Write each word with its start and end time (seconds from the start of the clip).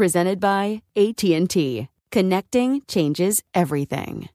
Presented 0.00 0.40
by 0.40 0.80
AT&T. 0.96 1.86
Connecting 2.10 2.80
changes 2.88 3.42
everything. 3.52 4.30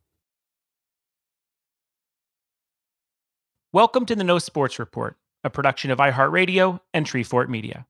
Welcome 3.74 4.06
to 4.06 4.16
the 4.16 4.24
No 4.24 4.38
Sports 4.38 4.78
Report, 4.78 5.18
a 5.44 5.50
production 5.50 5.90
of 5.90 5.98
iHeartRadio 5.98 6.82
and 6.94 7.08
Treefort 7.08 7.50
Media. 7.50 7.88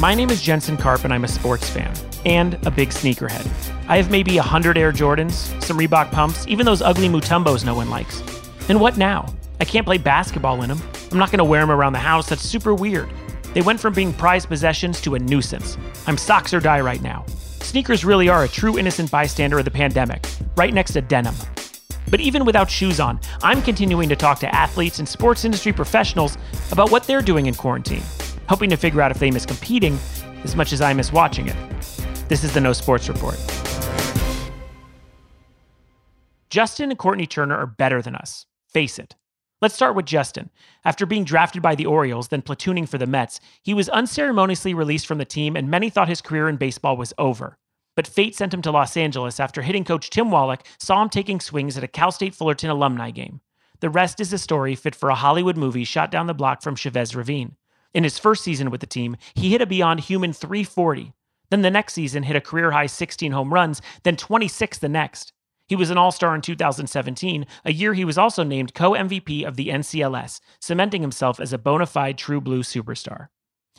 My 0.00 0.16
name 0.16 0.30
is 0.30 0.42
Jensen 0.42 0.76
Karp, 0.76 1.04
and 1.04 1.14
I'm 1.14 1.22
a 1.22 1.28
sports 1.28 1.70
fan 1.70 1.94
and 2.26 2.54
a 2.66 2.70
big 2.72 2.88
sneakerhead. 2.88 3.46
I 3.88 3.96
have 3.96 4.10
maybe 4.10 4.34
100 4.34 4.76
Air 4.76 4.90
Jordans, 4.90 5.62
some 5.62 5.78
Reebok 5.78 6.10
pumps, 6.10 6.44
even 6.48 6.66
those 6.66 6.82
ugly 6.82 7.08
Mutombos 7.08 7.64
no 7.64 7.76
one 7.76 7.90
likes. 7.90 8.24
And 8.68 8.80
what 8.80 8.98
now? 8.98 9.32
I 9.60 9.64
can't 9.64 9.86
play 9.86 9.98
basketball 9.98 10.62
in 10.62 10.70
them. 10.70 10.82
I'm 11.14 11.20
not 11.20 11.30
going 11.30 11.38
to 11.38 11.44
wear 11.44 11.60
them 11.60 11.70
around 11.70 11.92
the 11.92 12.00
house. 12.00 12.28
That's 12.28 12.42
super 12.42 12.74
weird. 12.74 13.08
They 13.52 13.62
went 13.62 13.78
from 13.78 13.94
being 13.94 14.12
prized 14.12 14.48
possessions 14.48 15.00
to 15.02 15.14
a 15.14 15.18
nuisance. 15.20 15.78
I'm 16.08 16.18
socks 16.18 16.52
or 16.52 16.58
die 16.58 16.80
right 16.80 17.00
now. 17.00 17.24
Sneakers 17.60 18.04
really 18.04 18.28
are 18.28 18.42
a 18.42 18.48
true 18.48 18.76
innocent 18.78 19.12
bystander 19.12 19.60
of 19.60 19.64
the 19.64 19.70
pandemic, 19.70 20.26
right 20.56 20.74
next 20.74 20.94
to 20.94 21.02
denim. 21.02 21.36
But 22.10 22.18
even 22.18 22.44
without 22.44 22.68
shoes 22.68 22.98
on, 22.98 23.20
I'm 23.44 23.62
continuing 23.62 24.08
to 24.08 24.16
talk 24.16 24.40
to 24.40 24.52
athletes 24.52 24.98
and 24.98 25.08
sports 25.08 25.44
industry 25.44 25.72
professionals 25.72 26.36
about 26.72 26.90
what 26.90 27.04
they're 27.04 27.22
doing 27.22 27.46
in 27.46 27.54
quarantine, 27.54 28.02
hoping 28.48 28.68
to 28.70 28.76
figure 28.76 29.00
out 29.00 29.12
if 29.12 29.20
they 29.20 29.30
miss 29.30 29.46
competing 29.46 29.96
as 30.42 30.56
much 30.56 30.72
as 30.72 30.80
I 30.80 30.94
miss 30.94 31.12
watching 31.12 31.46
it. 31.46 31.56
This 32.28 32.42
is 32.42 32.52
the 32.52 32.60
No 32.60 32.72
Sports 32.72 33.08
Report. 33.08 33.38
Justin 36.50 36.90
and 36.90 36.98
Kourtney 36.98 37.28
Turner 37.28 37.54
are 37.54 37.68
better 37.68 38.02
than 38.02 38.16
us. 38.16 38.46
Face 38.72 38.98
it. 38.98 39.14
Let's 39.64 39.76
start 39.76 39.96
with 39.96 40.04
Justin. 40.04 40.50
After 40.84 41.06
being 41.06 41.24
drafted 41.24 41.62
by 41.62 41.74
the 41.74 41.86
Orioles, 41.86 42.28
then 42.28 42.42
platooning 42.42 42.86
for 42.86 42.98
the 42.98 43.06
Mets, 43.06 43.40
he 43.62 43.72
was 43.72 43.88
unceremoniously 43.88 44.74
released 44.74 45.06
from 45.06 45.16
the 45.16 45.24
team, 45.24 45.56
and 45.56 45.70
many 45.70 45.88
thought 45.88 46.06
his 46.06 46.20
career 46.20 46.50
in 46.50 46.58
baseball 46.58 46.98
was 46.98 47.14
over. 47.16 47.56
But 47.96 48.06
fate 48.06 48.36
sent 48.36 48.52
him 48.52 48.60
to 48.60 48.70
Los 48.70 48.94
Angeles 48.94 49.40
after 49.40 49.62
hitting 49.62 49.84
coach 49.84 50.10
Tim 50.10 50.30
Wallach 50.30 50.66
saw 50.78 51.00
him 51.00 51.08
taking 51.08 51.40
swings 51.40 51.78
at 51.78 51.82
a 51.82 51.88
Cal 51.88 52.12
State 52.12 52.34
Fullerton 52.34 52.68
alumni 52.68 53.10
game. 53.10 53.40
The 53.80 53.88
rest 53.88 54.20
is 54.20 54.34
a 54.34 54.38
story 54.38 54.74
fit 54.74 54.94
for 54.94 55.08
a 55.08 55.14
Hollywood 55.14 55.56
movie 55.56 55.84
shot 55.84 56.10
down 56.10 56.26
the 56.26 56.34
block 56.34 56.60
from 56.60 56.76
Chavez 56.76 57.16
Ravine. 57.16 57.56
In 57.94 58.04
his 58.04 58.18
first 58.18 58.44
season 58.44 58.68
with 58.68 58.82
the 58.82 58.86
team, 58.86 59.16
he 59.32 59.52
hit 59.52 59.62
a 59.62 59.66
beyond 59.66 60.00
human 60.00 60.34
340. 60.34 61.14
Then 61.48 61.62
the 61.62 61.70
next 61.70 61.94
season 61.94 62.24
hit 62.24 62.36
a 62.36 62.40
career 62.42 62.72
high 62.72 62.84
16 62.84 63.32
home 63.32 63.54
runs, 63.54 63.80
then 64.02 64.16
26 64.16 64.76
the 64.76 64.90
next. 64.90 65.32
He 65.66 65.76
was 65.76 65.90
an 65.90 65.96
All 65.96 66.12
Star 66.12 66.34
in 66.34 66.42
2017, 66.42 67.46
a 67.64 67.72
year 67.72 67.94
he 67.94 68.04
was 68.04 68.18
also 68.18 68.42
named 68.42 68.74
co 68.74 68.90
MVP 68.92 69.44
of 69.46 69.56
the 69.56 69.68
NLCS, 69.68 70.40
cementing 70.60 71.00
himself 71.00 71.40
as 71.40 71.52
a 71.52 71.58
bona 71.58 71.86
fide 71.86 72.18
true 72.18 72.40
blue 72.40 72.62
superstar. 72.62 73.28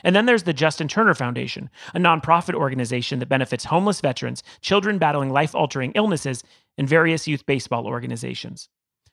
And 0.04 0.16
then 0.16 0.26
there's 0.26 0.44
the 0.44 0.54
Justin 0.54 0.88
Turner 0.88 1.14
Foundation, 1.14 1.70
a 1.94 2.00
nonprofit 2.00 2.56
organization 2.56 3.20
that 3.20 3.30
benefits 3.30 3.66
homeless 3.66 4.02
veterans, 4.02 4.44
children 4.62 4.98
battling 4.98 5.30
life 5.30 5.56
altering 5.56 5.92
illnesses, 5.96 6.44
and 6.78 6.90
various 6.90 7.28
youth 7.28 7.46
baseball 7.46 7.88
organizations. 7.88 8.68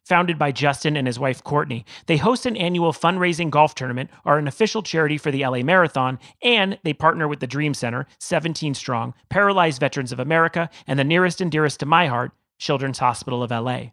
Founded 0.07 0.37
by 0.37 0.51
Justin 0.51 0.97
and 0.97 1.07
his 1.07 1.21
wife 1.21 1.45
Kourtney, 1.45 1.85
they 2.07 2.17
host 2.17 2.45
an 2.45 2.57
annual 2.57 2.93
fundraising 2.93 3.51
golf 3.51 3.77
tournament, 3.77 4.11
are 4.25 4.39
an 4.39 4.49
official 4.49 4.83
charity 4.83 5.17
for 5.17 5.31
the 5.31 5.47
LA 5.47 5.63
Marathon, 5.63 6.19
and 6.43 6.77
they 6.83 6.93
partner 6.93 7.29
with 7.29 7.39
the 7.39 7.47
Dream 7.47 7.73
Center, 7.73 8.09
17 8.19 8.75
Strong, 8.75 9.15
Paralyzed 9.29 9.79
Veterans 9.79 10.11
of 10.11 10.19
America, 10.19 10.69
and 10.89 10.99
the 10.99 11.05
nearest 11.05 11.41
and 11.41 11.53
dearest 11.53 11.79
to 11.81 11.87
my 11.87 12.09
heart, 12.09 12.33
Children's 12.63 13.01
Hospital 13.01 13.43
of 13.43 13.51
LA. 13.51 13.91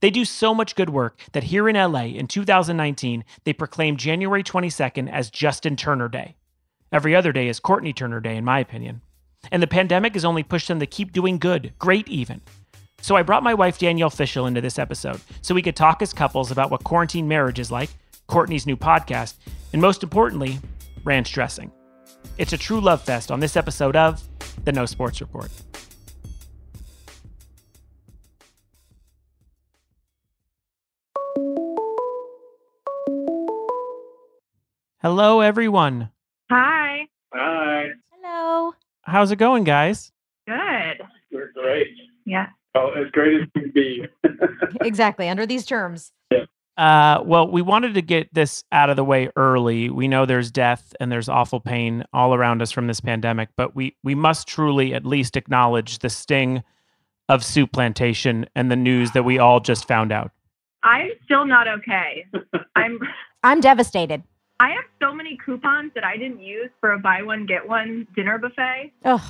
They 0.00 0.10
do 0.10 0.24
so 0.24 0.54
much 0.54 0.76
good 0.76 0.90
work 0.90 1.18
that 1.32 1.44
here 1.44 1.68
in 1.68 1.76
LA 1.76 2.04
in 2.04 2.28
2019, 2.28 3.24
they 3.44 3.52
proclaimed 3.52 3.98
January 3.98 4.44
22nd 4.44 5.10
as 5.10 5.30
Justin 5.30 5.76
Turner 5.76 6.08
Day. 6.08 6.36
Every 6.92 7.16
other 7.16 7.32
day 7.32 7.48
is 7.48 7.58
Kourtney 7.58 7.96
Turner 7.96 8.20
Day, 8.20 8.36
in 8.36 8.44
my 8.44 8.60
opinion. 8.60 9.00
And 9.50 9.62
the 9.62 9.66
pandemic 9.66 10.12
has 10.12 10.26
only 10.26 10.42
pushed 10.42 10.68
them 10.68 10.78
to 10.78 10.86
keep 10.86 11.12
doing 11.12 11.38
good, 11.38 11.72
great 11.78 12.06
even. 12.06 12.42
So 13.00 13.16
I 13.16 13.22
brought 13.22 13.42
my 13.42 13.54
wife 13.54 13.78
Danielle 13.78 14.10
Fishel 14.10 14.46
into 14.46 14.60
this 14.60 14.78
episode 14.78 15.20
so 15.40 15.54
we 15.54 15.62
could 15.62 15.74
talk 15.74 16.02
as 16.02 16.12
couples 16.12 16.50
about 16.50 16.70
what 16.70 16.84
quarantine 16.84 17.26
marriage 17.26 17.58
is 17.58 17.72
like, 17.72 17.90
Kourtney's 18.28 18.66
new 18.66 18.76
podcast, 18.76 19.34
and 19.72 19.82
most 19.82 20.02
importantly, 20.02 20.60
ranch 21.02 21.32
dressing. 21.32 21.72
It's 22.38 22.52
a 22.52 22.58
true 22.58 22.80
love 22.80 23.02
fest 23.02 23.32
on 23.32 23.40
this 23.40 23.56
episode 23.56 23.96
of 23.96 24.22
The 24.64 24.72
No 24.72 24.86
Sports 24.86 25.20
Report. 25.20 25.50
Hello, 35.02 35.40
everyone. 35.40 36.10
Hi. 36.48 37.08
Hi. 37.34 37.88
Hello. 38.12 38.72
How's 39.02 39.32
it 39.32 39.36
going, 39.36 39.64
guys? 39.64 40.12
Good. 40.46 41.02
We're 41.32 41.50
great. 41.54 41.88
Yeah. 42.24 42.50
Oh, 42.76 42.92
as 42.92 43.10
great 43.10 43.42
as 43.42 43.48
can 43.52 43.72
be. 43.72 44.06
exactly 44.80 45.28
under 45.28 45.44
these 45.44 45.66
terms. 45.66 46.12
Uh, 46.76 47.20
well, 47.24 47.50
we 47.50 47.62
wanted 47.62 47.94
to 47.94 48.00
get 48.00 48.32
this 48.32 48.62
out 48.70 48.90
of 48.90 48.96
the 48.96 49.02
way 49.02 49.28
early. 49.34 49.90
We 49.90 50.06
know 50.06 50.24
there's 50.24 50.52
death 50.52 50.94
and 51.00 51.10
there's 51.10 51.28
awful 51.28 51.58
pain 51.58 52.04
all 52.12 52.32
around 52.32 52.62
us 52.62 52.70
from 52.70 52.86
this 52.86 53.00
pandemic, 53.00 53.48
but 53.56 53.74
we 53.74 53.96
we 54.04 54.14
must 54.14 54.46
truly 54.46 54.94
at 54.94 55.04
least 55.04 55.36
acknowledge 55.36 55.98
the 55.98 56.10
sting 56.10 56.62
of 57.28 57.40
souplantation 57.40 58.46
and 58.54 58.70
the 58.70 58.76
news 58.76 59.10
that 59.10 59.24
we 59.24 59.40
all 59.40 59.58
just 59.58 59.88
found 59.88 60.12
out. 60.12 60.30
I'm 60.84 61.10
still 61.24 61.44
not 61.44 61.66
okay. 61.66 62.24
I'm 62.76 63.00
I'm 63.42 63.60
devastated. 63.60 64.22
I 64.62 64.68
have 64.68 64.84
so 65.00 65.12
many 65.12 65.36
coupons 65.44 65.90
that 65.96 66.04
I 66.04 66.16
didn't 66.16 66.40
use 66.40 66.70
for 66.80 66.92
a 66.92 66.98
buy 66.98 67.22
one 67.22 67.46
get 67.46 67.66
one 67.66 68.06
dinner 68.14 68.38
buffet. 68.38 68.92
Ugh. 69.04 69.20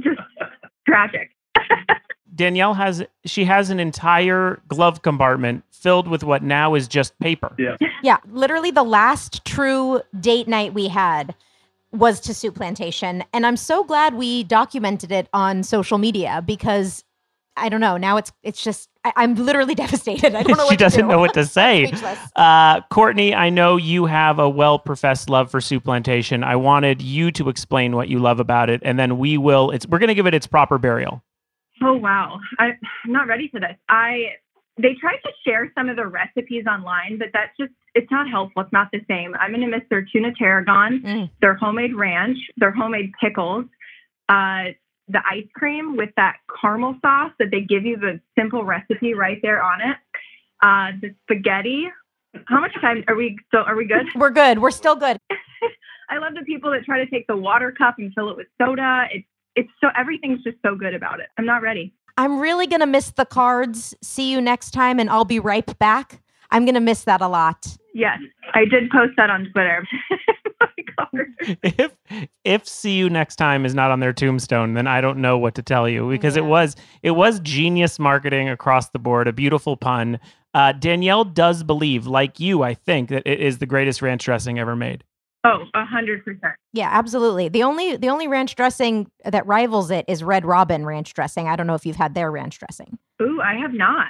Just 0.00 0.18
tragic. 0.86 1.30
Danielle 2.34 2.72
has 2.72 3.04
she 3.26 3.44
has 3.44 3.68
an 3.68 3.80
entire 3.80 4.62
glove 4.66 5.02
compartment 5.02 5.62
filled 5.70 6.08
with 6.08 6.24
what 6.24 6.42
now 6.42 6.74
is 6.74 6.88
just 6.88 7.18
paper. 7.18 7.54
Yeah. 7.58 7.76
Yeah, 8.02 8.16
literally 8.30 8.70
the 8.70 8.82
last 8.82 9.44
true 9.44 10.00
date 10.18 10.48
night 10.48 10.72
we 10.72 10.88
had 10.88 11.34
was 11.92 12.18
to 12.20 12.32
Souplantation. 12.32 13.24
And 13.34 13.44
I'm 13.44 13.58
so 13.58 13.84
glad 13.84 14.14
we 14.14 14.42
documented 14.42 15.12
it 15.12 15.28
on 15.34 15.64
social 15.64 15.98
media 15.98 16.42
because 16.46 17.04
I 17.58 17.68
don't 17.68 17.80
know. 17.82 17.98
Now 17.98 18.16
it's 18.16 18.32
it's 18.42 18.64
just 18.64 18.88
I, 19.16 19.22
I'm 19.22 19.34
literally 19.34 19.74
devastated. 19.84 20.34
I 20.34 20.42
don't 20.42 20.56
know 20.56 20.64
what 20.64 20.70
she 20.70 20.76
to 20.76 20.84
doesn't 20.84 21.00
do. 21.02 21.08
know 21.08 21.18
what 21.18 21.34
to 21.34 21.44
say. 21.58 21.92
Uh, 22.36 22.80
Kourtney, 22.92 23.34
I 23.34 23.50
know 23.50 23.76
you 23.76 24.06
have 24.06 24.38
a 24.38 24.48
well 24.48 24.78
professed 24.78 25.28
love 25.30 25.50
for 25.50 25.60
souplantation. 25.60 26.44
I 26.44 26.56
wanted 26.56 27.02
you 27.02 27.30
to 27.32 27.48
explain 27.48 27.94
what 27.96 28.08
you 28.08 28.18
love 28.18 28.40
about 28.40 28.70
it, 28.70 28.80
and 28.84 28.98
then 28.98 29.18
we 29.18 29.38
will. 29.38 29.70
It's 29.70 29.86
we're 29.86 29.98
going 29.98 30.08
to 30.08 30.14
give 30.14 30.26
it 30.26 30.34
its 30.34 30.46
proper 30.46 30.78
burial. 30.78 31.22
Oh 31.82 31.94
wow. 31.94 32.40
I, 32.58 32.70
I'm 33.04 33.12
not 33.12 33.28
ready 33.28 33.48
for 33.48 33.60
this. 33.60 33.76
I 33.88 34.30
they 34.80 34.94
tried 35.00 35.18
to 35.24 35.30
share 35.46 35.70
some 35.76 35.88
of 35.88 35.96
the 35.96 36.06
recipes 36.06 36.64
online, 36.70 37.18
but 37.18 37.28
that's 37.32 37.56
just 37.58 37.72
it's 37.94 38.10
not 38.10 38.28
helpful. 38.28 38.62
It's 38.62 38.72
not 38.72 38.88
the 38.92 39.00
same. 39.08 39.34
I'm 39.40 39.50
going 39.50 39.60
to 39.62 39.66
miss 39.68 39.82
their 39.90 40.04
tuna 40.04 40.32
tarragon, 40.38 41.02
Mm. 41.04 41.30
their 41.40 41.54
homemade 41.54 41.94
ranch, 41.94 42.38
their 42.56 42.70
homemade 42.72 43.12
pickles, 43.20 43.64
uh, 44.28 44.64
the 45.08 45.20
ice 45.30 45.46
cream 45.54 45.96
with 45.96 46.10
that 46.16 46.36
caramel 46.60 46.96
sauce 47.02 47.32
that 47.38 47.50
they 47.50 47.60
give 47.60 47.84
you 47.84 47.96
the 47.96 48.20
simple 48.38 48.64
recipe 48.64 49.14
right 49.14 49.38
there 49.42 49.62
on 49.62 49.80
it. 49.80 49.96
Uh, 50.62 50.98
the 51.00 51.14
spaghetti. 51.22 51.86
How 52.46 52.60
much 52.60 52.74
time 52.80 53.04
are 53.08 53.14
we? 53.14 53.38
So 53.52 53.58
are 53.58 53.76
we 53.76 53.86
good? 53.86 54.06
We're 54.16 54.30
good. 54.30 54.58
We're 54.58 54.70
still 54.70 54.96
good. 54.96 55.18
I 56.10 56.18
love 56.18 56.34
the 56.34 56.44
people 56.44 56.70
that 56.70 56.84
try 56.84 57.02
to 57.02 57.10
take 57.10 57.26
the 57.26 57.36
water 57.36 57.72
cup 57.72 57.96
and 57.98 58.12
fill 58.14 58.30
it 58.30 58.36
with 58.36 58.46
soda. 58.60 59.04
It's 59.12 59.26
it's 59.56 59.70
so 59.80 59.88
everything's 59.96 60.42
just 60.42 60.58
so 60.64 60.74
good 60.74 60.94
about 60.94 61.20
it. 61.20 61.26
I'm 61.38 61.46
not 61.46 61.62
ready. 61.62 61.94
I'm 62.16 62.40
really 62.40 62.66
going 62.66 62.80
to 62.80 62.86
miss 62.86 63.10
the 63.10 63.24
cards. 63.24 63.94
See 64.02 64.30
you 64.30 64.40
next 64.40 64.72
time, 64.72 64.98
and 64.98 65.08
I'll 65.08 65.24
be 65.24 65.38
right 65.38 65.78
back. 65.78 66.20
I'm 66.50 66.64
going 66.64 66.74
to 66.74 66.80
miss 66.80 67.04
that 67.04 67.20
a 67.20 67.28
lot. 67.28 67.66
Yes, 67.94 68.18
I 68.54 68.64
did 68.64 68.90
post 68.90 69.12
that 69.16 69.30
on 69.30 69.48
Twitter. 69.52 69.86
My 70.60 70.68
card. 70.98 71.34
if 71.62 71.92
if 72.44 72.66
see 72.66 72.96
you 72.96 73.08
next 73.08 73.36
time 73.36 73.64
is 73.64 73.74
not 73.74 73.90
on 73.90 74.00
their 74.00 74.12
tombstone 74.12 74.74
then 74.74 74.86
i 74.86 75.00
don't 75.00 75.18
know 75.18 75.38
what 75.38 75.54
to 75.54 75.62
tell 75.62 75.88
you 75.88 76.08
because 76.10 76.36
it 76.36 76.44
was 76.44 76.74
it 77.02 77.12
was 77.12 77.38
genius 77.40 77.98
marketing 77.98 78.48
across 78.48 78.90
the 78.90 78.98
board 78.98 79.28
a 79.28 79.32
beautiful 79.32 79.76
pun 79.76 80.18
uh, 80.54 80.72
danielle 80.72 81.24
does 81.24 81.62
believe 81.62 82.06
like 82.06 82.40
you 82.40 82.62
i 82.62 82.74
think 82.74 83.08
that 83.08 83.22
it 83.24 83.40
is 83.40 83.58
the 83.58 83.66
greatest 83.66 84.02
ranch 84.02 84.24
dressing 84.24 84.58
ever 84.58 84.74
made 84.74 85.04
Oh, 85.44 85.64
a 85.72 85.84
hundred 85.84 86.24
percent. 86.24 86.54
Yeah, 86.72 86.88
absolutely. 86.92 87.48
The 87.48 87.62
only 87.62 87.96
the 87.96 88.08
only 88.08 88.26
ranch 88.26 88.56
dressing 88.56 89.08
that 89.24 89.46
rivals 89.46 89.88
it 89.92 90.04
is 90.08 90.24
Red 90.24 90.44
Robin 90.44 90.84
ranch 90.84 91.14
dressing. 91.14 91.46
I 91.48 91.54
don't 91.54 91.68
know 91.68 91.76
if 91.76 91.86
you've 91.86 91.94
had 91.96 92.14
their 92.14 92.30
ranch 92.32 92.58
dressing. 92.58 92.98
Ooh, 93.22 93.40
I 93.40 93.54
have 93.54 93.72
not. 93.72 94.08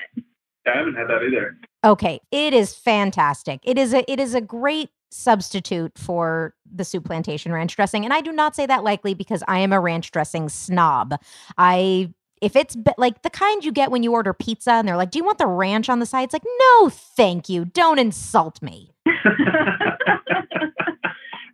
I 0.66 0.78
haven't 0.78 0.94
had 0.94 1.06
that 1.08 1.22
either. 1.22 1.56
Okay, 1.84 2.18
it 2.32 2.54
is 2.54 2.74
fantastic. 2.74 3.60
It 3.62 3.76
is 3.76 3.92
a 3.92 4.10
it 4.10 4.18
is 4.18 4.34
a 4.34 4.40
great 4.40 4.88
substitute 5.10 5.96
for 5.96 6.54
the 6.70 6.84
souplantation 6.84 7.52
ranch 7.52 7.76
dressing, 7.76 8.04
and 8.04 8.12
I 8.12 8.20
do 8.20 8.32
not 8.32 8.54
say 8.54 8.66
that 8.66 8.84
likely 8.84 9.14
because 9.14 9.42
I 9.48 9.58
am 9.58 9.72
a 9.72 9.80
ranch 9.80 10.10
dressing 10.10 10.48
snob. 10.48 11.14
I 11.56 12.12
if 12.40 12.54
it's 12.54 12.76
be- 12.76 12.92
like 12.98 13.22
the 13.22 13.30
kind 13.30 13.64
you 13.64 13.72
get 13.72 13.90
when 13.90 14.04
you 14.04 14.12
order 14.12 14.32
pizza 14.32 14.72
and 14.72 14.86
they're 14.86 14.96
like, 14.96 15.10
"Do 15.10 15.18
you 15.18 15.24
want 15.24 15.38
the 15.38 15.46
ranch 15.46 15.88
on 15.88 15.98
the 15.98 16.06
side?" 16.06 16.24
It's 16.24 16.32
like, 16.32 16.46
"No, 16.58 16.88
thank 16.88 17.48
you. 17.48 17.64
Don't 17.64 17.98
insult 17.98 18.62
me." 18.62 18.92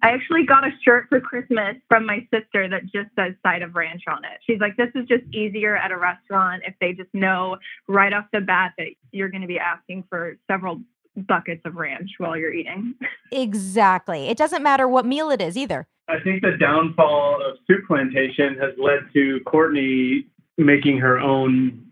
I 0.04 0.10
actually 0.10 0.44
got 0.44 0.66
a 0.66 0.70
shirt 0.84 1.06
for 1.08 1.18
Christmas 1.18 1.76
from 1.88 2.04
my 2.04 2.28
sister 2.30 2.68
that 2.68 2.82
just 2.82 3.08
says 3.16 3.32
side 3.42 3.62
of 3.62 3.74
ranch 3.74 4.02
on 4.06 4.22
it. 4.22 4.38
She's 4.46 4.60
like, 4.60 4.76
this 4.76 4.90
is 4.94 5.08
just 5.08 5.24
easier 5.32 5.78
at 5.78 5.90
a 5.92 5.96
restaurant 5.96 6.62
if 6.66 6.74
they 6.78 6.92
just 6.92 7.08
know 7.14 7.56
right 7.88 8.12
off 8.12 8.26
the 8.30 8.42
bat 8.42 8.72
that 8.76 8.88
you're 9.12 9.30
going 9.30 9.40
to 9.40 9.48
be 9.48 9.58
asking 9.58 10.04
for 10.10 10.36
several 10.46 10.82
buckets 11.16 11.62
of 11.64 11.76
ranch 11.76 12.10
while 12.18 12.36
you're 12.36 12.52
eating. 12.52 12.94
Exactly. 13.32 14.28
It 14.28 14.36
doesn't 14.36 14.62
matter 14.62 14.86
what 14.86 15.04
meal 15.04 15.28
it 15.28 15.40
is 15.40 15.56
either. 15.56 15.88
I 16.08 16.20
think 16.20 16.42
the 16.42 16.56
downfall 16.56 17.42
of 17.44 17.58
Souplantation 17.68 18.60
has 18.60 18.74
led 18.78 19.12
to 19.12 19.40
Kourtney 19.44 20.26
making 20.56 20.98
her 20.98 21.18
own 21.18 21.84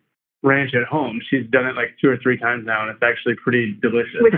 ranch 0.45 0.73
at 0.75 0.85
home. 0.85 1.21
She's 1.29 1.45
done 1.51 1.67
it 1.67 1.75
like 1.75 1.97
two 2.01 2.09
or 2.09 2.17
three 2.17 2.39
times 2.39 2.65
now, 2.65 2.83
and 2.83 2.91
it's 2.91 3.03
actually 3.03 3.35
pretty 3.35 3.77
delicious. 3.83 4.21
With- 4.21 4.35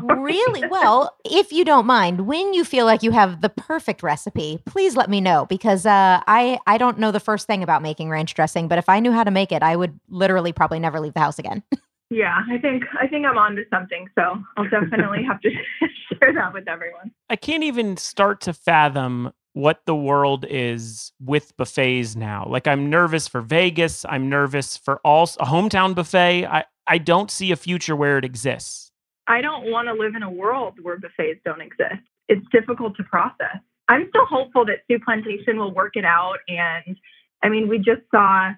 really 0.18 0.66
well 0.68 1.16
if 1.24 1.52
you 1.52 1.64
don't 1.64 1.86
mind 1.86 2.26
when 2.26 2.52
you 2.54 2.64
feel 2.64 2.86
like 2.86 3.02
you 3.02 3.10
have 3.10 3.40
the 3.40 3.48
perfect 3.48 4.02
recipe 4.02 4.60
please 4.66 4.96
let 4.96 5.08
me 5.08 5.20
know 5.20 5.46
because 5.46 5.86
uh, 5.86 6.20
i 6.26 6.58
i 6.66 6.76
don't 6.78 6.98
know 6.98 7.10
the 7.10 7.20
first 7.20 7.46
thing 7.46 7.62
about 7.62 7.82
making 7.82 8.10
ranch 8.10 8.34
dressing 8.34 8.68
but 8.68 8.78
if 8.78 8.88
i 8.88 9.00
knew 9.00 9.12
how 9.12 9.24
to 9.24 9.30
make 9.30 9.50
it 9.50 9.62
i 9.62 9.74
would 9.74 9.98
literally 10.08 10.52
probably 10.52 10.78
never 10.78 11.00
leave 11.00 11.14
the 11.14 11.20
house 11.20 11.38
again 11.38 11.62
yeah, 12.10 12.42
I 12.50 12.58
think 12.58 12.84
I 13.00 13.06
think 13.06 13.26
I'm 13.26 13.38
on 13.38 13.56
to 13.56 13.64
something. 13.70 14.08
So 14.14 14.38
I'll 14.56 14.68
definitely 14.68 15.24
have 15.24 15.40
to 15.40 15.50
share 16.08 16.32
that 16.34 16.52
with 16.52 16.68
everyone. 16.68 17.10
I 17.28 17.36
can't 17.36 17.64
even 17.64 17.96
start 17.96 18.40
to 18.42 18.52
fathom 18.52 19.32
what 19.52 19.80
the 19.86 19.94
world 19.94 20.44
is 20.48 21.12
with 21.20 21.56
buffets 21.56 22.14
now. 22.14 22.46
Like 22.48 22.66
I'm 22.66 22.90
nervous 22.90 23.26
for 23.28 23.40
Vegas. 23.40 24.04
I'm 24.08 24.28
nervous 24.28 24.76
for 24.76 25.00
all 25.04 25.24
a 25.24 25.46
hometown 25.46 25.94
buffet. 25.94 26.46
I 26.46 26.64
I 26.86 26.98
don't 26.98 27.30
see 27.30 27.52
a 27.52 27.56
future 27.56 27.96
where 27.96 28.18
it 28.18 28.24
exists. 28.24 28.90
I 29.26 29.42
don't 29.42 29.70
want 29.70 29.88
to 29.88 29.92
live 29.94 30.14
in 30.14 30.22
a 30.22 30.30
world 30.30 30.74
where 30.80 30.98
buffets 30.98 31.40
don't 31.44 31.60
exist. 31.60 32.02
It's 32.28 32.46
difficult 32.50 32.96
to 32.96 33.04
process. 33.04 33.58
I'm 33.88 34.06
still 34.10 34.26
hopeful 34.26 34.64
that 34.66 34.86
Souplantation 34.90 35.56
will 35.56 35.72
work 35.72 35.96
it 35.96 36.04
out. 36.04 36.36
And 36.48 36.96
I 37.42 37.48
mean, 37.48 37.68
we 37.68 37.78
just 37.78 38.02
saw, 38.10 38.52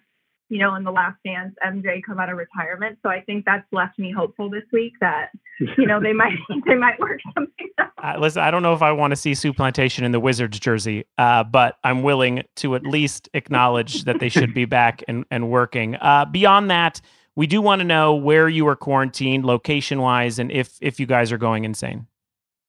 you 0.50 0.58
know, 0.58 0.75
in 0.75 0.82
the 0.82 0.91
last 0.91 1.17
dance, 1.25 1.55
MJ 1.64 2.02
come 2.05 2.19
out 2.19 2.29
of 2.29 2.37
retirement. 2.37 2.99
So 3.02 3.08
I 3.08 3.20
think 3.23 3.44
that's 3.44 3.64
left 3.73 3.99
me 3.99 4.12
hopeful 4.12 4.50
this 4.50 4.64
week 4.73 4.94
that, 5.00 5.31
you 5.79 5.87
know, 5.87 6.00
they 6.00 6.12
might 6.12 6.32
they 6.67 6.75
might 6.75 6.99
work 6.99 7.20
something 7.35 7.69
out. 7.79 7.93
Uh, 8.02 8.19
listen, 8.19 8.43
I 8.43 8.50
don't 8.50 8.62
know 8.62 8.75
if 8.75 8.82
I 8.82 8.91
want 8.91 9.12
to 9.12 9.17
see 9.17 9.32
Souplantation 9.32 10.02
in 10.02 10.11
the 10.11 10.20
Wizards 10.20 10.58
jersey, 10.58 11.05
uh, 11.19 11.44
but 11.44 11.76
I'm 11.85 12.02
willing 12.02 12.43
to 12.56 12.75
at 12.75 12.82
least 12.82 13.29
acknowledge 13.32 14.05
that 14.05 14.19
they 14.19 14.29
should 14.29 14.52
be 14.52 14.64
back 14.64 15.05
and, 15.06 15.25
and 15.31 15.50
working. 15.50 15.94
Uh, 15.97 16.25
beyond 16.25 16.70
that, 16.70 17.00
we 17.37 17.46
do 17.46 17.62
want 17.62 17.81
to 17.81 17.85
know 17.85 18.14
where 18.14 18.49
you 18.49 18.67
are 18.67 18.76
quarantined, 18.76 19.44
location 19.44 20.00
wise, 20.00 20.41
and 20.41 20.50
if 20.50 20.79
if 20.81 20.99
you 20.99 21.06
guys 21.06 21.31
are 21.31 21.38
going 21.38 21.64
insane. 21.64 22.06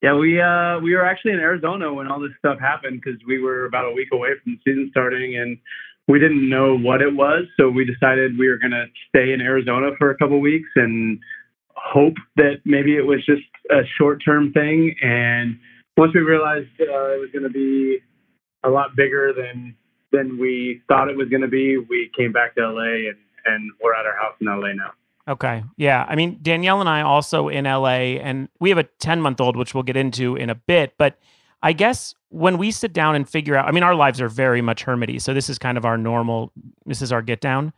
Yeah, 0.04 0.16
we 0.16 0.40
uh, 0.40 0.80
we 0.80 0.96
were 0.96 1.06
actually 1.06 1.32
in 1.32 1.40
Arizona 1.40 1.92
when 1.94 2.08
all 2.08 2.20
this 2.20 2.32
stuff 2.38 2.60
happened 2.60 3.02
because 3.04 3.20
we 3.28 3.40
were 3.40 3.66
about 3.66 3.86
a 3.86 3.92
week 3.92 4.10
away 4.12 4.30
from 4.44 4.54
the 4.54 4.60
season 4.72 4.90
starting, 4.92 5.38
and 5.38 5.58
we 6.08 6.20
didn't 6.20 6.50
know 6.50 6.78
what 6.78 7.02
it 7.02 7.14
was. 7.14 7.46
So 7.60 7.70
we 7.70 7.86
decided 7.86 8.38
we 8.38 8.48
were 8.50 8.58
going 8.58 8.72
to 8.72 8.86
stay 9.10 9.34
in 9.34 9.42
Arizona 9.42 9.92
for 9.98 10.12
a 10.12 10.18
couple 10.18 10.40
weeks 10.40 10.70
and 10.76 11.20
hope 11.76 12.16
that 12.36 12.62
maybe 12.66 12.96
it 12.96 13.06
was 13.06 13.26
just 13.26 13.44
a 13.70 13.82
short 13.98 14.22
term 14.24 14.52
thing. 14.54 14.96
And 15.02 15.60
once 15.98 16.14
we 16.14 16.22
realized 16.22 16.70
uh, 16.80 17.16
it 17.16 17.20
was 17.20 17.30
going 17.32 17.44
to 17.44 17.50
be 17.50 18.00
a 18.64 18.70
lot 18.70 18.96
bigger 18.96 19.34
than 19.34 19.76
than 20.12 20.38
we 20.38 20.82
thought 20.90 21.08
it 21.08 21.16
was 21.16 21.30
going 21.30 21.42
to 21.42 21.48
be, 21.48 21.78
we 21.78 22.12
came 22.18 22.34
back 22.34 22.56
to 22.56 22.70
LA 22.70 23.10
and 23.10 23.18
and 23.46 23.72
we're 23.82 23.96
at 23.96 24.06
our 24.06 24.16
house 24.16 24.36
in 24.40 24.48
LA 24.48 24.74
now. 24.74 24.92
Okay. 25.28 25.64
Yeah. 25.78 26.06
I 26.08 26.16
mean, 26.16 26.40
Danielle 26.42 26.80
and 26.80 26.90
I 26.90 27.02
also 27.02 27.48
in 27.48 27.66
LA, 27.66 28.18
and 28.20 28.50
we 28.60 28.70
have 28.70 28.78
a 28.78 28.84
10 28.84 29.22
month 29.22 29.40
old, 29.40 29.56
which 29.56 29.74
we'll 29.74 29.84
get 29.84 29.96
into 29.96 30.36
in 30.36 30.50
a 30.50 30.56
bit. 30.56 30.96
But 30.98 31.18
I 31.64 31.74
guess 31.74 32.16
when 32.30 32.58
we 32.58 32.72
sit 32.72 32.94
down 32.94 33.16
and 33.16 33.28
figure 33.28 33.56
out, 33.56 33.68
I 33.68 33.72
mean, 33.72 33.84
our 33.84 33.96
lives 33.96 34.20
are 34.22 34.30
very 34.30 34.62
much 34.62 34.86
hermity. 34.86 35.22
So 35.22 35.34
this 35.34 35.50
is 35.50 35.60
kind 35.60 35.78
of 35.78 35.86
our 35.86 35.98
normal, 35.98 36.52
this 36.86 37.02
is 37.02 37.12
our 37.12 37.22
get 37.22 37.42
down. 37.42 37.74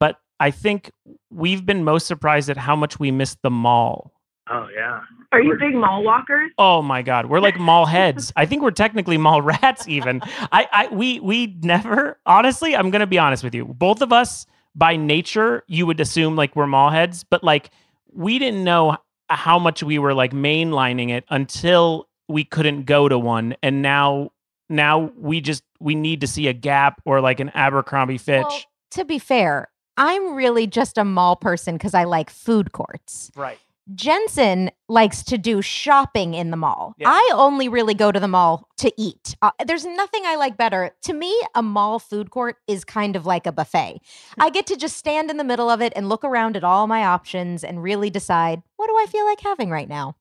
But 0.00 0.16
I 0.40 0.50
think 0.50 0.90
we've 1.30 1.64
been 1.66 1.84
most 1.84 2.06
surprised 2.06 2.48
at 2.48 2.56
how 2.56 2.76
much 2.76 2.98
we 2.98 3.10
miss 3.10 3.36
the 3.42 3.50
mall. 3.50 4.12
Oh 4.48 4.68
yeah. 4.74 5.00
Are 5.32 5.40
you 5.40 5.56
big 5.58 5.74
mall 5.74 6.04
walkers? 6.04 6.52
Oh 6.56 6.80
my 6.80 7.02
God, 7.02 7.26
we're 7.26 7.40
like 7.40 7.58
mall 7.58 7.84
heads. 7.84 8.32
I 8.36 8.46
think 8.46 8.62
we're 8.62 8.70
technically 8.70 9.18
mall 9.18 9.42
rats. 9.62 9.88
Even 9.88 10.20
I, 10.52 10.68
I, 10.72 10.88
we, 10.88 11.18
we 11.20 11.58
never. 11.62 12.20
Honestly, 12.26 12.76
I'm 12.76 12.90
gonna 12.90 13.08
be 13.08 13.18
honest 13.18 13.42
with 13.42 13.54
you. 13.54 13.64
Both 13.64 14.02
of 14.02 14.12
us, 14.12 14.46
by 14.76 14.94
nature, 14.94 15.64
you 15.66 15.84
would 15.86 15.98
assume 15.98 16.36
like 16.36 16.54
we're 16.54 16.66
mall 16.68 16.90
heads, 16.90 17.24
but 17.24 17.42
like 17.42 17.70
we 18.12 18.38
didn't 18.38 18.62
know 18.62 18.96
how 19.28 19.58
much 19.58 19.82
we 19.82 19.98
were 19.98 20.14
like 20.14 20.32
mainlining 20.32 21.10
it 21.10 21.24
until 21.28 22.08
we 22.28 22.44
couldn't 22.44 22.84
go 22.84 23.08
to 23.08 23.18
one, 23.18 23.56
and 23.62 23.82
now, 23.82 24.32
now 24.68 25.12
we 25.16 25.40
just 25.40 25.62
we 25.80 25.94
need 25.94 26.20
to 26.22 26.26
see 26.26 26.48
a 26.48 26.52
Gap 26.52 27.00
or 27.04 27.20
like 27.20 27.40
an 27.40 27.50
Abercrombie 27.54 28.18
Fitch. 28.18 28.44
Well, 28.46 28.62
to 28.92 29.04
be 29.04 29.18
fair 29.18 29.68
i'm 29.96 30.34
really 30.34 30.66
just 30.66 30.98
a 30.98 31.04
mall 31.04 31.36
person 31.36 31.76
because 31.76 31.94
i 31.94 32.04
like 32.04 32.30
food 32.30 32.72
courts 32.72 33.30
right. 33.36 33.58
Jensen 33.94 34.72
likes 34.88 35.22
to 35.22 35.38
do 35.38 35.62
shopping 35.62 36.34
in 36.34 36.50
the 36.50 36.56
mall. 36.56 36.94
Yeah. 36.98 37.08
I 37.08 37.30
only 37.34 37.68
really 37.68 37.94
go 37.94 38.10
to 38.10 38.18
the 38.18 38.26
mall 38.26 38.68
to 38.78 38.92
eat. 39.00 39.36
Uh, 39.40 39.52
there's 39.64 39.84
nothing 39.84 40.22
I 40.26 40.34
like 40.34 40.56
better. 40.56 40.90
To 41.02 41.12
me, 41.12 41.40
a 41.54 41.62
mall 41.62 42.00
food 42.00 42.32
court 42.32 42.56
is 42.66 42.84
kind 42.84 43.14
of 43.14 43.26
like 43.26 43.46
a 43.46 43.52
buffet. 43.52 44.00
I 44.40 44.50
get 44.50 44.66
to 44.66 44.76
just 44.76 44.96
stand 44.96 45.30
in 45.30 45.36
the 45.36 45.44
middle 45.44 45.70
of 45.70 45.80
it 45.80 45.92
and 45.94 46.08
look 46.08 46.24
around 46.24 46.56
at 46.56 46.64
all 46.64 46.88
my 46.88 47.04
options 47.04 47.62
and 47.62 47.80
really 47.80 48.10
decide 48.10 48.60
what 48.74 48.88
do 48.88 48.94
I 48.94 49.06
feel 49.06 49.24
like 49.24 49.40
having 49.40 49.70
right 49.70 49.88
now. 49.88 50.16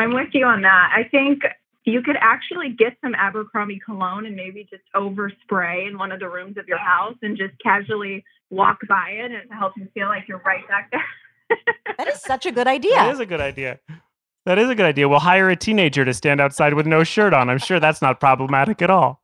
I'm 0.00 0.14
with 0.14 0.28
you 0.32 0.46
on 0.46 0.62
that. 0.62 0.92
I 0.96 1.04
think 1.08 1.42
you 1.84 2.00
could 2.02 2.16
actually 2.20 2.70
get 2.70 2.96
some 3.02 3.14
Abercrombie 3.14 3.80
cologne 3.84 4.24
and 4.24 4.34
maybe 4.34 4.66
just 4.70 4.82
overspray 4.96 5.86
in 5.88 5.98
one 5.98 6.10
of 6.10 6.20
the 6.20 6.28
rooms 6.28 6.56
of 6.56 6.66
your 6.66 6.78
house 6.78 7.16
and 7.22 7.36
just 7.36 7.52
casually 7.62 8.24
walk 8.48 8.78
by 8.88 9.10
it 9.10 9.30
and 9.30 9.50
help 9.52 9.74
you 9.76 9.86
feel 9.92 10.08
like 10.08 10.26
you're 10.26 10.42
right 10.44 10.66
back 10.68 10.90
there. 10.90 11.56
That 11.98 12.08
is 12.08 12.20
such 12.20 12.46
a 12.46 12.52
good 12.52 12.66
idea. 12.78 12.94
That 12.94 13.12
is 13.12 13.20
a 13.20 13.26
good 13.26 13.40
idea. 13.42 13.78
That 14.46 14.58
is 14.58 14.70
a 14.70 14.74
good 14.74 14.86
idea. 14.86 15.06
We'll 15.06 15.18
hire 15.18 15.50
a 15.50 15.56
teenager 15.56 16.04
to 16.04 16.14
stand 16.14 16.40
outside 16.40 16.72
with 16.72 16.86
no 16.86 17.04
shirt 17.04 17.34
on. 17.34 17.50
I'm 17.50 17.58
sure 17.58 17.78
that's 17.78 18.00
not 18.00 18.20
problematic 18.20 18.80
at 18.80 18.88
all. 18.88 19.20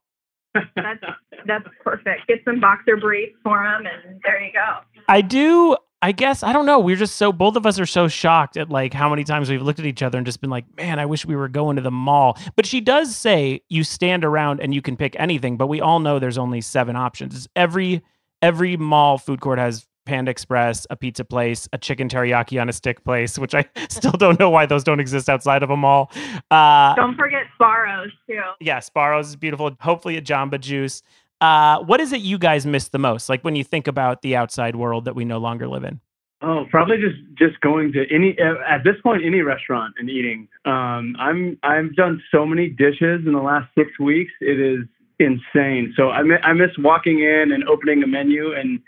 that's 0.53 1.03
that's 1.47 1.67
perfect. 1.83 2.27
Get 2.27 2.39
some 2.45 2.59
boxer 2.59 2.97
briefs 2.97 3.35
for 3.43 3.63
them, 3.63 3.87
and 3.87 4.19
there 4.23 4.43
you 4.43 4.51
go. 4.53 4.79
I 5.07 5.21
do. 5.21 5.75
I 6.01 6.11
guess 6.11 6.43
I 6.43 6.53
don't 6.53 6.65
know. 6.67 6.79
We're 6.79 6.95
just 6.95 7.15
so 7.15 7.31
both 7.31 7.55
of 7.55 7.65
us 7.65 7.79
are 7.79 7.85
so 7.85 8.07
shocked 8.07 8.55
at 8.55 8.69
like 8.69 8.93
how 8.93 9.09
many 9.09 9.23
times 9.23 9.49
we've 9.49 9.61
looked 9.61 9.79
at 9.79 9.85
each 9.85 10.03
other 10.03 10.17
and 10.17 10.25
just 10.27 10.41
been 10.41 10.49
like, 10.51 10.65
"Man, 10.77 10.99
I 10.99 11.05
wish 11.07 11.25
we 11.25 11.35
were 11.35 11.47
going 11.47 11.75
to 11.77 11.81
the 11.81 11.91
mall." 11.91 12.37
But 12.55 12.65
she 12.67 12.81
does 12.81 13.15
say 13.15 13.61
you 13.69 13.83
stand 13.83 14.23
around 14.23 14.59
and 14.61 14.73
you 14.75 14.81
can 14.81 14.95
pick 14.95 15.15
anything, 15.19 15.57
but 15.57 15.67
we 15.67 15.81
all 15.81 15.99
know 15.99 16.19
there's 16.19 16.37
only 16.37 16.61
seven 16.61 16.95
options. 16.95 17.47
Every 17.55 18.03
every 18.43 18.77
mall 18.77 19.17
food 19.17 19.41
court 19.41 19.57
has 19.57 19.87
Panda 20.05 20.29
Express, 20.31 20.85
a 20.91 20.95
pizza 20.95 21.25
place, 21.25 21.67
a 21.73 21.77
chicken 21.79 22.07
teriyaki 22.07 22.61
on 22.61 22.69
a 22.69 22.73
stick 22.73 23.03
place, 23.03 23.37
which 23.39 23.55
I 23.55 23.65
still 23.89 24.11
don't 24.11 24.39
know 24.39 24.49
why 24.51 24.65
those 24.67 24.83
don't 24.83 24.99
exist 24.99 25.27
outside 25.29 25.63
of 25.63 25.71
a 25.71 25.75
mall. 25.77 26.11
Uh, 26.51 26.93
Don't 26.95 27.15
forget 27.15 27.41
Sbarro's 27.59 28.11
too. 28.29 28.39
yeah, 28.61 28.77
Sbarro's 28.79 29.29
is 29.29 29.35
beautiful. 29.35 29.71
Hopefully, 29.81 30.15
a 30.15 30.21
Jamba 30.21 30.59
Juice. 30.61 31.01
Uh, 31.39 31.79
what 31.79 31.99
is 31.99 32.13
it 32.13 32.21
you 32.21 32.37
guys 32.37 32.65
miss 32.65 32.89
the 32.89 32.97
most? 32.97 33.29
Like 33.29 33.43
when 33.43 33.55
you 33.55 33.63
think 33.63 33.87
about 33.87 34.21
the 34.21 34.35
outside 34.35 34.75
world 34.75 35.05
that 35.05 35.15
we 35.15 35.25
no 35.25 35.37
longer 35.37 35.67
live 35.67 35.83
in? 35.83 35.99
Oh, 36.41 36.65
probably 36.69 36.97
just 36.97 37.17
just 37.35 37.59
going 37.61 37.91
to 37.93 38.05
any 38.13 38.37
at 38.39 38.83
this 38.83 38.95
point 39.01 39.23
any 39.25 39.41
restaurant 39.41 39.95
and 39.97 40.09
eating. 40.09 40.47
Um, 40.65 41.15
I'm 41.19 41.57
I've 41.63 41.95
done 41.95 42.21
so 42.31 42.45
many 42.45 42.69
dishes 42.69 43.21
in 43.25 43.33
the 43.33 43.41
last 43.41 43.69
six 43.75 43.89
weeks. 43.99 44.31
It 44.39 44.59
is 44.59 44.85
insane. 45.19 45.93
So 45.97 46.11
I 46.11 46.21
mi- 46.21 46.41
I 46.43 46.53
miss 46.53 46.69
walking 46.77 47.19
in 47.19 47.51
and 47.51 47.63
opening 47.67 48.03
a 48.03 48.07
menu 48.07 48.53
and 48.53 48.79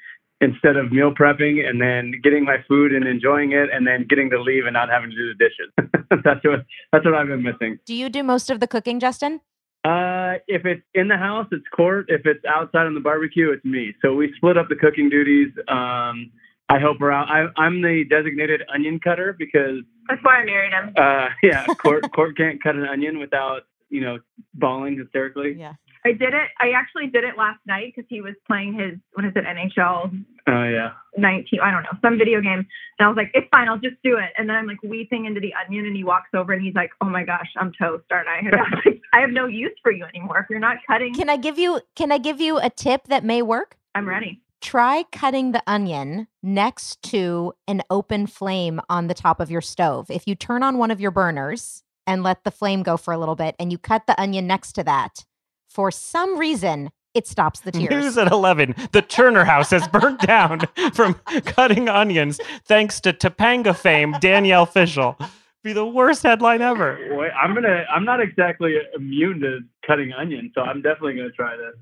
instead 0.41 0.77
of 0.77 0.91
meal 0.91 1.11
prepping 1.11 1.67
and 1.67 1.81
then 1.81 2.13
getting 2.23 2.45
my 2.45 2.57
food 2.67 2.93
and 2.93 3.05
enjoying 3.05 3.51
it 3.51 3.69
and 3.73 3.85
then 3.85 4.05
getting 4.07 4.29
to 4.29 4.41
leave 4.41 4.65
and 4.65 4.73
not 4.73 4.89
having 4.89 5.09
to 5.09 5.15
do 5.15 5.33
the 5.33 5.43
dishes. 5.43 5.91
that's 6.23 6.43
what 6.45 6.65
that's 6.91 7.03
what 7.03 7.15
I've 7.15 7.27
been 7.27 7.43
missing. 7.43 7.79
Do 7.85 7.95
you 7.95 8.09
do 8.09 8.23
most 8.23 8.51
of 8.51 8.59
the 8.59 8.67
cooking, 8.67 8.99
Justin? 8.99 9.41
Uh, 9.83 10.39
if 10.48 10.65
it's 10.65 10.81
in 10.93 11.07
the 11.07 11.17
house, 11.17 11.48
it's 11.51 11.65
Court. 11.75 12.05
If 12.09 12.25
it's 12.25 12.43
outside 12.45 12.86
on 12.86 12.93
the 12.95 13.00
barbecue, 13.00 13.51
it's 13.51 13.63
me. 13.63 13.93
So 14.01 14.13
we 14.13 14.33
split 14.36 14.57
up 14.57 14.67
the 14.69 14.75
cooking 14.75 15.09
duties. 15.09 15.50
Um, 15.67 16.31
I 16.67 16.77
help 16.79 17.00
her 17.00 17.12
out. 17.12 17.29
I, 17.29 17.48
I'm 17.59 17.81
the 17.81 18.03
designated 18.09 18.62
onion 18.74 19.00
cutter 19.00 19.36
because, 19.38 19.79
That's 20.07 20.24
why 20.24 20.41
I 20.41 20.45
married 20.45 20.71
him. 20.74 20.93
uh, 20.98 21.29
yeah, 21.41 21.65
Court, 21.75 22.12
Court 22.15 22.38
can't 22.38 22.62
cut 22.62 22.75
an 22.75 22.86
onion 22.86 23.19
without, 23.19 23.63
you 23.89 24.01
know, 24.01 24.19
bawling 24.53 24.98
hysterically. 24.98 25.55
Yeah. 25.57 25.74
I 26.05 26.11
did 26.13 26.33
it. 26.33 26.49
I 26.59 26.71
actually 26.75 27.07
did 27.07 27.23
it 27.23 27.37
last 27.37 27.59
night 27.67 27.93
because 27.93 28.07
he 28.09 28.21
was 28.21 28.33
playing 28.47 28.73
his 28.73 28.99
what 29.13 29.25
is 29.25 29.33
it 29.35 29.43
NHL 29.45 30.23
Oh, 30.47 30.63
yeah. 30.63 30.91
19 31.17 31.59
I 31.61 31.71
don't 31.71 31.83
know 31.83 31.97
some 32.01 32.17
video 32.17 32.41
game 32.41 32.65
and 32.97 33.05
I 33.05 33.07
was 33.07 33.17
like 33.17 33.31
it's 33.33 33.47
fine 33.51 33.67
I'll 33.67 33.77
just 33.77 34.01
do 34.03 34.17
it 34.17 34.31
and 34.37 34.49
then 34.49 34.55
I'm 34.55 34.65
like 34.67 34.81
weeping 34.81 35.25
into 35.25 35.39
the 35.39 35.53
onion 35.53 35.85
and 35.85 35.95
he 35.95 36.03
walks 36.03 36.29
over 36.33 36.53
and 36.53 36.63
he's 36.63 36.73
like 36.75 36.91
oh 37.01 37.09
my 37.09 37.23
gosh 37.23 37.49
I'm 37.57 37.71
toast 37.79 38.05
aren't 38.11 38.27
I? 38.27 38.37
I 38.57 38.75
like 38.85 39.01
I 39.13 39.19
have 39.21 39.31
no 39.31 39.45
use 39.45 39.73
for 39.83 39.91
you 39.91 40.05
anymore 40.05 40.39
if 40.39 40.45
you're 40.49 40.59
not 40.59 40.77
cutting. 40.87 41.13
Can 41.13 41.29
I 41.29 41.37
give 41.37 41.59
you 41.59 41.81
can 41.95 42.11
I 42.11 42.17
give 42.17 42.39
you 42.39 42.59
a 42.59 42.69
tip 42.69 43.07
that 43.07 43.23
may 43.23 43.41
work? 43.41 43.77
I'm 43.93 44.07
ready. 44.07 44.41
Try 44.61 45.03
cutting 45.11 45.51
the 45.51 45.63
onion 45.67 46.27
next 46.43 47.01
to 47.03 47.53
an 47.67 47.81
open 47.89 48.27
flame 48.27 48.81
on 48.89 49.07
the 49.07 49.13
top 49.13 49.39
of 49.39 49.49
your 49.49 49.61
stove. 49.61 50.11
If 50.11 50.27
you 50.27 50.35
turn 50.35 50.63
on 50.63 50.77
one 50.77 50.91
of 50.91 50.99
your 50.99 51.11
burners 51.11 51.83
and 52.05 52.23
let 52.23 52.43
the 52.43 52.51
flame 52.51 52.83
go 52.83 52.97
for 52.97 53.13
a 53.13 53.17
little 53.17 53.35
bit 53.35 53.55
and 53.57 53.71
you 53.71 53.77
cut 53.77 54.05
the 54.05 54.19
onion 54.19 54.47
next 54.47 54.73
to 54.73 54.83
that, 54.83 55.25
for 55.69 55.91
some 55.91 56.38
reason 56.38 56.89
it 57.13 57.27
stops 57.27 57.61
the 57.61 57.71
tears. 57.71 57.89
News 57.89 58.17
at 58.17 58.31
11. 58.31 58.75
The 58.91 59.01
Turner 59.01 59.43
house 59.43 59.71
has 59.71 59.88
burnt 59.88 60.21
down 60.27 60.61
from 60.93 61.15
cutting 61.45 61.89
onions 61.89 62.39
thanks 62.65 62.99
to 63.01 63.13
Topanga 63.13 63.75
fame 63.75 64.13
Danielle 64.19 64.65
Fishel. 64.65 65.17
Be 65.63 65.73
the 65.73 65.85
worst 65.85 66.23
headline 66.23 66.61
ever. 66.61 66.97
Wait, 67.11 67.31
I'm 67.31 67.53
gonna. 67.53 67.83
I'm 67.93 68.05
not 68.05 68.21
exactly 68.21 68.75
immune 68.95 69.41
to 69.41 69.59
cutting 69.85 70.13
onions, 70.13 70.51
so 70.55 70.61
I'm 70.61 70.81
definitely 70.81 71.15
gonna 71.15 71.31
try 71.31 71.57
this. 71.57 71.75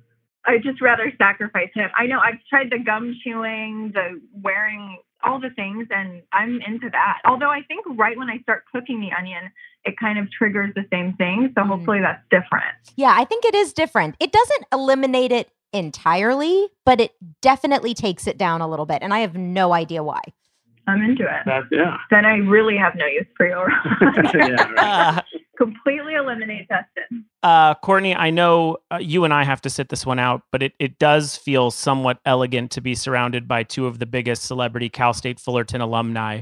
I 0.46 0.58
just 0.58 0.82
rather 0.82 1.12
sacrifice 1.18 1.70
him. 1.76 1.90
I 1.96 2.08
know 2.08 2.20
I've 2.20 2.40
tried 2.50 2.72
the 2.72 2.80
gum 2.80 3.16
chewing, 3.24 3.92
the 3.94 4.20
wearing, 4.34 4.98
all 5.24 5.40
the 5.40 5.50
things, 5.52 5.88
and 5.90 6.22
I'm 6.34 6.60
into 6.62 6.90
that. 6.92 7.20
Although 7.26 7.50
I 7.50 7.62
think 7.64 7.86
right 7.96 8.18
when 8.18 8.30
I 8.30 8.40
start 8.40 8.64
cooking 8.72 9.02
the 9.02 9.12
onion, 9.18 9.52
it 9.86 9.96
kind 10.00 10.20
of 10.20 10.30
triggers 10.32 10.74
the 10.76 10.86
same 10.92 11.14
thing. 11.14 11.54
So 11.58 11.64
hopefully 11.64 12.00
that's 12.02 12.24
different. 12.30 12.76
Yeah, 12.96 13.14
I 13.16 13.26
think 13.26 13.46
it 13.46 13.56
is 13.56 13.74
different. 13.74 14.16
It 14.20 14.32
doesn't 14.32 14.66
eliminate 14.72 15.32
it 15.32 15.50
entirely, 15.74 16.70
but 16.86 17.02
it 17.02 17.12
definitely 17.42 17.94
takes 17.94 18.28
it 18.28 18.38
down 18.38 18.62
a 18.62 18.68
little 18.68 18.86
bit. 18.86 19.00
And 19.02 19.14
I 19.14 19.20
have 19.20 19.36
no 19.36 19.74
idea 19.74 20.04
why. 20.04 20.22
I'm 20.88 21.02
into 21.02 21.24
it. 21.24 21.44
That's 21.46 21.66
yeah. 21.70 21.98
Then 22.10 22.26
I 22.26 22.38
really 22.38 22.78
have 22.78 22.96
no 22.96 23.06
use 23.06 23.26
for 23.36 23.46
you. 23.46 23.58
yeah 24.34 24.72
right. 24.72 24.78
Uh, 24.78 25.22
Completely 25.58 26.14
eliminate 26.14 26.68
Dustin. 26.68 27.26
uh, 27.42 27.74
Kourtney, 27.76 28.16
I 28.16 28.30
know 28.30 28.78
uh, 28.92 28.98
you 28.98 29.24
and 29.24 29.34
I 29.34 29.44
have 29.44 29.62
to 29.62 29.70
sit 29.70 29.90
this 29.90 30.06
one 30.06 30.20
out, 30.20 30.44
but 30.52 30.62
it, 30.62 30.74
it 30.80 31.00
does 31.00 31.36
feel 31.36 31.72
somewhat 31.72 32.20
elegant 32.26 32.72
to 32.72 32.82
be 32.82 32.94
surrounded 32.94 33.48
by 33.48 33.64
two 33.64 33.88
of 33.88 34.00
the 34.00 34.06
biggest 34.06 34.44
celebrity 34.44 34.88
Cal 34.90 35.14
State 35.14 35.40
Fullerton 35.40 35.82
alumni 35.82 36.42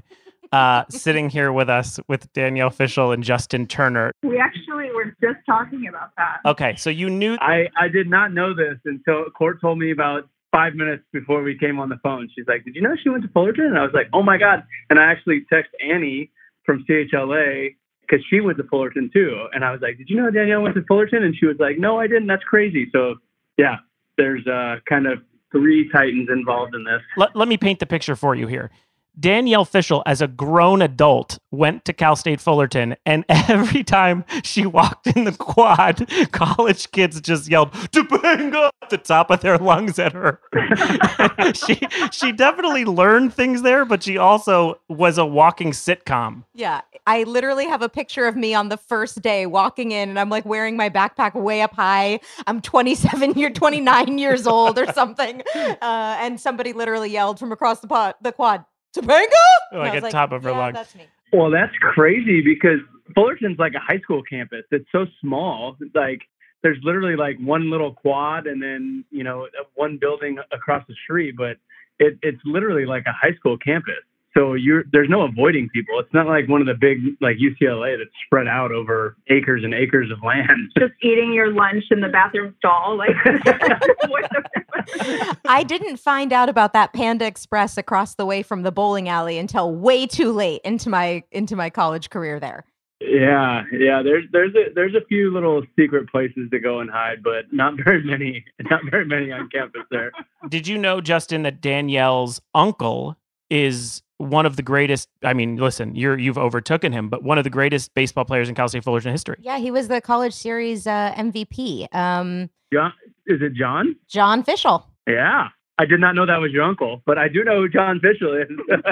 uh, 0.52 0.84
sitting 0.90 1.30
here 1.30 1.52
with 1.52 1.70
us 1.70 2.00
with 2.08 2.32
Danielle 2.34 2.70
Fishel 2.70 3.12
and 3.12 3.24
Justin 3.24 3.68
Turner. 3.68 4.12
We 4.24 4.40
actually 4.40 4.92
were 4.92 5.16
just 5.22 5.46
talking 5.46 5.88
about 5.88 6.12
that. 6.18 6.40
Okay, 6.46 6.76
so 6.76 6.90
you 6.90 7.10
knew 7.10 7.38
I, 7.40 7.68
I 7.78 7.88
did 7.88 8.10
not 8.10 8.34
know 8.34 8.54
this 8.54 8.78
until 8.86 9.26
Court 9.32 9.62
told 9.62 9.78
me 9.80 9.92
about 9.92 10.30
five 10.52 10.74
minutes 10.76 11.04
before 11.12 11.44
we 11.44 11.58
came 11.58 11.80
on 11.80 11.90
the 11.90 12.00
phone. 12.04 12.30
She's 12.36 12.48
like, 12.48 12.64
"Did 12.64 12.76
you 12.76 12.82
know 12.82 12.96
she 13.02 13.10
went 13.10 13.24
to 13.24 13.30
Fullerton?" 13.30 13.66
And 13.66 13.78
I 13.78 13.84
was 13.84 13.94
like, 13.94 14.08
"Oh 14.14 14.24
my 14.24 14.38
god!" 14.38 14.64
And 14.90 15.00
I 15.00 15.12
actually 15.12 15.46
text 15.52 15.72
Annie 15.86 16.32
from 16.66 16.86
CHLA 16.90 17.76
because 18.08 18.26
she 18.30 18.42
went 18.42 18.58
to 18.58 18.64
Fullerton 18.66 19.10
too. 19.14 19.48
And 19.54 19.64
I 19.64 19.72
was 19.72 19.82
like, 19.82 19.98
"Did 19.98 20.10
you 20.10 20.18
know 20.18 20.32
Danielle 20.32 20.62
went 20.62 20.76
to 20.76 20.84
Fullerton?" 20.84 21.24
And 21.24 21.36
she 21.36 21.46
was 21.46 21.58
like, 21.60 21.78
"No, 21.78 22.00
I 22.00 22.08
didn't. 22.08 22.28
That's 22.28 22.44
crazy." 22.44 22.90
So 22.92 23.16
yeah, 23.58 23.78
there's 24.18 24.46
uh, 24.48 24.78
kind 24.88 25.08
of 25.08 25.20
three 25.52 25.90
titans 25.92 26.30
involved 26.30 26.76
in 26.76 26.84
this. 26.84 27.02
let, 27.18 27.36
let 27.36 27.48
me 27.48 27.58
paint 27.58 27.80
the 27.80 27.86
picture 27.86 28.16
for 28.16 28.36
you 28.36 28.48
here. 28.48 28.72
Danielle 29.20 29.66
Fishel, 29.66 30.04
as 30.06 30.22
a 30.22 30.28
grown 30.28 30.82
adult, 30.82 31.40
went 31.52 31.86
to 31.86 31.94
Cal 31.94 32.16
State 32.16 32.42
Fullerton, 32.42 32.96
and 33.06 33.26
every 33.30 33.84
time 33.84 34.26
she 34.44 34.66
walked 34.66 35.08
in 35.08 35.24
the 35.24 35.32
quad, 35.32 36.10
college 36.32 36.92
kids 36.92 37.22
just 37.22 37.50
yelled 37.50 37.72
"Topanga" 37.72 38.70
at 38.82 38.90
the 38.90 38.98
top 38.98 39.30
of 39.32 39.42
their 39.42 39.58
lungs 39.58 40.00
at 40.00 40.14
her. 40.14 40.40
she 41.54 41.80
she 42.12 42.32
definitely 42.32 42.86
learned 42.86 43.34
things 43.34 43.62
there, 43.62 43.86
but 43.86 44.04
she 44.04 44.18
also 44.18 44.80
was 44.90 45.18
a 45.18 45.26
walking 45.26 45.72
sitcom. 45.72 46.44
Yeah, 46.54 46.82
I 47.08 47.24
literally 47.24 47.66
have 47.66 47.82
a 47.82 47.90
picture 47.90 48.28
of 48.28 48.36
me 48.36 48.54
on 48.54 48.70
the 48.70 48.78
first 48.78 49.22
day 49.22 49.46
walking 49.46 49.92
in, 49.92 50.10
and 50.10 50.20
I'm 50.20 50.30
like 50.30 50.46
wearing 50.46 50.76
my 50.76 50.90
backpack 50.90 51.36
way 51.36 51.62
up 51.62 51.74
high. 51.74 52.20
I'm 52.48 52.62
27 52.62 53.34
year, 53.34 53.50
29 53.50 54.18
years 54.18 54.48
old 54.48 54.80
or 54.80 54.92
something, 54.94 55.42
uh, 55.56 55.78
and 55.82 56.40
somebody 56.40 56.74
literally 56.74 57.12
yelled 57.12 57.40
from 57.40 57.52
across 57.52 57.80
the 57.80 57.88
pod, 57.88 58.16
the 58.22 58.32
quad, 58.32 58.66
Topanga, 58.96 59.28
And 59.72 59.82
I 59.82 59.84
Like 59.86 59.94
was 59.96 60.04
at 60.06 60.12
top 60.12 60.32
of 60.32 60.44
her 60.44 60.52
yeah, 60.52 60.58
lung. 60.58 60.74
That's 60.74 60.96
me. 60.96 61.08
Well, 61.34 61.52
that's 61.52 61.74
crazy 61.94 62.42
because 62.42 62.80
Fullerton's 63.14 63.60
like 63.60 63.74
a 63.74 63.80
high 63.80 64.00
school 64.00 64.24
campus. 64.24 64.64
It's 64.72 64.88
so 64.92 65.06
small. 65.22 65.78
Like 65.94 66.22
there's 66.64 66.78
literally 66.84 67.16
like 67.16 67.38
one 67.40 67.70
little 67.70 67.94
quad 67.94 68.48
and 68.48 68.62
then, 68.62 69.04
you 69.12 69.24
know, 69.24 69.48
one 69.76 69.98
building 69.98 70.38
across 70.52 70.84
the 70.88 70.96
street, 71.04 71.36
but 71.38 71.58
it, 72.00 72.18
it's 72.22 72.42
literally 72.46 72.86
like 72.86 73.04
a 73.06 73.14
high 73.14 73.36
school 73.36 73.58
campus. 73.58 74.04
So 74.38 74.54
you're 74.54 74.84
there's 74.92 75.10
no 75.10 75.22
avoiding 75.22 75.70
people. 75.70 75.98
It's 76.00 76.14
not 76.14 76.28
like 76.28 76.50
one 76.50 76.60
of 76.60 76.68
the 76.68 76.74
big 76.74 77.00
like 77.22 77.38
UCLA 77.38 77.98
that's 77.98 78.10
spread 78.26 78.48
out 78.48 78.72
over 78.72 79.16
acres 79.30 79.64
and 79.64 79.74
acres 79.74 80.12
of 80.12 80.22
land. 80.24 80.50
Just 80.78 80.94
eating 81.02 81.34
your 81.34 81.54
lunch 81.54 81.86
in 81.90 82.02
the 82.02 82.10
bathroom 82.10 82.54
stall. 82.58 82.98
Like, 82.98 83.16
I 85.46 85.64
didn't 85.64 85.98
find 85.98 86.34
out 86.34 86.50
about 86.50 86.74
that 86.74 86.94
Panda 86.94 87.26
Express 87.26 87.78
across 87.78 88.16
the 88.16 88.26
way 88.26 88.44
from 88.44 88.64
the 88.64 88.72
bowling 88.72 89.08
alley 89.08 89.38
until 89.38 89.74
way 89.74 90.06
too 90.06 90.32
late 90.32 90.62
into 90.66 90.90
my 90.90 91.24
into 91.32 91.56
my 91.56 91.70
college 91.70 92.10
career 92.10 92.40
there. 92.40 92.66
Yeah, 93.00 93.64
yeah. 93.72 94.02
There's 94.04 94.26
there's 94.32 94.54
a 94.56 94.74
there's 94.74 94.96
a 94.96 95.06
few 95.08 95.34
little 95.34 95.64
secret 95.80 96.10
places 96.10 96.50
to 96.52 96.60
go 96.60 96.80
and 96.80 96.90
hide, 96.90 97.24
but 97.24 97.46
not 97.52 97.74
very 97.84 98.04
many. 98.04 98.44
Not 98.70 98.82
very 98.90 99.06
many 99.06 99.32
on 99.32 99.50
campus 99.50 99.84
there. 99.92 100.12
Did 100.50 100.68
you 100.68 100.78
know, 100.78 101.00
Justin, 101.00 101.44
that 101.44 101.62
Danielle's 101.62 102.42
uncle 102.54 103.16
is 103.50 104.02
one 104.18 104.46
of 104.46 104.56
the 104.56 104.64
greatest? 104.64 105.10
I 105.24 105.34
mean, 105.34 105.58
listen, 105.58 105.96
you're 105.96 106.18
you've 106.18 106.38
overtaken 106.38 106.92
him, 106.92 107.10
but 107.10 107.24
one 107.24 107.38
of 107.38 107.44
the 107.44 107.50
greatest 107.50 107.94
baseball 107.94 108.26
players 108.26 108.50
in 108.50 108.56
Cal 108.56 108.68
State 108.70 108.84
Fullerton 108.84 109.12
history. 109.12 109.38
Yeah, 109.42 109.58
he 109.58 109.72
was 109.72 109.88
the 109.88 110.02
college 110.02 110.34
series 110.34 110.88
uh, 110.88 111.14
MVP. 111.18 111.94
Um, 111.94 112.50
John, 112.74 112.94
is 113.28 113.42
it 113.42 113.54
John? 113.54 113.96
John 114.08 114.44
Fishel. 114.44 114.88
Yeah. 115.08 115.50
I 115.78 115.84
did 115.86 116.00
not 116.00 116.16
know 116.16 116.26
that 116.26 116.38
was 116.40 116.52
your 116.54 116.64
uncle, 116.64 117.02
but 117.06 117.18
I 117.18 117.28
do 117.28 117.44
know 117.44 117.58
who 117.62 117.68
John 117.70 118.00
Fishel 118.00 118.34
is. 118.36 118.48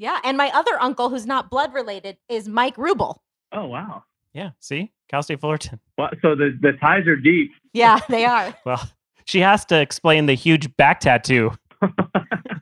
Yeah, 0.00 0.20
and 0.22 0.36
my 0.36 0.48
other 0.54 0.80
uncle, 0.80 1.08
who's 1.08 1.26
not 1.26 1.50
blood 1.50 1.74
related, 1.74 2.18
is 2.28 2.46
Mike 2.48 2.76
Rubel. 2.76 3.16
oh 3.50 3.66
wow. 3.66 4.04
Yeah, 4.32 4.50
see, 4.60 4.92
Cal 5.10 5.24
State 5.24 5.40
Fullerton. 5.40 5.80
Well, 5.96 6.10
so 6.22 6.36
the 6.36 6.56
the 6.60 6.72
ties 6.80 7.08
are 7.08 7.16
deep. 7.16 7.50
Yeah, 7.72 7.98
they 8.08 8.24
are. 8.24 8.54
Well, 8.64 8.88
she 9.24 9.40
has 9.40 9.64
to 9.64 9.80
explain 9.80 10.26
the 10.26 10.34
huge 10.34 10.76
back 10.76 11.00
tattoo. 11.00 11.50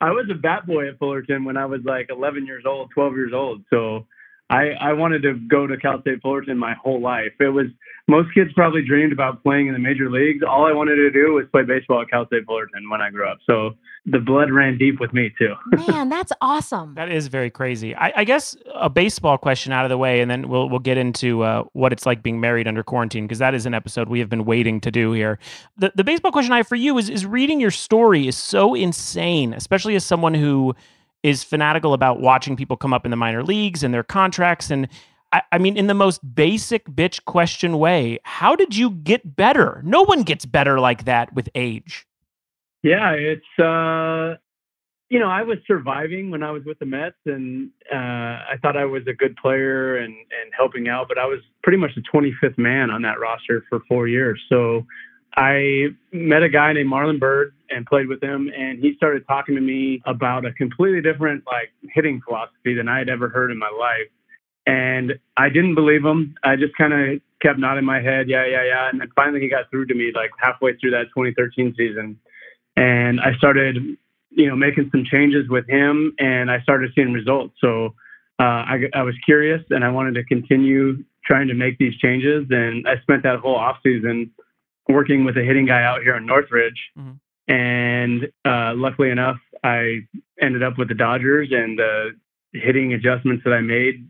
I 0.00 0.10
was 0.10 0.26
a 0.30 0.34
bat 0.34 0.66
boy 0.66 0.88
at 0.88 0.98
Fullerton 0.98 1.44
when 1.44 1.56
I 1.56 1.66
was 1.66 1.80
like 1.84 2.08
11 2.10 2.46
years 2.46 2.64
old, 2.66 2.90
12 2.94 3.14
years 3.14 3.32
old. 3.34 3.62
So 3.70 4.06
I, 4.48 4.70
I 4.80 4.92
wanted 4.92 5.22
to 5.22 5.34
go 5.34 5.66
to 5.66 5.76
Cal 5.76 6.00
State 6.02 6.22
Fullerton 6.22 6.56
my 6.56 6.74
whole 6.74 7.00
life. 7.00 7.32
It 7.40 7.48
was 7.48 7.66
most 8.08 8.32
kids 8.32 8.52
probably 8.54 8.82
dreamed 8.86 9.12
about 9.12 9.42
playing 9.42 9.66
in 9.66 9.72
the 9.72 9.80
major 9.80 10.08
leagues. 10.08 10.44
All 10.48 10.64
I 10.64 10.72
wanted 10.72 10.94
to 10.96 11.10
do 11.10 11.32
was 11.32 11.46
play 11.50 11.64
baseball 11.64 12.02
at 12.02 12.10
Cal 12.10 12.26
State 12.26 12.44
Fullerton 12.46 12.88
when 12.88 13.00
I 13.00 13.10
grew 13.10 13.28
up. 13.28 13.38
So 13.44 13.72
the 14.04 14.20
blood 14.20 14.52
ran 14.52 14.78
deep 14.78 15.00
with 15.00 15.12
me 15.12 15.34
too. 15.36 15.54
Man, 15.88 16.08
that's 16.08 16.32
awesome. 16.40 16.94
That 16.94 17.10
is 17.10 17.26
very 17.26 17.50
crazy. 17.50 17.96
I, 17.96 18.12
I, 18.18 18.24
guess 18.24 18.56
a 18.76 18.88
baseball 18.88 19.36
question 19.36 19.72
out 19.72 19.84
of 19.84 19.88
the 19.88 19.98
way, 19.98 20.20
and 20.20 20.30
then 20.30 20.48
we'll 20.48 20.68
we'll 20.68 20.78
get 20.78 20.96
into 20.96 21.42
uh, 21.42 21.64
what 21.72 21.92
it's 21.92 22.06
like 22.06 22.22
being 22.22 22.38
married 22.38 22.68
under 22.68 22.84
quarantine 22.84 23.24
because 23.24 23.40
that 23.40 23.54
is 23.54 23.66
an 23.66 23.74
episode 23.74 24.08
we 24.08 24.20
have 24.20 24.28
been 24.28 24.44
waiting 24.44 24.80
to 24.82 24.92
do 24.92 25.10
here. 25.10 25.40
The 25.76 25.90
the 25.96 26.04
baseball 26.04 26.30
question 26.30 26.52
I 26.52 26.58
have 26.58 26.68
for 26.68 26.76
you 26.76 26.96
is 26.98 27.10
is 27.10 27.26
reading 27.26 27.60
your 27.60 27.72
story 27.72 28.28
is 28.28 28.36
so 28.36 28.74
insane, 28.74 29.52
especially 29.52 29.96
as 29.96 30.04
someone 30.04 30.34
who 30.34 30.76
is 31.26 31.42
fanatical 31.42 31.92
about 31.92 32.20
watching 32.20 32.56
people 32.56 32.76
come 32.76 32.94
up 32.94 33.04
in 33.04 33.10
the 33.10 33.16
minor 33.16 33.42
leagues 33.42 33.82
and 33.82 33.92
their 33.92 34.04
contracts 34.04 34.70
and. 34.70 34.88
I, 35.32 35.42
I 35.50 35.58
mean, 35.58 35.76
in 35.76 35.88
the 35.88 35.92
most 35.92 36.20
basic 36.36 36.86
bitch 36.86 37.24
question 37.24 37.80
way, 37.80 38.20
how 38.22 38.54
did 38.54 38.76
you 38.76 38.90
get 38.90 39.34
better? 39.34 39.82
No 39.84 40.02
one 40.02 40.22
gets 40.22 40.46
better 40.46 40.78
like 40.78 41.04
that 41.04 41.34
with 41.34 41.48
age. 41.56 42.06
Yeah, 42.84 43.10
it's 43.10 43.58
uh, 43.58 44.36
you 45.08 45.18
know 45.18 45.28
I 45.28 45.42
was 45.42 45.58
surviving 45.66 46.30
when 46.30 46.44
I 46.44 46.52
was 46.52 46.62
with 46.64 46.78
the 46.78 46.86
Mets, 46.86 47.16
and 47.26 47.70
uh, 47.92 47.96
I 47.96 48.54
thought 48.62 48.76
I 48.76 48.84
was 48.84 49.02
a 49.08 49.12
good 49.12 49.34
player 49.34 49.96
and 49.96 50.14
and 50.14 50.52
helping 50.56 50.88
out, 50.88 51.08
but 51.08 51.18
I 51.18 51.26
was 51.26 51.40
pretty 51.64 51.78
much 51.78 51.90
the 51.96 52.02
25th 52.02 52.56
man 52.56 52.90
on 52.90 53.02
that 53.02 53.18
roster 53.18 53.64
for 53.68 53.80
four 53.88 54.06
years. 54.06 54.40
So 54.48 54.86
I 55.36 55.88
met 56.12 56.42
a 56.42 56.48
guy 56.48 56.72
named 56.72 56.90
Marlon 56.90 57.20
Byrd 57.20 57.52
and 57.68 57.84
played 57.84 58.08
with 58.08 58.22
him, 58.22 58.50
and 58.56 58.78
he 58.78 58.94
started 58.96 59.26
talking 59.26 59.54
to 59.54 59.60
me 59.60 60.02
about 60.06 60.46
a 60.46 60.52
completely 60.52 61.02
different 61.02 61.44
like 61.46 61.72
hitting 61.94 62.20
philosophy 62.26 62.74
than 62.74 62.88
I 62.88 62.98
had 62.98 63.08
ever 63.08 63.28
heard 63.28 63.50
in 63.50 63.58
my 63.58 63.70
life. 63.78 64.08
And 64.66 65.18
I 65.36 65.48
didn't 65.48 65.74
believe 65.74 66.04
him. 66.04 66.34
I 66.42 66.56
just 66.56 66.76
kind 66.76 66.92
of 66.92 67.20
kept 67.40 67.58
nodding 67.58 67.84
my 67.84 68.00
head, 68.00 68.28
yeah, 68.28 68.46
yeah, 68.46 68.64
yeah. 68.64 68.88
And 68.88 69.00
then 69.00 69.08
finally 69.14 69.40
he 69.40 69.48
got 69.48 69.70
through 69.70 69.86
to 69.86 69.94
me 69.94 70.10
like 70.14 70.30
halfway 70.38 70.74
through 70.76 70.92
that 70.92 71.06
2013 71.14 71.74
season 71.76 72.18
and 72.76 73.20
I 73.20 73.34
started, 73.36 73.76
you 74.30 74.48
know, 74.48 74.56
making 74.56 74.90
some 74.92 75.04
changes 75.04 75.48
with 75.48 75.66
him, 75.68 76.14
and 76.18 76.50
I 76.50 76.60
started 76.60 76.92
seeing 76.94 77.12
results. 77.12 77.54
So 77.60 77.94
uh, 78.38 78.42
I, 78.42 78.82
I 78.94 79.02
was 79.02 79.14
curious, 79.24 79.62
and 79.70 79.84
I 79.84 79.88
wanted 79.88 80.14
to 80.14 80.24
continue 80.24 81.02
trying 81.24 81.48
to 81.48 81.54
make 81.54 81.78
these 81.78 81.96
changes. 81.96 82.46
And 82.50 82.86
I 82.86 83.00
spent 83.00 83.22
that 83.22 83.38
whole 83.40 83.56
off 83.56 83.78
season 83.82 84.30
working 84.88 85.24
with 85.24 85.36
a 85.36 85.42
hitting 85.42 85.66
guy 85.66 85.82
out 85.82 86.02
here 86.02 86.16
in 86.16 86.26
Northridge. 86.26 86.80
Mm-hmm. 86.98 87.52
And 87.52 88.24
uh, 88.44 88.74
luckily 88.74 89.10
enough, 89.10 89.38
I 89.62 90.00
ended 90.40 90.62
up 90.62 90.78
with 90.78 90.88
the 90.88 90.94
Dodgers, 90.94 91.48
and 91.52 91.78
the 91.78 92.10
hitting 92.52 92.92
adjustments 92.92 93.44
that 93.44 93.52
I 93.52 93.60
made 93.60 94.08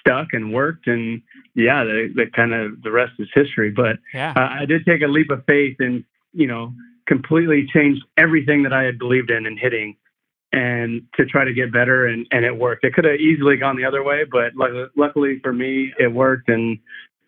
stuck 0.00 0.28
and 0.32 0.52
worked. 0.52 0.86
And 0.86 1.22
yeah, 1.54 1.84
the, 1.84 2.12
the 2.14 2.26
kind 2.34 2.54
of 2.54 2.82
the 2.82 2.90
rest 2.90 3.12
is 3.18 3.28
history. 3.34 3.70
But 3.70 3.96
yeah. 4.14 4.32
uh, 4.36 4.48
I 4.60 4.64
did 4.64 4.86
take 4.86 5.02
a 5.02 5.06
leap 5.06 5.30
of 5.30 5.44
faith 5.46 5.76
and 5.80 6.04
you 6.32 6.46
know 6.46 6.72
completely 7.06 7.66
changed 7.72 8.02
everything 8.16 8.62
that 8.62 8.72
I 8.72 8.84
had 8.84 8.98
believed 8.98 9.30
in 9.30 9.46
in 9.46 9.56
hitting 9.56 9.96
and 10.52 11.02
to 11.14 11.26
try 11.26 11.44
to 11.44 11.52
get 11.52 11.72
better 11.72 12.06
and, 12.06 12.26
and 12.30 12.44
it 12.44 12.56
worked. 12.56 12.84
It 12.84 12.94
could 12.94 13.04
have 13.04 13.16
easily 13.16 13.56
gone 13.56 13.76
the 13.76 13.84
other 13.84 14.02
way, 14.02 14.24
but 14.24 14.52
luckily 14.96 15.40
for 15.42 15.52
me, 15.52 15.92
it 15.98 16.08
worked. 16.08 16.48
And, 16.48 16.78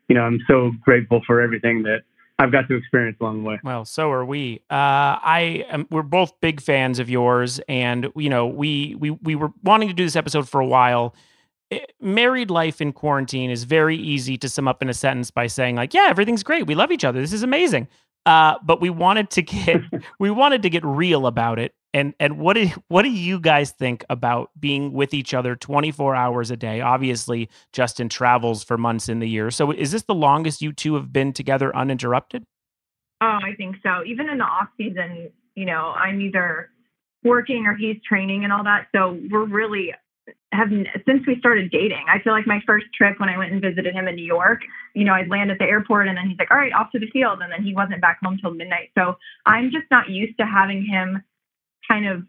you 0.09 0.15
know, 0.15 0.23
I'm 0.23 0.41
so 0.49 0.73
grateful 0.83 1.21
for 1.27 1.41
everything 1.41 1.83
that 1.83 2.03
I've 2.41 2.51
got 2.51 2.69
to 2.69 2.75
experience 2.75 3.19
along 3.21 3.43
the 3.43 3.49
way. 3.49 3.61
Well, 3.63 3.85
so 3.85 4.11
are 4.11 4.25
we. 4.25 4.63
Uh, 4.71 5.21
I 5.21 5.67
am, 5.69 5.87
we're 5.91 6.03
both 6.03 6.41
big 6.41 6.63
fans 6.63 6.99
of 6.99 7.11
yours, 7.11 7.61
and 7.69 8.11
you 8.17 8.31
know, 8.31 8.47
we 8.47 8.95
we 8.99 9.11
we 9.11 9.35
were 9.35 9.51
wanting 9.63 9.89
to 9.89 9.95
do 9.95 10.05
this 10.05 10.17
episode 10.17 10.49
for 10.49 10.59
a 10.61 10.67
while. 10.67 11.15
It, 11.71 11.83
eh, 11.83 11.93
married 12.01 12.51
life 12.51 12.81
in 12.81 12.93
quarantine 12.93 13.51
is 13.51 13.65
very 13.65 13.97
easy 13.97 14.39
to 14.39 14.49
sum 14.49 14.67
up 14.67 14.81
in 14.81 14.89
a 14.89 14.95
sentence 14.95 15.31
by 15.31 15.49
saying 15.49 15.77
like, 15.77 15.93
"Yeah, 15.93 16.07
everything's 16.09 16.43
great. 16.43 16.67
We 16.67 16.75
love 16.75 16.91
each 16.91 17.05
other. 17.05 17.21
This 17.21 17.35
is 17.35 17.43
amazing." 17.43 17.89
Uh, 18.25 18.55
but 18.63 18.81
we 18.81 18.89
wanted 18.89 19.29
to 19.31 19.43
get 19.43 19.83
we 20.19 20.31
wanted 20.31 20.63
to 20.63 20.71
get 20.71 20.83
real 20.83 21.27
about 21.27 21.59
it. 21.59 21.75
And 21.93 22.15
and 22.21 22.39
what 22.39 22.55
do 22.55 22.69
what 22.89 23.03
do 23.03 23.11
you 23.11 23.41
guys 23.41 23.73
think 23.73 24.05
about 24.09 24.51
being 24.59 24.93
with 24.93 25.15
each 25.15 25.35
other 25.35 25.57
24 25.57 26.15
hours 26.15 26.51
a 26.51 26.57
day? 26.57 26.81
Obviously, 26.81 27.49
Justin 27.73 28.09
travels 28.09 28.63
for 28.65 28.79
months 28.79 29.09
in 29.09 29.19
the 29.19 29.29
year. 29.29 29.51
So 29.51 29.71
is 29.71 29.93
this 29.93 30.03
the 30.03 30.15
longest 30.15 30.63
you 30.63 30.73
two 30.73 30.95
have 30.95 31.13
been 31.13 31.33
together 31.33 31.75
uninterrupted? 31.75 32.45
Oh, 33.21 33.39
I 33.43 33.55
think 33.57 33.77
so. 33.83 34.03
Even 34.07 34.29
in 34.29 34.39
the 34.39 34.45
off 34.45 34.69
season, 34.77 35.31
you 35.55 35.67
know, 35.67 35.93
I'm 35.97 36.21
either 36.21 36.71
working 37.23 37.67
or 37.67 37.75
he's 37.75 37.97
training 38.09 38.45
and 38.45 38.53
all 38.53 38.65
that. 38.65 38.87
So 38.95 39.19
we're 39.31 39.45
really 39.45 39.93
have 40.53 40.69
since 41.07 41.27
we 41.27 41.39
started 41.39 41.71
dating. 41.71 42.05
I 42.09 42.21
feel 42.23 42.33
like 42.33 42.47
my 42.47 42.61
first 42.67 42.87
trip 42.95 43.21
when 43.21 43.29
I 43.29 43.37
went 43.37 43.53
and 43.53 43.61
visited 43.61 43.95
him 43.95 44.09
in 44.09 44.17
New 44.17 44.25
York, 44.25 44.63
you 44.95 45.05
know, 45.05 45.13
I'd 45.13 45.29
land 45.29 45.51
at 45.51 45.59
the 45.59 45.65
airport 45.65 46.09
and 46.09 46.17
then 46.17 46.29
he's 46.29 46.39
like, 46.39 46.51
"All 46.51 46.57
right, 46.57 46.73
off 46.73 46.91
to 46.93 46.99
the 46.99 47.11
field," 47.11 47.41
and 47.43 47.53
then 47.53 47.63
he 47.63 47.75
wasn't 47.75 48.01
back 48.01 48.19
home 48.23 48.39
till 48.39 48.53
midnight. 48.53 48.91
So 48.97 49.17
I'm 49.47 49.71
just 49.71 49.87
not 49.91 50.09
used 50.09 50.39
to 50.39 50.47
having 50.47 50.85
him 50.85 51.23
kind 51.91 52.07
of 52.07 52.23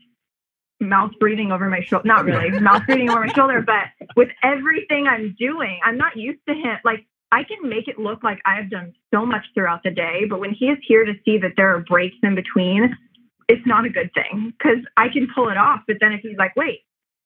mouth 0.79 1.11
breathing 1.19 1.51
over 1.51 1.69
my 1.69 1.81
shoulder. 1.81 2.07
Not 2.07 2.25
really 2.25 2.49
mouth 2.59 2.83
breathing 2.85 3.09
over 3.09 3.25
my 3.25 3.33
shoulder, 3.33 3.61
but 3.61 4.07
with 4.15 4.29
everything 4.43 5.07
I'm 5.07 5.35
doing, 5.37 5.79
I'm 5.83 5.97
not 5.97 6.17
used 6.17 6.39
to 6.47 6.55
him. 6.55 6.77
Like 6.83 7.05
I 7.31 7.43
can 7.43 7.69
make 7.69 7.87
it 7.87 7.99
look 7.99 8.23
like 8.23 8.39
I've 8.45 8.69
done 8.69 8.93
so 9.13 9.25
much 9.25 9.45
throughout 9.53 9.83
the 9.83 9.91
day, 9.91 10.25
but 10.29 10.39
when 10.39 10.53
he 10.53 10.65
is 10.65 10.77
here 10.85 11.05
to 11.05 11.13
see 11.23 11.37
that 11.37 11.53
there 11.55 11.75
are 11.75 11.79
breaks 11.79 12.17
in 12.23 12.35
between, 12.35 12.97
it's 13.47 13.65
not 13.65 13.85
a 13.85 13.89
good 13.89 14.11
thing 14.13 14.53
because 14.57 14.83
I 14.97 15.09
can 15.09 15.27
pull 15.33 15.49
it 15.49 15.57
off. 15.57 15.81
But 15.87 15.97
then 16.01 16.13
if 16.13 16.21
he's 16.21 16.37
like, 16.37 16.55
wait, 16.55 16.79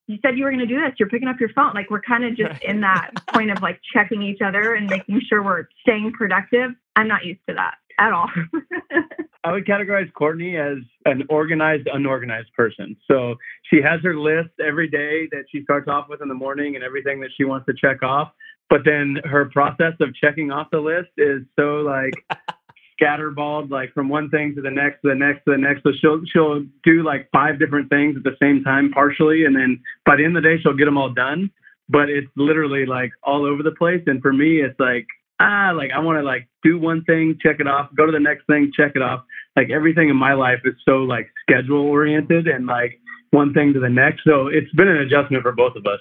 you 0.08 0.17
said 0.21 0.38
you 0.38 0.43
were 0.43 0.52
going 0.52 0.60
to 0.60 0.67
do 0.67 0.80
this. 0.80 0.93
You're 1.00 1.10
picking 1.10 1.28
up 1.28 1.39
your 1.39 1.50
phone. 1.50 1.74
Like 1.74 1.89
we're 1.89 2.02
kind 2.02 2.24
of 2.26 2.36
just 2.36 2.62
in 2.63 2.82
that 2.82 3.12
point 3.34 3.52
of 3.52 3.62
like 3.62 3.80
checking 3.93 4.21
each 4.21 4.41
other 4.41 4.74
and 4.74 4.88
making 4.89 5.21
sure 5.28 5.43
we're 5.43 5.67
staying 5.82 6.12
productive. 6.13 6.71
I'm 6.95 7.08
not 7.08 7.26
used 7.26 7.41
to 7.50 7.56
that 7.56 7.76
at 8.00 8.13
all. 8.13 8.30
I 9.45 9.51
would 9.51 9.67
categorize 9.67 10.12
Kourtney 10.13 10.60
as 10.60 10.84
an 11.05 11.21
organized, 11.29 11.88
unorganized 11.93 12.51
person. 12.53 12.97
So 13.10 13.36
she 13.69 13.79
has 13.79 14.01
her 14.01 14.17
list 14.17 14.49
every 14.65 14.89
day 14.89 15.27
that 15.31 15.43
she 15.51 15.62
starts 15.62 15.88
off 15.88 16.08
with 16.10 16.23
in 16.23 16.27
the 16.27 16.34
morning 16.34 16.73
and 16.75 16.84
everything 16.84 17.19
that 17.19 17.29
she 17.38 17.43
wants 17.43 17.67
to 17.67 17.73
check 17.79 18.01
off. 18.01 18.31
But 18.71 18.81
then 18.86 19.17
her 19.23 19.45
process 19.45 19.93
of 20.01 20.15
checking 20.15 20.49
off 20.49 20.69
the 20.71 20.79
list 20.79 21.10
is 21.17 21.43
so 21.55 21.81
like 21.81 22.13
scatterballed 22.99 23.69
like 23.69 23.93
from 23.93 24.10
one 24.10 24.31
thing 24.31 24.55
to 24.55 24.62
the 24.63 24.71
next 24.71 25.03
to 25.03 25.10
the 25.10 25.15
next 25.15 25.45
to 25.45 25.51
the 25.51 25.58
next. 25.58 25.84
So 25.84 25.91
she'll 26.01 26.21
she'll 26.34 26.63
do 26.84 27.03
like 27.03 27.29
five 27.31 27.60
different 27.60 27.89
things 27.89 28.15
at 28.17 28.23
the 28.23 28.36
same 28.41 28.63
time 28.63 28.89
partially, 28.91 29.45
and 29.45 29.55
then 29.55 29.79
by 30.08 30.15
the 30.15 30.25
end 30.25 30.36
of 30.36 30.41
the 30.41 30.49
day 30.49 30.55
she'll 30.60 30.75
get 30.75 30.86
them 30.86 30.97
all 30.97 31.13
done. 31.13 31.51
But 31.88 32.10
it's 32.10 32.27
literally 32.36 32.88
like 32.88 33.12
all 33.21 33.45
over 33.45 33.62
the 33.62 33.75
place. 33.77 34.01
And 34.08 34.19
for 34.23 34.34
me, 34.34 34.62
it's 34.62 34.79
like 34.79 35.05
ah, 35.39 35.71
like 35.76 35.91
I 35.91 36.00
want 36.00 36.19
to 36.19 36.24
like 36.24 36.48
do 36.63 36.80
one 36.80 37.04
thing, 37.04 37.38
check 37.41 37.58
it 37.60 37.67
off, 37.67 37.89
go 37.95 38.06
to 38.06 38.12
the 38.12 38.19
next 38.19 38.45
thing, 38.48 38.71
check 38.76 38.93
it 38.95 39.02
off. 39.02 39.24
Like 39.56 39.69
everything 39.69 40.10
in 40.10 40.15
my 40.15 40.34
life 40.34 40.60
is 40.65 40.76
so 40.88 40.98
like 40.98 41.30
schedule 41.41 41.82
oriented 41.82 42.48
and 42.48 42.65
like 42.65 43.00
one 43.32 43.54
thing 43.54 43.74
to 43.74 43.80
the 43.80 43.89
next. 43.89 44.24
So 44.26 44.48
it's 44.48 44.71
been 44.74 44.88
an 44.88 44.98
adjustment 44.98 45.43
for 45.43 45.52
both 45.52 45.76
of 45.76 45.86
us. 45.86 46.00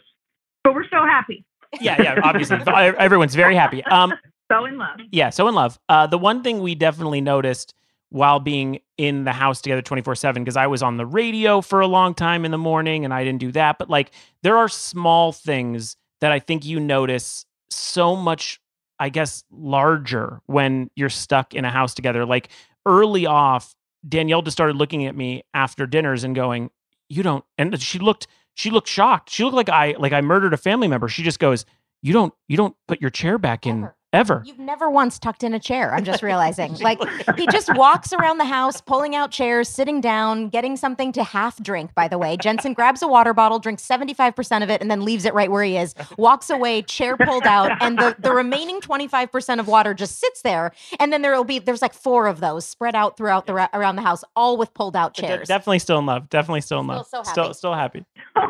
But 0.62 0.74
we're 0.74 0.88
so 0.88 1.04
happy. 1.04 1.44
yeah, 1.80 2.00
yeah, 2.00 2.20
obviously 2.22 2.58
everyone's 2.66 3.34
very 3.34 3.56
happy. 3.56 3.84
Um, 3.84 4.14
so 4.52 4.64
in 4.64 4.78
love. 4.78 5.00
Yeah, 5.10 5.30
so 5.30 5.48
in 5.48 5.54
love. 5.54 5.78
Uh, 5.88 6.06
the 6.06 6.18
one 6.18 6.42
thing 6.42 6.60
we 6.60 6.74
definitely 6.74 7.20
noticed 7.20 7.74
while 8.10 8.38
being 8.38 8.78
in 8.96 9.24
the 9.24 9.32
house 9.32 9.60
together 9.60 9.82
24 9.82 10.14
7 10.14 10.44
because 10.44 10.56
I 10.56 10.68
was 10.68 10.82
on 10.82 10.98
the 10.98 11.06
radio 11.06 11.60
for 11.60 11.80
a 11.80 11.86
long 11.88 12.14
time 12.14 12.44
in 12.44 12.52
the 12.52 12.58
morning 12.58 13.04
and 13.04 13.12
I 13.12 13.24
didn't 13.24 13.40
do 13.40 13.50
that. 13.52 13.76
But 13.78 13.90
like 13.90 14.12
there 14.42 14.56
are 14.56 14.68
small 14.68 15.32
things 15.32 15.96
that 16.20 16.30
I 16.30 16.38
think 16.38 16.64
you 16.64 16.78
notice 16.78 17.44
so 17.70 18.14
much, 18.14 18.60
I 18.98 19.08
guess, 19.08 19.44
larger 19.50 20.40
when 20.46 20.90
you're 20.94 21.08
stuck 21.08 21.54
in 21.54 21.64
a 21.64 21.70
house 21.70 21.94
together. 21.94 22.24
Like 22.24 22.48
early 22.86 23.26
off, 23.26 23.74
Danielle 24.08 24.42
just 24.42 24.56
started 24.56 24.76
looking 24.76 25.06
at 25.06 25.16
me 25.16 25.42
after 25.54 25.86
dinners 25.86 26.24
and 26.24 26.34
going, 26.34 26.70
You 27.08 27.22
don't, 27.22 27.44
and 27.58 27.80
she 27.80 27.98
looked, 27.98 28.26
she 28.54 28.70
looked 28.70 28.88
shocked. 28.88 29.30
She 29.30 29.44
looked 29.44 29.56
like 29.56 29.68
I, 29.68 29.94
like 29.98 30.12
I 30.12 30.20
murdered 30.20 30.54
a 30.54 30.58
family 30.58 30.88
member. 30.88 31.08
She 31.08 31.22
just 31.22 31.38
goes, 31.38 31.64
You 32.02 32.12
don't, 32.12 32.34
you 32.48 32.56
don't 32.56 32.76
put 32.86 33.00
your 33.00 33.10
chair 33.10 33.38
back 33.38 33.66
in 33.66 33.88
ever. 34.14 34.42
You've 34.46 34.58
never 34.58 34.88
once 34.88 35.18
tucked 35.18 35.42
in 35.42 35.52
a 35.52 35.60
chair. 35.60 35.92
I'm 35.92 36.04
just 36.04 36.22
realizing. 36.22 36.74
like 36.80 37.00
he 37.36 37.46
just 37.48 37.74
walks 37.74 38.12
around 38.12 38.38
the 38.38 38.44
house, 38.44 38.80
pulling 38.80 39.14
out 39.14 39.30
chairs, 39.30 39.68
sitting 39.68 40.00
down, 40.00 40.48
getting 40.48 40.76
something 40.76 41.12
to 41.12 41.24
half 41.24 41.62
drink. 41.62 41.94
By 41.94 42.08
the 42.08 42.18
way, 42.18 42.36
Jensen 42.36 42.72
grabs 42.72 43.02
a 43.02 43.08
water 43.08 43.34
bottle, 43.34 43.58
drinks 43.58 43.86
75% 43.86 44.62
of 44.62 44.70
it, 44.70 44.80
and 44.80 44.90
then 44.90 45.04
leaves 45.04 45.24
it 45.24 45.34
right 45.34 45.50
where 45.50 45.64
he 45.64 45.76
is. 45.76 45.94
Walks 46.16 46.48
away, 46.50 46.82
chair 46.82 47.16
pulled 47.16 47.44
out, 47.44 47.70
and 47.82 47.98
the 47.98 48.16
the 48.18 48.32
remaining 48.32 48.80
25% 48.80 49.58
of 49.58 49.68
water 49.68 49.92
just 49.94 50.18
sits 50.18 50.42
there. 50.42 50.72
And 51.00 51.12
then 51.12 51.22
there 51.22 51.34
will 51.34 51.44
be 51.44 51.58
there's 51.58 51.82
like 51.82 51.94
four 51.94 52.26
of 52.26 52.40
those 52.40 52.64
spread 52.64 52.94
out 52.94 53.16
throughout 53.16 53.46
the 53.46 53.68
around 53.76 53.96
the 53.96 54.02
house, 54.02 54.22
all 54.36 54.56
with 54.56 54.72
pulled 54.74 54.96
out 54.96 55.14
chairs. 55.14 55.48
definitely 55.48 55.80
still 55.80 55.98
in 55.98 56.06
love. 56.06 56.28
Definitely 56.30 56.60
still 56.60 56.80
in 56.80 56.86
love. 56.86 57.06
Still, 57.06 57.24
so 57.24 57.32
still, 57.32 57.54
still 57.54 57.74
happy. 57.74 58.04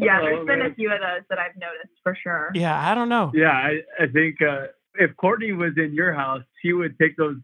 yeah, 0.00 0.20
there's 0.20 0.46
been 0.46 0.62
a 0.62 0.74
few 0.74 0.92
of 0.92 1.00
those 1.00 1.22
that 1.28 1.38
I've 1.38 1.56
noticed 1.56 1.94
for 2.02 2.16
sure. 2.20 2.50
Yeah, 2.54 2.78
I 2.90 2.94
don't 2.94 3.08
know. 3.08 3.30
Yeah, 3.34 3.50
I, 3.50 3.80
I 4.00 4.06
think 4.06 4.40
uh, 4.42 4.66
if 5.00 5.10
Kourtney 5.16 5.56
was 5.56 5.72
in 5.76 5.94
your 5.94 6.12
house, 6.12 6.42
she 6.62 6.72
would 6.72 6.96
take 6.98 7.16
those 7.16 7.36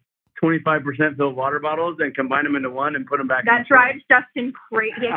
25% 0.43 1.17
filled 1.17 1.35
water 1.35 1.59
bottles 1.59 1.97
and 1.99 2.15
combine 2.15 2.45
them 2.45 2.57
into 2.57 2.69
one 2.69 2.95
and 2.95 3.07
put 3.07 3.17
them 3.17 3.27
back. 3.27 3.47
That 3.47 3.67
drives 3.67 4.03
Justin 4.11 4.53
crazy. 4.69 5.09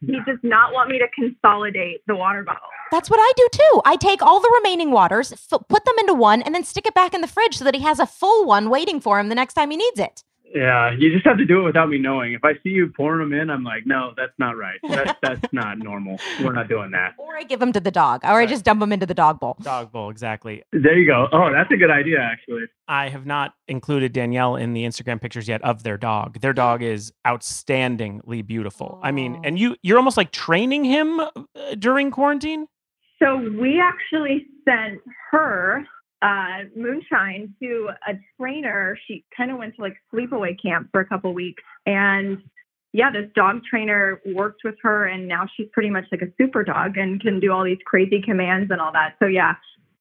He, 0.00 0.06
he, 0.06 0.18
does 0.26 0.40
not 0.42 0.72
want 0.72 0.90
me 0.90 0.98
to 0.98 1.06
consolidate 1.14 2.02
the 2.08 2.16
water 2.16 2.42
bottle. 2.42 2.68
That's 2.90 3.08
what 3.08 3.20
I 3.20 3.32
do 3.36 3.48
too. 3.52 3.82
I 3.84 3.94
take 3.94 4.20
all 4.20 4.40
the 4.40 4.52
remaining 4.56 4.90
waters, 4.90 5.32
f- 5.32 5.62
put 5.68 5.84
them 5.84 5.94
into 6.00 6.14
one, 6.14 6.42
and 6.42 6.52
then 6.54 6.64
stick 6.64 6.86
it 6.86 6.94
back 6.94 7.14
in 7.14 7.20
the 7.20 7.28
fridge 7.28 7.56
so 7.56 7.64
that 7.64 7.74
he 7.74 7.82
has 7.82 8.00
a 8.00 8.06
full 8.06 8.44
one 8.44 8.68
waiting 8.68 9.00
for 9.00 9.20
him 9.20 9.28
the 9.28 9.36
next 9.36 9.54
time 9.54 9.70
he 9.70 9.76
needs 9.76 10.00
it. 10.00 10.24
Yeah, 10.54 10.92
you 10.96 11.12
just 11.12 11.26
have 11.26 11.38
to 11.38 11.44
do 11.44 11.60
it 11.60 11.64
without 11.64 11.88
me 11.88 11.98
knowing. 11.98 12.32
If 12.32 12.44
I 12.44 12.52
see 12.62 12.68
you 12.68 12.86
pouring 12.86 13.28
them 13.28 13.38
in, 13.38 13.50
I'm 13.50 13.64
like, 13.64 13.86
no, 13.86 14.12
that's 14.16 14.32
not 14.38 14.56
right. 14.56 14.78
That's 14.88 15.18
that's 15.20 15.52
not 15.52 15.78
normal. 15.78 16.20
We're 16.42 16.52
not 16.52 16.68
doing 16.68 16.92
that. 16.92 17.14
Or 17.18 17.36
I 17.36 17.42
give 17.42 17.58
them 17.58 17.72
to 17.72 17.80
the 17.80 17.90
dog, 17.90 18.20
or 18.22 18.30
I 18.40 18.46
just 18.46 18.64
dump 18.64 18.78
them 18.78 18.92
into 18.92 19.06
the 19.06 19.14
dog 19.14 19.40
bowl. 19.40 19.56
Dog 19.60 19.90
bowl, 19.90 20.10
exactly. 20.10 20.62
There 20.72 20.96
you 20.96 21.06
go. 21.06 21.26
Oh, 21.32 21.50
that's 21.52 21.70
a 21.72 21.76
good 21.76 21.90
idea, 21.90 22.20
actually. 22.20 22.64
I 22.86 23.08
have 23.08 23.26
not 23.26 23.54
included 23.66 24.12
Danielle 24.12 24.54
in 24.56 24.72
the 24.74 24.84
Instagram 24.84 25.20
pictures 25.20 25.48
yet 25.48 25.60
of 25.62 25.82
their 25.82 25.96
dog. 25.96 26.40
Their 26.40 26.52
dog 26.52 26.82
is 26.82 27.12
outstandingly 27.26 28.46
beautiful. 28.46 29.00
I 29.02 29.10
mean, 29.10 29.40
and 29.42 29.58
you 29.58 29.76
you're 29.82 29.98
almost 29.98 30.16
like 30.16 30.30
training 30.30 30.84
him 30.84 31.18
uh, 31.18 31.30
during 31.78 32.12
quarantine. 32.12 32.66
So 33.20 33.36
we 33.36 33.80
actually 33.80 34.46
sent 34.64 35.00
her 35.30 35.84
uh, 36.24 36.64
Moonshine 36.74 37.54
to 37.60 37.90
a 38.08 38.14
trainer. 38.40 38.96
She 39.06 39.24
kind 39.36 39.50
of 39.50 39.58
went 39.58 39.76
to 39.76 39.82
like 39.82 39.96
sleepaway 40.12 40.56
camp 40.60 40.88
for 40.90 41.00
a 41.00 41.06
couple 41.06 41.32
weeks, 41.34 41.62
and 41.86 42.38
yeah, 42.92 43.10
this 43.10 43.28
dog 43.34 43.62
trainer 43.68 44.20
worked 44.24 44.62
with 44.64 44.76
her, 44.82 45.06
and 45.06 45.28
now 45.28 45.46
she's 45.54 45.66
pretty 45.72 45.90
much 45.90 46.04
like 46.10 46.22
a 46.22 46.32
super 46.40 46.64
dog 46.64 46.96
and 46.96 47.20
can 47.20 47.40
do 47.40 47.52
all 47.52 47.64
these 47.64 47.78
crazy 47.84 48.22
commands 48.22 48.70
and 48.70 48.80
all 48.80 48.92
that. 48.92 49.16
So 49.20 49.26
yeah. 49.26 49.54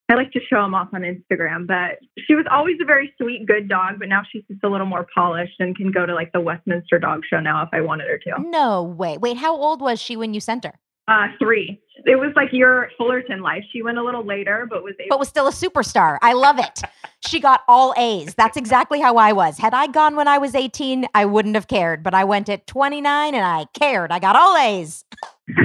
I 0.10 0.16
like 0.16 0.32
to 0.34 0.40
show 0.50 0.62
them 0.62 0.76
off 0.76 0.90
on 0.94 1.02
Instagram, 1.02 1.66
but 1.66 1.98
she 2.28 2.36
was 2.36 2.46
always 2.52 2.76
a 2.82 2.86
very 2.86 3.14
sweet, 3.20 3.48
good 3.48 3.70
dog. 3.70 4.00
But 4.00 4.10
now 4.10 4.22
she's 4.30 4.44
just 4.52 4.62
a 4.64 4.70
little 4.70 4.86
more 4.86 5.08
polished 5.16 5.56
and 5.60 5.76
can 5.76 5.92
go 5.92 6.06
to 6.06 6.14
like 6.14 6.32
the 6.34 6.42
Westminster 6.42 7.00
Dog 7.00 7.22
Show 7.28 7.40
now 7.40 7.64
if 7.64 7.70
I 7.72 7.80
wanted 7.80 8.08
her 8.10 8.18
to. 8.18 8.50
No 8.50 8.84
way. 8.84 9.18
Wait, 9.18 9.38
how 9.38 9.56
old 9.56 9.82
was 9.82 10.02
she 10.02 10.18
when 10.18 10.34
you 10.34 10.42
sent 10.42 10.66
her? 10.66 10.74
Uh, 11.08 11.28
three. 11.38 11.82
It 12.06 12.16
was 12.18 12.32
like 12.36 12.50
your 12.52 12.90
Fullerton 12.98 13.42
life. 13.42 13.64
She 13.72 13.82
went 13.82 13.98
a 13.98 14.04
little 14.04 14.26
later, 14.26 14.66
but 14.70 14.84
was 14.84 14.94
able. 15.00 15.10
But 15.10 15.20
was 15.20 15.28
still 15.28 15.48
a 15.48 15.52
superstar. 15.52 16.18
I 16.22 16.34
love 16.34 16.60
it. 16.60 16.82
She 17.28 17.40
got 17.40 17.62
all 17.68 17.94
A's. 17.98 18.34
That's 18.36 18.58
exactly 18.58 19.00
how 19.00 19.18
I 19.18 19.32
was. 19.34 19.58
Had 19.58 19.74
I 19.74 19.88
gone 19.88 20.16
when 20.16 20.28
I 20.28 20.38
was 20.38 20.56
18, 20.56 21.08
I 21.14 21.26
wouldn't 21.26 21.56
have 21.56 21.68
cared. 21.68 22.04
But 22.04 22.14
I 22.14 22.24
went 22.24 22.50
at 22.50 22.68
29 22.68 23.36
and 23.36 23.46
I 23.46 23.66
cared. 23.74 24.12
I 24.12 24.20
got 24.20 24.36
all 24.36 24.58
A's. 24.58 25.06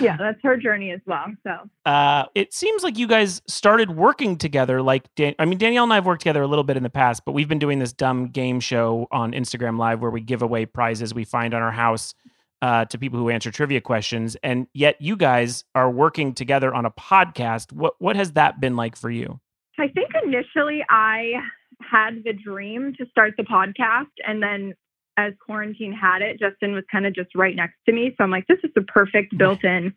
yeah, 0.00 0.16
that's 0.18 0.38
her 0.42 0.56
journey 0.56 0.90
as 0.92 1.00
well. 1.06 1.26
So 1.42 1.56
Uh, 1.90 2.26
it 2.34 2.52
seems 2.54 2.82
like 2.82 2.98
you 2.98 3.06
guys 3.06 3.42
started 3.46 3.90
working 3.96 4.36
together. 4.36 4.80
Like, 4.82 5.12
Dan- 5.16 5.34
I 5.38 5.44
mean, 5.44 5.58
Danielle 5.58 5.84
and 5.84 5.92
I 5.92 5.96
have 5.96 6.06
worked 6.06 6.20
together 6.22 6.42
a 6.42 6.46
little 6.46 6.64
bit 6.64 6.76
in 6.76 6.82
the 6.82 6.90
past, 6.90 7.24
but 7.24 7.32
we've 7.32 7.48
been 7.48 7.58
doing 7.58 7.78
this 7.78 7.92
dumb 7.92 8.28
game 8.28 8.60
show 8.60 9.08
on 9.10 9.32
Instagram 9.32 9.78
Live 9.78 10.00
where 10.00 10.10
we 10.10 10.20
give 10.20 10.42
away 10.42 10.66
prizes 10.66 11.14
we 11.14 11.24
find 11.24 11.52
on 11.54 11.62
our 11.62 11.72
house 11.72 12.14
uh, 12.62 12.84
to 12.86 12.98
people 12.98 13.18
who 13.18 13.30
answer 13.30 13.50
trivia 13.50 13.80
questions. 13.80 14.36
And 14.42 14.66
yet, 14.72 14.96
you 15.00 15.16
guys 15.16 15.64
are 15.74 15.90
working 15.90 16.34
together 16.34 16.74
on 16.74 16.86
a 16.86 16.90
podcast. 16.90 17.72
What 17.72 17.94
what 17.98 18.16
has 18.16 18.32
that 18.32 18.60
been 18.60 18.76
like 18.76 18.96
for 18.96 19.10
you? 19.10 19.40
I 19.78 19.88
think 19.88 20.10
initially 20.24 20.84
I 20.88 21.34
had 21.80 22.24
the 22.24 22.32
dream 22.32 22.94
to 22.98 23.06
start 23.10 23.34
the 23.36 23.42
podcast, 23.42 24.12
and 24.26 24.42
then 24.42 24.74
as 25.18 25.32
quarantine 25.44 25.92
had 25.92 26.22
it, 26.22 26.38
Justin 26.38 26.72
was 26.72 26.84
kind 26.90 27.06
of 27.06 27.14
just 27.14 27.34
right 27.34 27.54
next 27.56 27.76
to 27.86 27.92
me. 27.92 28.14
So 28.16 28.24
I'm 28.24 28.30
like, 28.30 28.46
this 28.46 28.58
is 28.64 28.70
the 28.74 28.82
perfect 28.82 29.36
built-in 29.38 29.94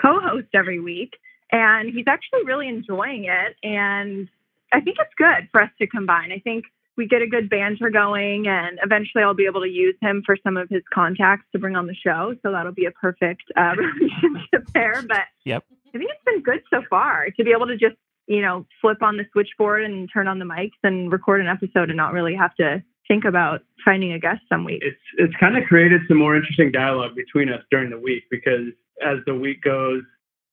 co-host 0.00 0.48
every 0.54 0.80
week, 0.80 1.12
and 1.52 1.90
he's 1.92 2.06
actually 2.06 2.44
really 2.44 2.68
enjoying 2.68 3.24
it. 3.24 3.56
And 3.62 4.28
I 4.72 4.80
think 4.80 4.96
it's 5.00 5.14
good 5.16 5.48
for 5.52 5.62
us 5.62 5.70
to 5.80 5.86
combine. 5.86 6.32
I 6.32 6.40
think 6.40 6.64
we 6.96 7.06
get 7.08 7.22
a 7.22 7.26
good 7.26 7.50
banter 7.50 7.90
going, 7.90 8.46
and 8.46 8.78
eventually 8.82 9.24
I'll 9.24 9.34
be 9.34 9.46
able 9.46 9.62
to 9.62 9.68
use 9.68 9.96
him 10.00 10.22
for 10.24 10.36
some 10.42 10.56
of 10.56 10.68
his 10.68 10.82
contacts 10.92 11.46
to 11.52 11.58
bring 11.58 11.76
on 11.76 11.86
the 11.86 11.94
show. 11.94 12.34
So 12.42 12.52
that'll 12.52 12.72
be 12.72 12.86
a 12.86 12.92
perfect 12.92 13.42
uh, 13.56 13.74
relationship 13.76 14.68
there. 14.72 15.02
But 15.06 15.26
Yep. 15.44 15.64
I 15.94 15.98
think 15.98 16.10
it's 16.10 16.24
been 16.24 16.42
good 16.42 16.62
so 16.70 16.82
far 16.90 17.28
to 17.36 17.44
be 17.44 17.52
able 17.52 17.66
to 17.66 17.76
just 17.76 17.96
you 18.26 18.40
know, 18.40 18.66
flip 18.80 19.02
on 19.02 19.16
the 19.16 19.24
switchboard 19.32 19.84
and 19.84 20.08
turn 20.12 20.28
on 20.28 20.38
the 20.38 20.44
mics 20.44 20.70
and 20.82 21.12
record 21.12 21.40
an 21.40 21.46
episode 21.46 21.90
and 21.90 21.96
not 21.96 22.12
really 22.12 22.34
have 22.34 22.54
to 22.56 22.82
think 23.06 23.24
about 23.24 23.60
finding 23.84 24.12
a 24.12 24.18
guest 24.18 24.40
some 24.48 24.64
week. 24.64 24.82
It's 24.82 25.00
it's 25.18 25.34
kind 25.38 25.56
of 25.56 25.64
created 25.64 26.02
some 26.08 26.18
more 26.18 26.36
interesting 26.36 26.72
dialogue 26.72 27.14
between 27.14 27.50
us 27.50 27.62
during 27.70 27.90
the 27.90 27.98
week 27.98 28.24
because 28.30 28.68
as 29.04 29.18
the 29.26 29.34
week 29.34 29.62
goes 29.62 30.02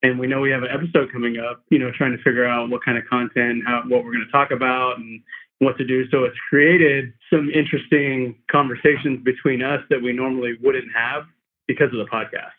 and 0.04 0.20
we 0.20 0.28
know 0.28 0.42
we 0.42 0.52
have 0.52 0.64
an 0.64 0.70
episode 0.72 1.12
coming 1.14 1.38
up, 1.38 1.64
you 1.70 1.80
know, 1.80 1.92
trying 1.96 2.12
to 2.12 2.24
figure 2.24 2.46
out 2.46 2.70
what 2.70 2.84
kind 2.84 2.98
of 2.98 3.06
content, 3.10 3.64
how 3.66 3.84
what 3.88 4.04
we're 4.04 4.12
going 4.12 4.26
to 4.26 4.32
talk 4.32 4.52
about 4.52 4.98
and 4.98 5.22
what 5.62 5.78
to 5.78 5.86
do. 5.86 6.10
So 6.10 6.24
it's 6.24 6.38
created 6.50 7.14
some 7.32 7.50
interesting 7.54 8.36
conversations 8.52 9.24
between 9.24 9.62
us 9.62 9.80
that 9.92 10.02
we 10.02 10.12
normally 10.12 10.54
wouldn't 10.62 10.92
have 10.94 11.24
because 11.68 11.90
of 11.94 12.00
the 12.00 12.12
podcast. 12.12 12.58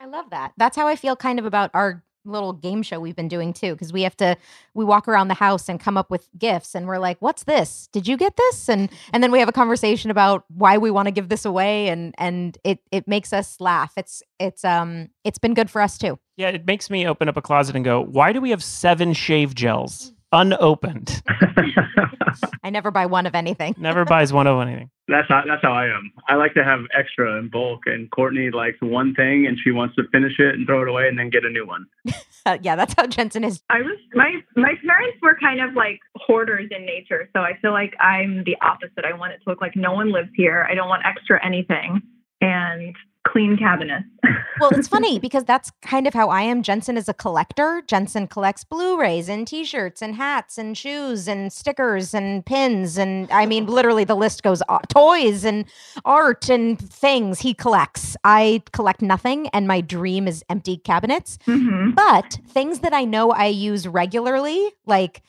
I 0.00 0.06
love 0.06 0.30
that. 0.30 0.52
That's 0.56 0.76
how 0.76 0.88
I 0.88 0.96
feel 0.96 1.14
kind 1.14 1.38
of 1.38 1.44
about 1.46 1.70
our 1.74 2.02
little 2.24 2.52
game 2.52 2.82
show 2.82 3.00
we've 3.00 3.16
been 3.16 3.28
doing 3.28 3.52
too 3.52 3.72
because 3.72 3.92
we 3.92 4.02
have 4.02 4.16
to 4.16 4.36
we 4.74 4.84
walk 4.84 5.08
around 5.08 5.28
the 5.28 5.34
house 5.34 5.70
and 5.70 5.80
come 5.80 5.96
up 5.96 6.10
with 6.10 6.28
gifts 6.38 6.74
and 6.74 6.86
we're 6.86 6.98
like 6.98 7.16
what's 7.20 7.44
this 7.44 7.88
did 7.92 8.06
you 8.06 8.14
get 8.14 8.36
this 8.36 8.68
and 8.68 8.90
and 9.14 9.22
then 9.22 9.32
we 9.32 9.38
have 9.38 9.48
a 9.48 9.52
conversation 9.52 10.10
about 10.10 10.44
why 10.48 10.76
we 10.76 10.90
want 10.90 11.06
to 11.06 11.12
give 11.12 11.30
this 11.30 11.46
away 11.46 11.88
and 11.88 12.14
and 12.18 12.58
it 12.62 12.78
it 12.92 13.08
makes 13.08 13.32
us 13.32 13.58
laugh 13.58 13.94
it's 13.96 14.22
it's 14.38 14.66
um 14.66 15.08
it's 15.24 15.38
been 15.38 15.54
good 15.54 15.70
for 15.70 15.80
us 15.80 15.96
too 15.96 16.18
Yeah, 16.36 16.48
it 16.48 16.66
makes 16.66 16.90
me 16.90 17.06
open 17.06 17.26
up 17.26 17.38
a 17.38 17.42
closet 17.42 17.74
and 17.74 17.86
go, 17.86 18.02
why 18.04 18.34
do 18.34 18.40
we 18.42 18.50
have 18.50 18.62
seven 18.62 19.14
shave 19.14 19.54
gels 19.54 20.12
unopened? 20.32 21.22
i 22.62 22.70
never 22.70 22.90
buy 22.90 23.06
one 23.06 23.26
of 23.26 23.34
anything 23.34 23.74
Never 23.78 24.04
buys 24.04 24.32
one 24.32 24.46
of 24.46 24.60
anything. 24.60 24.90
That's 25.08 25.26
how 25.28 25.42
that's 25.46 25.62
how 25.62 25.72
I 25.72 25.86
am. 25.86 26.12
I 26.28 26.36
like 26.36 26.54
to 26.54 26.62
have 26.62 26.80
extra 26.96 27.38
in 27.38 27.48
bulk, 27.48 27.80
and 27.86 28.10
Kourtney 28.10 28.52
likes 28.52 28.76
one 28.80 29.14
thing 29.14 29.46
and 29.46 29.58
she 29.62 29.70
wants 29.70 29.96
to 29.96 30.02
finish 30.12 30.38
it 30.38 30.54
and 30.54 30.66
throw 30.66 30.82
it 30.82 30.88
away 30.88 31.08
and 31.08 31.18
then 31.18 31.30
get 31.30 31.44
a 31.44 31.50
new 31.50 31.66
one. 31.66 31.86
Uh, 32.46 32.56
yeah 32.62 32.74
that's 32.74 32.94
how 32.96 33.06
jensen 33.06 33.44
is 33.44 33.60
I 33.68 33.82
was 33.82 33.98
my 34.14 34.32
my 34.56 34.72
parents 34.86 35.18
were 35.20 35.36
kind 35.38 35.60
of 35.60 35.74
like 35.74 36.00
hoarders 36.16 36.70
in 36.74 36.86
nature, 36.86 37.28
so 37.36 37.40
I 37.40 37.52
feel 37.60 37.72
like 37.72 37.94
I'm 38.00 38.44
the 38.44 38.56
opposite. 38.62 39.04
I 39.04 39.12
want 39.12 39.34
it 39.34 39.42
to 39.44 39.50
look 39.50 39.60
like 39.60 39.76
no 39.76 39.92
one 39.92 40.10
lives 40.10 40.30
here. 40.34 40.66
I 40.66 40.74
don't 40.74 40.88
want 40.88 41.02
extra 41.04 41.44
anything 41.44 42.00
and 42.40 42.96
clean 43.26 43.56
cabinets. 43.56 44.06
well 44.60 44.70
it's 44.70 44.88
funny 44.88 45.18
because 45.18 45.44
that's 45.44 45.70
kind 45.82 46.06
of 46.06 46.14
how 46.14 46.28
i 46.28 46.42
am. 46.42 46.62
Jensen 46.62 46.96
is 46.96 47.08
a 47.08 47.14
collector. 47.14 47.82
Jensen 47.86 48.26
collects 48.26 48.64
blu-rays 48.64 49.28
and 49.28 49.46
t-shirts 49.46 50.02
and 50.02 50.14
hats 50.14 50.58
and 50.58 50.76
shoes 50.76 51.28
and 51.28 51.52
stickers 51.52 52.14
and 52.14 52.44
pins 52.44 52.96
and 52.98 53.30
i 53.30 53.46
mean 53.46 53.66
literally 53.66 54.04
the 54.04 54.14
list 54.14 54.42
goes 54.42 54.62
on 54.62 54.80
toys 54.88 55.44
and 55.44 55.64
art 56.04 56.48
and 56.48 56.78
things 56.78 57.40
he 57.40 57.54
collects. 57.54 58.16
I 58.24 58.62
collect 58.72 59.02
nothing 59.02 59.48
and 59.48 59.68
my 59.68 59.80
dream 59.80 60.26
is 60.26 60.44
empty 60.48 60.76
cabinets. 60.78 61.38
Hmm 61.44 61.90
but 61.94 62.38
things 62.48 62.80
that 62.80 62.92
i 62.92 63.04
know 63.04 63.30
i 63.30 63.46
use 63.46 63.86
regularly 63.86 64.70
like 64.86 65.22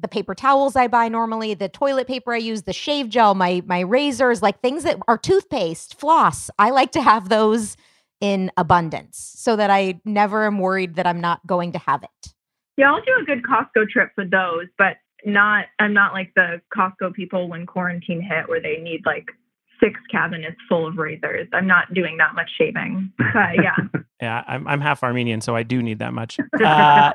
the 0.00 0.08
paper 0.08 0.34
towels 0.34 0.76
I 0.76 0.86
buy 0.86 1.08
normally, 1.08 1.54
the 1.54 1.68
toilet 1.68 2.06
paper 2.06 2.32
I 2.32 2.38
use, 2.38 2.62
the 2.62 2.72
shave 2.72 3.08
gel, 3.08 3.34
my 3.34 3.62
my 3.66 3.80
razors, 3.80 4.42
like 4.42 4.60
things 4.60 4.84
that 4.84 4.98
are 5.08 5.18
toothpaste, 5.18 5.98
floss. 5.98 6.50
I 6.58 6.70
like 6.70 6.92
to 6.92 7.02
have 7.02 7.28
those 7.28 7.76
in 8.20 8.50
abundance 8.56 9.32
so 9.36 9.56
that 9.56 9.70
I 9.70 10.00
never 10.04 10.46
am 10.46 10.58
worried 10.58 10.96
that 10.96 11.06
I'm 11.06 11.20
not 11.20 11.46
going 11.46 11.72
to 11.72 11.78
have 11.78 12.02
it. 12.02 12.34
Yeah, 12.76 12.92
I'll 12.92 13.02
do 13.02 13.12
a 13.20 13.24
good 13.24 13.42
Costco 13.42 13.88
trip 13.88 14.10
for 14.14 14.24
those, 14.24 14.66
but 14.76 14.96
not. 15.24 15.66
I'm 15.80 15.94
not 15.94 16.12
like 16.12 16.32
the 16.36 16.60
Costco 16.76 17.14
people 17.14 17.48
when 17.48 17.66
quarantine 17.66 18.20
hit, 18.20 18.48
where 18.48 18.60
they 18.60 18.76
need 18.76 19.02
like 19.04 19.26
six 19.82 20.00
cabinets 20.10 20.56
full 20.68 20.86
of 20.86 20.96
razors. 20.96 21.48
I'm 21.52 21.66
not 21.66 21.92
doing 21.94 22.16
that 22.18 22.34
much 22.34 22.50
shaving. 22.56 23.12
But 23.18 23.62
yeah, 23.62 24.00
Yeah, 24.20 24.42
I'm, 24.48 24.66
I'm 24.66 24.80
half 24.80 25.04
Armenian, 25.04 25.40
so 25.40 25.54
I 25.54 25.62
do 25.62 25.82
need 25.82 26.00
that 26.00 26.12
much. 26.12 26.38
Uh, 26.68 27.12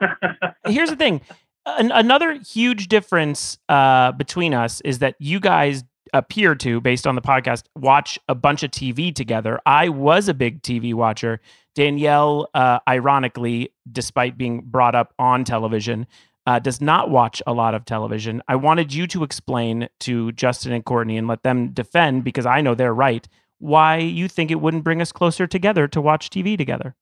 here's 0.67 0.89
the 0.89 0.95
thing 0.95 1.19
An- 1.65 1.91
another 1.91 2.33
huge 2.33 2.87
difference 2.87 3.57
uh, 3.69 4.11
between 4.13 4.53
us 4.53 4.81
is 4.81 4.99
that 4.99 5.15
you 5.19 5.39
guys 5.39 5.83
appear 6.13 6.53
to 6.53 6.79
based 6.79 7.07
on 7.07 7.15
the 7.15 7.21
podcast 7.21 7.63
watch 7.75 8.19
a 8.29 8.35
bunch 8.35 8.61
of 8.63 8.71
tv 8.71 9.13
together. 9.13 9.59
I 9.65 9.89
was 9.89 10.27
a 10.27 10.33
big 10.33 10.61
tv 10.61 10.93
watcher. 10.93 11.39
Danielle 11.73 12.49
uh, 12.53 12.79
ironically 12.87 13.73
despite 13.91 14.37
being 14.37 14.61
brought 14.61 14.93
up 14.93 15.13
on 15.17 15.43
television 15.43 16.05
uh, 16.45 16.59
does 16.59 16.81
not 16.81 17.09
watch 17.09 17.41
a 17.47 17.53
lot 17.53 17.73
of 17.73 17.85
television. 17.85 18.43
I 18.47 18.57
wanted 18.57 18.93
you 18.93 19.07
to 19.07 19.23
explain 19.23 19.89
to 20.01 20.31
justin 20.33 20.71
and 20.73 20.85
kourtney 20.85 21.17
and 21.17 21.27
let 21.27 21.43
them 21.43 21.69
defend 21.69 22.23
because 22.23 22.45
i 22.45 22.61
know 22.61 22.75
they're 22.75 22.93
right 22.93 23.27
why 23.57 23.97
you 23.97 24.27
think 24.27 24.51
it 24.51 24.59
wouldn't 24.61 24.83
bring 24.83 25.01
us 25.01 25.11
closer 25.11 25.47
together 25.47 25.87
to 25.87 26.01
watch 26.01 26.29
tv 26.29 26.57
together. 26.57 26.95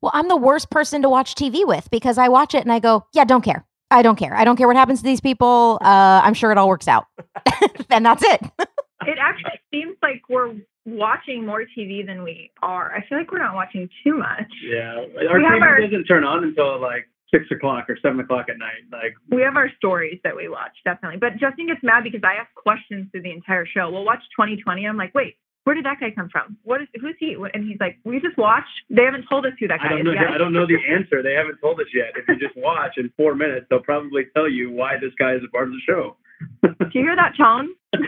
Well, 0.00 0.12
I'm 0.14 0.28
the 0.28 0.36
worst 0.36 0.70
person 0.70 1.02
to 1.02 1.10
watch 1.10 1.34
TV 1.34 1.66
with 1.66 1.90
because 1.90 2.16
I 2.16 2.28
watch 2.28 2.54
it 2.54 2.62
and 2.62 2.72
I 2.72 2.78
go, 2.78 3.06
yeah, 3.12 3.24
don't 3.24 3.44
care. 3.44 3.66
I 3.90 4.02
don't 4.02 4.16
care. 4.16 4.34
I 4.34 4.44
don't 4.44 4.56
care 4.56 4.66
what 4.66 4.76
happens 4.76 5.00
to 5.00 5.04
these 5.04 5.20
people. 5.20 5.78
Uh, 5.80 6.20
I'm 6.24 6.34
sure 6.34 6.52
it 6.52 6.58
all 6.58 6.68
works 6.68 6.88
out. 6.88 7.06
and 7.90 8.04
that's 8.06 8.22
it. 8.22 8.40
it 9.06 9.18
actually 9.20 9.60
seems 9.72 9.96
like 10.02 10.22
we're 10.28 10.54
watching 10.86 11.44
more 11.46 11.62
TV 11.76 12.06
than 12.06 12.22
we 12.22 12.50
are. 12.62 12.92
I 12.94 13.06
feel 13.06 13.18
like 13.18 13.30
we're 13.32 13.38
not 13.42 13.54
watching 13.54 13.88
too 14.04 14.16
much. 14.16 14.46
yeah, 14.64 14.94
our 14.96 15.38
We 15.38 15.44
have 15.44 15.52
TV 15.54 15.62
our- 15.62 15.80
doesn't 15.80 16.04
turn 16.04 16.24
on 16.24 16.44
until 16.44 16.80
like 16.80 17.08
six 17.32 17.44
o'clock 17.52 17.88
or 17.88 17.96
seven 18.02 18.18
o'clock 18.20 18.46
at 18.48 18.58
night. 18.58 18.82
Like 18.90 19.14
We 19.30 19.42
have 19.42 19.56
our 19.56 19.70
stories 19.76 20.18
that 20.24 20.34
we 20.34 20.48
watch, 20.48 20.72
definitely. 20.84 21.18
But 21.18 21.32
Justin 21.38 21.66
gets 21.68 21.80
mad 21.82 22.02
because 22.04 22.22
I 22.24 22.34
ask 22.40 22.52
questions 22.54 23.08
through 23.12 23.22
the 23.22 23.30
entire 23.32 23.66
show. 23.66 23.90
We'll 23.90 24.04
watch 24.04 24.22
2020. 24.36 24.84
I'm 24.86 24.96
like, 24.96 25.14
wait, 25.14 25.36
where 25.64 25.74
did 25.74 25.84
that 25.84 26.00
guy 26.00 26.10
come 26.10 26.28
from? 26.30 26.56
What 26.62 26.80
is 26.82 26.88
who's 27.00 27.16
he? 27.18 27.36
And 27.54 27.68
he's 27.68 27.78
like, 27.80 27.98
we 28.04 28.20
just 28.20 28.36
watched. 28.38 28.68
They 28.88 29.02
haven't 29.02 29.26
told 29.28 29.44
us 29.46 29.52
who 29.60 29.68
that 29.68 29.78
guy 29.80 29.86
I 29.86 29.88
guy 29.90 29.96
don't 29.96 30.00
is 30.00 30.04
know. 30.14 30.20
yet. 30.22 30.30
I 30.30 30.38
don't 30.38 30.52
know 30.52 30.66
the 30.66 30.78
answer. 30.90 31.22
They 31.22 31.34
haven't 31.34 31.58
told 31.60 31.78
us 31.80 31.86
yet. 31.94 32.12
If 32.16 32.26
you 32.28 32.38
just 32.38 32.56
watch 32.62 32.92
in 32.96 33.12
four 33.16 33.34
minutes, 33.34 33.66
they'll 33.70 33.80
probably 33.80 34.24
tell 34.34 34.48
you 34.48 34.70
why 34.70 34.94
this 35.00 35.12
guy 35.18 35.34
is 35.34 35.42
a 35.46 35.50
part 35.50 35.68
of 35.68 35.72
the 35.74 35.80
show. 35.86 36.16
Do 36.62 36.74
you 36.98 37.02
hear 37.02 37.16
that 37.16 37.34
tone? 37.36 37.68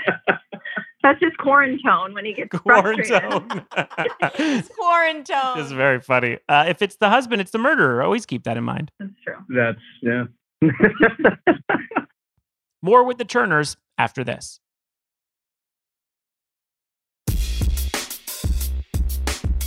That's 1.03 1.19
just 1.19 1.37
quarantine 1.39 2.15
when 2.15 2.25
he 2.25 2.33
gets 2.33 2.49
Quarantine. 2.57 3.61
It's 4.39 4.69
quarantine. 4.69 5.37
It's 5.57 5.73
very 5.73 6.01
funny. 6.01 6.39
Uh, 6.49 6.65
if 6.69 6.81
it's 6.81 6.97
the 6.97 7.11
husband, 7.11 7.41
it's 7.41 7.51
the 7.51 7.59
murderer. 7.59 8.03
Always 8.05 8.25
keep 8.25 8.45
that 8.45 8.57
in 8.57 8.63
mind. 8.65 8.91
That's 9.01 9.13
true. 9.25 9.37
That's 9.49 9.81
yeah. 10.01 10.25
More 12.83 13.05
with 13.05 13.19
the 13.19 13.25
Turners 13.25 13.77
after 13.99 14.23
this. 14.25 14.61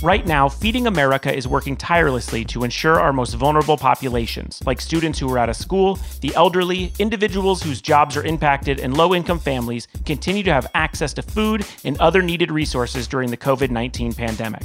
Right 0.02 0.26
now, 0.26 0.46
Feeding 0.50 0.86
America 0.86 1.34
is 1.34 1.48
working 1.48 1.74
tirelessly 1.74 2.44
to 2.46 2.64
ensure 2.64 3.00
our 3.00 3.14
most 3.14 3.32
vulnerable 3.32 3.78
populations, 3.78 4.62
like 4.66 4.78
students 4.78 5.18
who 5.18 5.32
are 5.32 5.38
out 5.38 5.48
of 5.48 5.56
school, 5.56 5.98
the 6.20 6.34
elderly, 6.34 6.92
individuals 6.98 7.62
whose 7.62 7.80
jobs 7.80 8.14
are 8.14 8.22
impacted, 8.22 8.78
and 8.78 8.94
low 8.94 9.14
income 9.14 9.38
families, 9.38 9.88
continue 10.04 10.42
to 10.42 10.52
have 10.52 10.66
access 10.74 11.14
to 11.14 11.22
food 11.22 11.64
and 11.84 11.98
other 11.98 12.20
needed 12.20 12.50
resources 12.50 13.08
during 13.08 13.30
the 13.30 13.38
COVID 13.38 13.70
19 13.70 14.12
pandemic. 14.12 14.64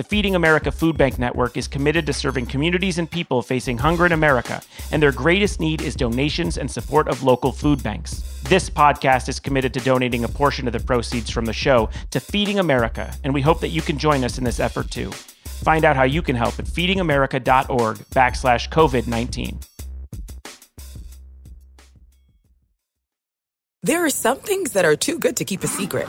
The 0.00 0.04
Feeding 0.04 0.34
America 0.34 0.72
Food 0.72 0.96
Bank 0.96 1.18
Network 1.18 1.58
is 1.58 1.68
committed 1.68 2.06
to 2.06 2.14
serving 2.14 2.46
communities 2.46 2.96
and 2.96 3.10
people 3.10 3.42
facing 3.42 3.76
hunger 3.76 4.06
in 4.06 4.12
America, 4.12 4.62
and 4.92 5.02
their 5.02 5.12
greatest 5.12 5.60
need 5.60 5.82
is 5.82 5.94
donations 5.94 6.56
and 6.56 6.70
support 6.70 7.06
of 7.06 7.22
local 7.22 7.52
food 7.52 7.82
banks. 7.82 8.22
This 8.44 8.70
podcast 8.70 9.28
is 9.28 9.38
committed 9.38 9.74
to 9.74 9.80
donating 9.80 10.24
a 10.24 10.28
portion 10.28 10.66
of 10.66 10.72
the 10.72 10.80
proceeds 10.80 11.28
from 11.28 11.44
the 11.44 11.52
show 11.52 11.90
to 12.12 12.18
Feeding 12.18 12.58
America, 12.58 13.14
and 13.24 13.34
we 13.34 13.42
hope 13.42 13.60
that 13.60 13.68
you 13.68 13.82
can 13.82 13.98
join 13.98 14.24
us 14.24 14.38
in 14.38 14.44
this 14.44 14.58
effort 14.58 14.90
too. 14.90 15.10
Find 15.10 15.84
out 15.84 15.96
how 15.96 16.04
you 16.04 16.22
can 16.22 16.34
help 16.34 16.58
at 16.58 16.64
feedingamerica.org 16.64 17.98
backslash 17.98 18.70
COVID 18.70 19.06
19. 19.06 19.58
There 23.82 24.02
are 24.02 24.08
some 24.08 24.38
things 24.38 24.72
that 24.72 24.86
are 24.86 24.96
too 24.96 25.18
good 25.18 25.36
to 25.36 25.44
keep 25.44 25.62
a 25.62 25.68
secret. 25.68 26.08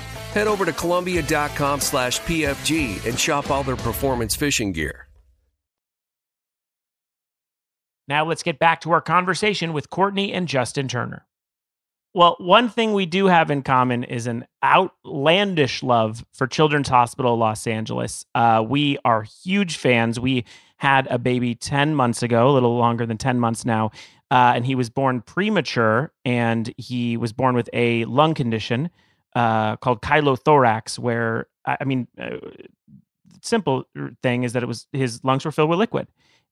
head 0.33 0.47
over 0.47 0.65
to 0.65 0.73
Columbia.com 0.73 1.79
slash 1.79 2.19
PFG 2.21 3.05
and 3.05 3.19
shop 3.19 3.51
all 3.51 3.63
their 3.63 3.75
performance 3.75 4.35
fishing 4.35 4.71
gear. 4.71 5.07
Now 8.07 8.25
let's 8.25 8.43
get 8.43 8.59
back 8.59 8.81
to 8.81 8.91
our 8.91 9.01
conversation 9.01 9.71
with 9.73 9.89
Kourtney 9.89 10.33
and 10.33 10.47
Justin 10.47 10.87
Turner. 10.87 11.25
Well, 12.13 12.35
one 12.39 12.67
thing 12.67 12.91
we 12.93 13.05
do 13.05 13.27
have 13.27 13.49
in 13.49 13.61
common 13.61 14.03
is 14.03 14.27
an 14.27 14.45
outlandish 14.61 15.81
love 15.81 16.25
for 16.33 16.45
Children's 16.45 16.89
Hospital 16.89 17.37
Los 17.37 17.65
Angeles. 17.65 18.25
Uh, 18.35 18.65
we 18.67 18.97
are 19.05 19.23
huge 19.23 19.77
fans. 19.77 20.19
We 20.19 20.43
had 20.75 21.07
a 21.07 21.17
baby 21.17 21.55
10 21.55 21.95
months 21.95 22.21
ago, 22.21 22.49
a 22.49 22.51
little 22.51 22.75
longer 22.75 23.05
than 23.05 23.17
10 23.17 23.39
months 23.39 23.63
now, 23.63 23.91
uh, 24.29 24.51
and 24.55 24.65
he 24.65 24.75
was 24.75 24.89
born 24.89 25.21
premature 25.21 26.11
and 26.25 26.73
he 26.75 27.15
was 27.15 27.31
born 27.31 27.55
with 27.55 27.69
a 27.71 28.03
lung 28.05 28.33
condition 28.33 28.89
uh, 29.35 29.77
called 29.77 30.01
chylothorax, 30.01 30.99
where, 30.99 31.47
I 31.65 31.83
mean, 31.83 32.07
uh, 32.19 32.37
simple 33.41 33.83
thing 34.21 34.43
is 34.43 34.53
that 34.53 34.63
it 34.63 34.67
was 34.67 34.87
his 34.91 35.23
lungs 35.23 35.45
were 35.45 35.51
filled 35.51 35.69
with 35.69 35.79
liquid. 35.79 36.07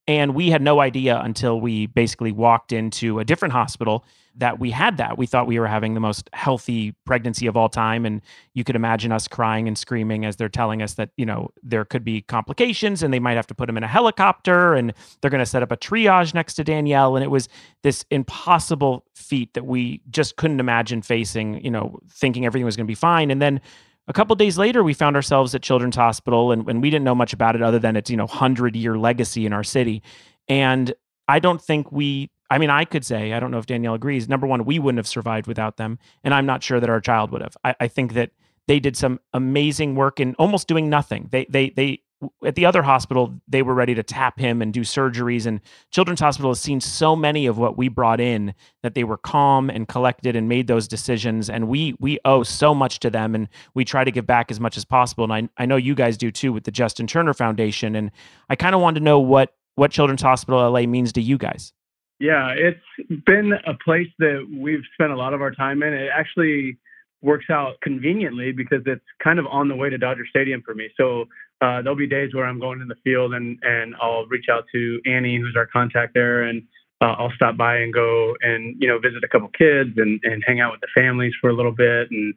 And 0.09 0.33
we 0.33 0.49
had 0.49 0.63
no 0.63 0.79
idea 0.79 1.19
until 1.19 1.61
we 1.61 1.85
basically 1.85 2.31
walked 2.31 2.71
into 2.71 3.19
a 3.19 3.23
different 3.23 3.51
hospital 3.51 4.03
that 4.37 4.59
we 4.59 4.71
had 4.71 4.97
that. 4.97 5.19
We 5.19 5.27
thought 5.27 5.45
we 5.45 5.59
were 5.59 5.67
having 5.67 5.93
the 5.93 5.99
most 5.99 6.31
healthy 6.33 6.95
pregnancy 7.05 7.45
of 7.45 7.55
all 7.55 7.69
time. 7.69 8.07
And 8.07 8.23
you 8.55 8.63
could 8.63 8.75
imagine 8.75 9.11
us 9.11 9.27
crying 9.27 9.67
and 9.67 9.77
screaming 9.77 10.25
as 10.25 10.35
they're 10.35 10.49
telling 10.49 10.81
us 10.81 10.95
that, 10.95 11.11
you 11.15 11.27
know, 11.27 11.51
there 11.61 11.85
could 11.85 12.03
be 12.03 12.21
complications 12.21 13.03
and 13.03 13.13
they 13.13 13.19
might 13.19 13.35
have 13.35 13.45
to 13.47 13.53
put 13.53 13.69
him 13.69 13.77
in 13.77 13.83
a 13.83 13.87
helicopter 13.87 14.73
and 14.73 14.95
they're 15.21 15.29
going 15.29 15.43
to 15.43 15.45
set 15.45 15.61
up 15.61 15.71
a 15.71 15.77
triage 15.77 16.33
next 16.33 16.55
to 16.55 16.63
Danielle. 16.63 17.15
And 17.15 17.23
it 17.23 17.29
was 17.29 17.47
this 17.83 18.03
impossible 18.09 19.05
feat 19.13 19.53
that 19.53 19.67
we 19.67 20.01
just 20.09 20.37
couldn't 20.37 20.59
imagine 20.59 21.03
facing, 21.03 21.63
you 21.63 21.69
know, 21.69 21.99
thinking 22.09 22.47
everything 22.47 22.65
was 22.65 22.75
going 22.75 22.87
to 22.87 22.91
be 22.91 22.95
fine. 22.95 23.29
And 23.29 23.39
then 23.39 23.61
a 24.09 24.13
couple 24.13 24.35
days 24.35 24.57
later, 24.57 24.83
we 24.83 24.93
found 24.93 25.15
ourselves 25.15 25.53
at 25.53 25.61
Children's 25.61 25.95
Hospital, 25.95 26.51
and, 26.51 26.67
and 26.67 26.81
we 26.81 26.89
didn't 26.89 27.05
know 27.05 27.13
much 27.13 27.31
about 27.31 27.55
it 27.55 27.61
other 27.61 27.77
than 27.77 27.95
its 27.95 28.09
you 28.09 28.17
know 28.17 28.27
hundred 28.27 28.75
year 28.75 28.97
legacy 28.97 29.45
in 29.45 29.53
our 29.53 29.63
city. 29.63 30.01
And 30.47 30.93
I 31.27 31.39
don't 31.39 31.61
think 31.61 31.91
we. 31.91 32.31
I 32.51 32.57
mean, 32.57 32.71
I 32.71 32.83
could 32.83 33.05
say 33.05 33.33
I 33.33 33.39
don't 33.39 33.51
know 33.51 33.59
if 33.59 33.67
Danielle 33.67 33.93
agrees. 33.93 34.27
Number 34.27 34.47
one, 34.47 34.65
we 34.65 34.79
wouldn't 34.79 34.97
have 34.97 35.07
survived 35.07 35.45
without 35.45 35.77
them, 35.77 35.99
and 36.23 36.33
I'm 36.33 36.47
not 36.47 36.63
sure 36.63 36.79
that 36.79 36.89
our 36.89 36.99
child 36.99 37.29
would 37.31 37.41
have. 37.41 37.55
I, 37.63 37.75
I 37.81 37.87
think 37.87 38.13
that 38.13 38.31
they 38.67 38.79
did 38.79 38.97
some 38.97 39.19
amazing 39.33 39.93
work 39.93 40.19
in 40.19 40.33
almost 40.35 40.67
doing 40.67 40.89
nothing. 40.89 41.29
They 41.31 41.45
they 41.47 41.69
they 41.69 42.01
at 42.45 42.55
the 42.55 42.65
other 42.65 42.81
hospital 42.81 43.39
they 43.47 43.61
were 43.61 43.73
ready 43.73 43.95
to 43.95 44.03
tap 44.03 44.39
him 44.39 44.61
and 44.61 44.73
do 44.73 44.81
surgeries 44.81 45.45
and 45.45 45.61
children's 45.91 46.19
hospital 46.19 46.51
has 46.51 46.59
seen 46.59 46.81
so 46.81 47.15
many 47.15 47.45
of 47.45 47.57
what 47.57 47.77
we 47.77 47.87
brought 47.87 48.19
in 48.19 48.53
that 48.83 48.93
they 48.93 49.03
were 49.03 49.17
calm 49.17 49.69
and 49.69 49.87
collected 49.87 50.35
and 50.35 50.49
made 50.49 50.67
those 50.67 50.87
decisions 50.87 51.49
and 51.49 51.67
we 51.67 51.95
we 51.99 52.19
owe 52.25 52.43
so 52.43 52.75
much 52.75 52.99
to 52.99 53.09
them 53.09 53.35
and 53.35 53.47
we 53.73 53.85
try 53.85 54.03
to 54.03 54.11
give 54.11 54.25
back 54.25 54.51
as 54.51 54.59
much 54.59 54.75
as 54.75 54.83
possible 54.83 55.23
and 55.23 55.33
i, 55.33 55.63
I 55.63 55.65
know 55.65 55.77
you 55.77 55.95
guys 55.95 56.17
do 56.17 56.31
too 56.31 56.51
with 56.51 56.63
the 56.65 56.71
justin 56.71 57.07
turner 57.07 57.33
foundation 57.33 57.95
and 57.95 58.11
i 58.49 58.55
kind 58.55 58.75
of 58.75 58.81
wanted 58.81 58.99
to 58.99 59.05
know 59.05 59.19
what 59.19 59.55
what 59.75 59.91
children's 59.91 60.21
hospital 60.21 60.69
la 60.71 60.81
means 60.81 61.13
to 61.13 61.21
you 61.21 61.37
guys 61.37 61.73
Yeah, 62.19 62.49
it's 62.49 63.23
been 63.25 63.53
a 63.65 63.73
place 63.75 64.09
that 64.19 64.45
we've 64.53 64.83
spent 64.93 65.11
a 65.11 65.15
lot 65.15 65.33
of 65.33 65.41
our 65.41 65.51
time 65.51 65.81
in. 65.83 65.93
It 65.93 66.09
actually 66.13 66.77
works 67.21 67.45
out 67.49 67.79
conveniently 67.81 68.51
because 68.51 68.81
it's 68.85 69.03
kind 69.23 69.39
of 69.39 69.45
on 69.47 69.67
the 69.67 69.75
way 69.75 69.89
to 69.89 69.97
Dodger 69.97 70.25
Stadium 70.29 70.61
for 70.61 70.73
me. 70.73 70.89
So 70.97 71.23
uh, 71.61 71.81
there'll 71.81 71.95
be 71.95 72.07
days 72.07 72.33
where 72.33 72.45
I'm 72.45 72.59
going 72.59 72.81
in 72.81 72.87
the 72.87 72.95
field 73.03 73.33
and 73.33 73.59
and 73.61 73.95
I'll 74.01 74.25
reach 74.27 74.45
out 74.49 74.65
to 74.73 75.01
Annie, 75.05 75.37
who's 75.37 75.55
our 75.57 75.65
contact 75.65 76.13
there, 76.13 76.43
and 76.43 76.63
uh, 77.01 77.15
I'll 77.17 77.31
stop 77.35 77.57
by 77.57 77.77
and 77.77 77.93
go 77.93 78.35
and 78.41 78.75
you 78.79 78.87
know 78.87 78.99
visit 78.99 79.23
a 79.23 79.27
couple 79.27 79.49
kids 79.49 79.91
and 79.97 80.19
and 80.23 80.43
hang 80.45 80.61
out 80.61 80.71
with 80.71 80.81
the 80.81 80.87
families 80.95 81.33
for 81.41 81.49
a 81.49 81.53
little 81.53 81.73
bit. 81.73 82.09
And 82.11 82.33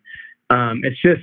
um, 0.50 0.80
it's 0.84 1.00
just 1.00 1.22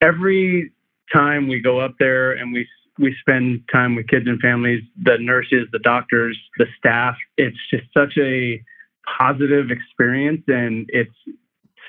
every 0.00 0.72
time 1.12 1.48
we 1.48 1.60
go 1.60 1.80
up 1.80 1.94
there 1.98 2.32
and 2.32 2.52
we 2.52 2.68
we 2.98 3.14
spend 3.20 3.62
time 3.72 3.94
with 3.94 4.08
kids 4.08 4.26
and 4.26 4.40
families, 4.40 4.82
the 5.02 5.16
nurses, 5.18 5.68
the 5.72 5.78
doctors, 5.78 6.36
the 6.58 6.66
staff. 6.76 7.16
It's 7.36 7.56
just 7.70 7.84
such 7.94 8.18
a 8.18 8.62
positive 9.18 9.70
experience 9.70 10.42
and 10.48 10.86
it's 10.90 11.14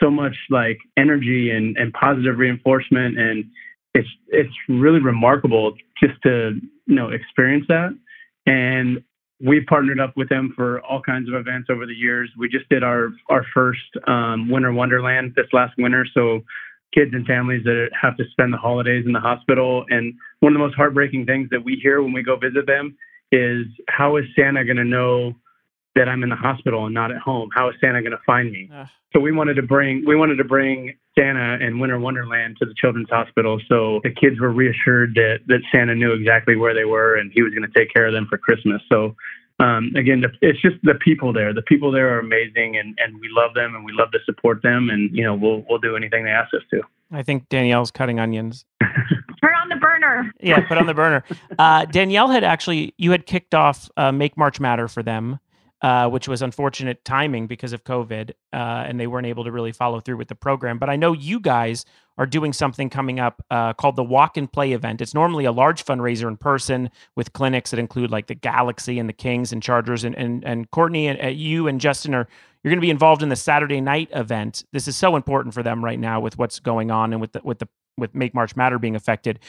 so 0.02 0.10
much 0.10 0.36
like 0.50 0.78
energy 0.98 1.52
and, 1.52 1.78
and 1.78 1.94
positive 1.94 2.38
reinforcement 2.38 3.20
and 3.20 3.46
it's 3.94 4.08
it's 4.28 4.54
really 4.68 5.00
remarkable 5.00 5.74
just 6.02 6.22
to 6.24 6.60
you 6.86 6.96
know 6.96 7.10
experience 7.10 7.66
that. 7.68 7.98
And 8.46 9.04
we've 9.42 9.66
partnered 9.68 10.00
up 10.00 10.14
with 10.18 10.30
them 10.30 10.54
for 10.56 10.82
all 10.82 11.02
kinds 11.02 11.30
of 11.30 11.36
events 11.36 11.70
over 11.72 11.86
the 11.86 11.94
years. 11.94 12.30
We 12.38 12.50
just 12.50 12.70
did 12.70 12.84
our 12.84 13.10
our 13.30 13.46
first 13.54 13.90
um, 14.08 14.50
winter 14.50 14.72
wonderland 14.72 15.34
this 15.36 15.48
last 15.54 15.74
winter 15.78 16.06
so 16.14 16.42
kids 16.94 17.12
and 17.14 17.26
families 17.28 17.64
that 17.66 17.90
have 18.00 18.18
to 18.18 18.24
spend 18.32 18.52
the 18.52 18.58
holidays 18.58 19.04
in 19.06 19.14
the 19.14 19.20
hospital. 19.20 19.86
And 19.90 20.14
one 20.40 20.54
of 20.54 20.56
the 20.56 20.66
most 20.66 20.76
heartbreaking 20.76 21.28
things 21.28 21.48
that 21.52 21.64
we 21.64 21.80
hear 21.82 22.02
when 22.02 22.14
we 22.14 22.24
go 22.24 22.36
visit 22.36 22.66
them 22.66 22.98
is 23.32 23.68
how 23.90 24.18
is 24.18 24.26
santa 24.36 24.66
going 24.66 24.78
to 24.78 24.84
know 24.84 25.36
that 25.96 26.08
I'm 26.08 26.24
in 26.24 26.30
the 26.30 26.36
hospital 26.36 26.86
and 26.86 26.94
not 26.94 27.12
at 27.12 27.18
home. 27.18 27.50
How 27.54 27.70
is 27.70 27.76
Santa 27.82 28.02
going 28.02 28.12
to 28.12 28.22
find 28.26 28.52
me? 28.52 28.70
Uh. 28.74 28.86
So 29.14 29.20
we 29.20 29.32
wanted 29.32 29.56
to 29.56 29.64
bring 29.64 30.04
we 30.06 30.16
wanted 30.16 30.36
to 30.36 30.44
bring 30.44 30.96
Santa 31.18 31.58
and 31.60 31.80
Winter 31.82 32.00
Wonderland 32.00 32.58
to 32.60 32.66
the 32.66 32.76
Children's 32.76 33.10
Hospital, 33.10 33.60
so 33.68 34.00
the 34.04 34.12
kids 34.12 34.40
were 34.40 34.52
reassured 34.52 35.16
that 35.16 35.40
that 35.48 35.62
Santa 35.74 35.96
knew 35.96 36.14
exactly 36.14 36.56
where 36.56 36.76
they 36.76 36.86
were 36.86 37.16
and 37.16 37.32
he 37.34 37.42
was 37.42 37.52
going 37.54 37.68
to 37.68 37.80
take 37.80 37.92
care 37.92 38.06
of 38.06 38.14
them 38.14 38.28
for 38.30 38.38
Christmas. 38.38 38.82
So 38.88 39.16
um, 39.60 39.92
again, 39.96 40.24
it's 40.42 40.62
just 40.62 40.76
the 40.84 40.96
people 40.96 41.34
there. 41.34 41.54
The 41.54 41.62
people 41.64 41.92
there 41.92 42.16
are 42.16 42.20
amazing, 42.20 42.78
and, 42.78 42.98
and 42.98 43.20
we 43.20 43.28
love 43.30 43.54
them, 43.54 43.76
and 43.76 43.84
we 43.84 43.92
love 43.92 44.10
to 44.12 44.20
support 44.26 44.62
them, 44.64 44.90
and 44.90 45.10
you 45.14 45.24
know 45.24 45.36
we'll 45.36 45.66
we'll 45.70 45.80
do 45.80 45.96
anything 45.96 46.24
they 46.24 46.30
ask 46.30 46.54
us 46.54 46.62
to. 46.72 46.82
I 47.12 47.24
think 47.24 47.50
Danielle's 47.50 47.92
cutting 47.92 48.20
onions. 48.20 48.66
Turn 48.82 49.54
on 49.62 49.70
the 49.70 49.76
burner. 49.76 50.32
Yeah, 50.40 50.66
put 50.66 50.78
on 50.78 50.86
the 50.86 50.94
burner. 50.94 51.24
Uh, 51.58 51.86
Danielle 51.86 52.30
had 52.30 52.44
actually 52.44 52.94
you 52.98 53.12
had 53.12 53.26
kicked 53.26 53.54
off 53.54 53.90
uh, 53.98 54.12
Make 54.12 54.38
March 54.38 54.60
Matter 54.60 54.88
for 54.88 55.04
them 55.04 55.40
uh, 55.82 56.10
which 56.10 56.28
was 56.28 56.42
unfortunate 56.42 57.04
timing 57.06 57.48
because 57.48 57.74
of 57.74 57.84
COVID, 57.84 58.32
uh, 58.52 58.56
and 58.56 59.00
they 59.00 59.08
weren't 59.08 59.28
able 59.28 59.44
to 59.46 59.52
really 59.52 59.72
follow 59.72 60.00
through 60.00 60.18
with 60.18 60.28
the 60.28 60.36
program. 60.36 60.78
But 60.78 60.90
I 60.90 60.96
know 60.96 61.14
you 61.14 61.40
guys 61.40 61.86
are 62.18 62.26
doing 62.26 62.52
something 62.52 62.90
coming 62.90 63.20
up 63.20 63.42
uh, 63.50 63.72
called 63.74 63.96
the 63.96 64.04
Walk 64.04 64.36
and 64.36 64.52
Play 64.52 64.74
event. 64.74 65.00
It's 65.00 65.14
normally 65.14 65.46
a 65.46 65.54
large 65.54 65.86
fundraiser 65.86 66.28
in 66.28 66.36
person 66.36 66.90
with 67.16 67.32
clinics 67.32 67.72
that 67.72 67.80
include 67.80 68.12
like 68.12 68.28
the 68.28 68.36
Galaxy 68.36 69.00
and 69.00 69.08
the 69.08 69.14
Kings 69.14 69.54
and 69.54 69.64
Chargers. 69.64 70.04
And 70.04 70.16
and, 70.16 70.44
and 70.44 70.70
Kourtney 70.72 71.06
and 71.06 71.38
you 71.38 71.68
and 71.68 71.80
Justin 71.80 72.14
are 72.14 72.28
you're 72.64 72.72
going 72.72 72.78
to 72.78 72.86
be 72.86 72.90
involved 72.90 73.24
in 73.24 73.30
the 73.30 73.38
Saturday 73.38 73.80
night 73.80 74.10
event. 74.12 74.66
This 74.74 74.88
is 74.88 74.98
so 74.98 75.16
important 75.16 75.54
for 75.54 75.64
them 75.64 75.84
right 75.84 76.00
now 76.00 76.20
with 76.20 76.38
what's 76.38 76.60
going 76.60 76.92
on 76.92 77.14
and 77.14 77.22
with 77.22 77.32
the, 77.32 77.42
with 77.44 77.60
the 77.60 77.70
with 77.98 78.14
Make 78.14 78.34
March 78.34 78.56
Matter 78.56 78.80
being 78.80 78.96
affected. 78.96 79.40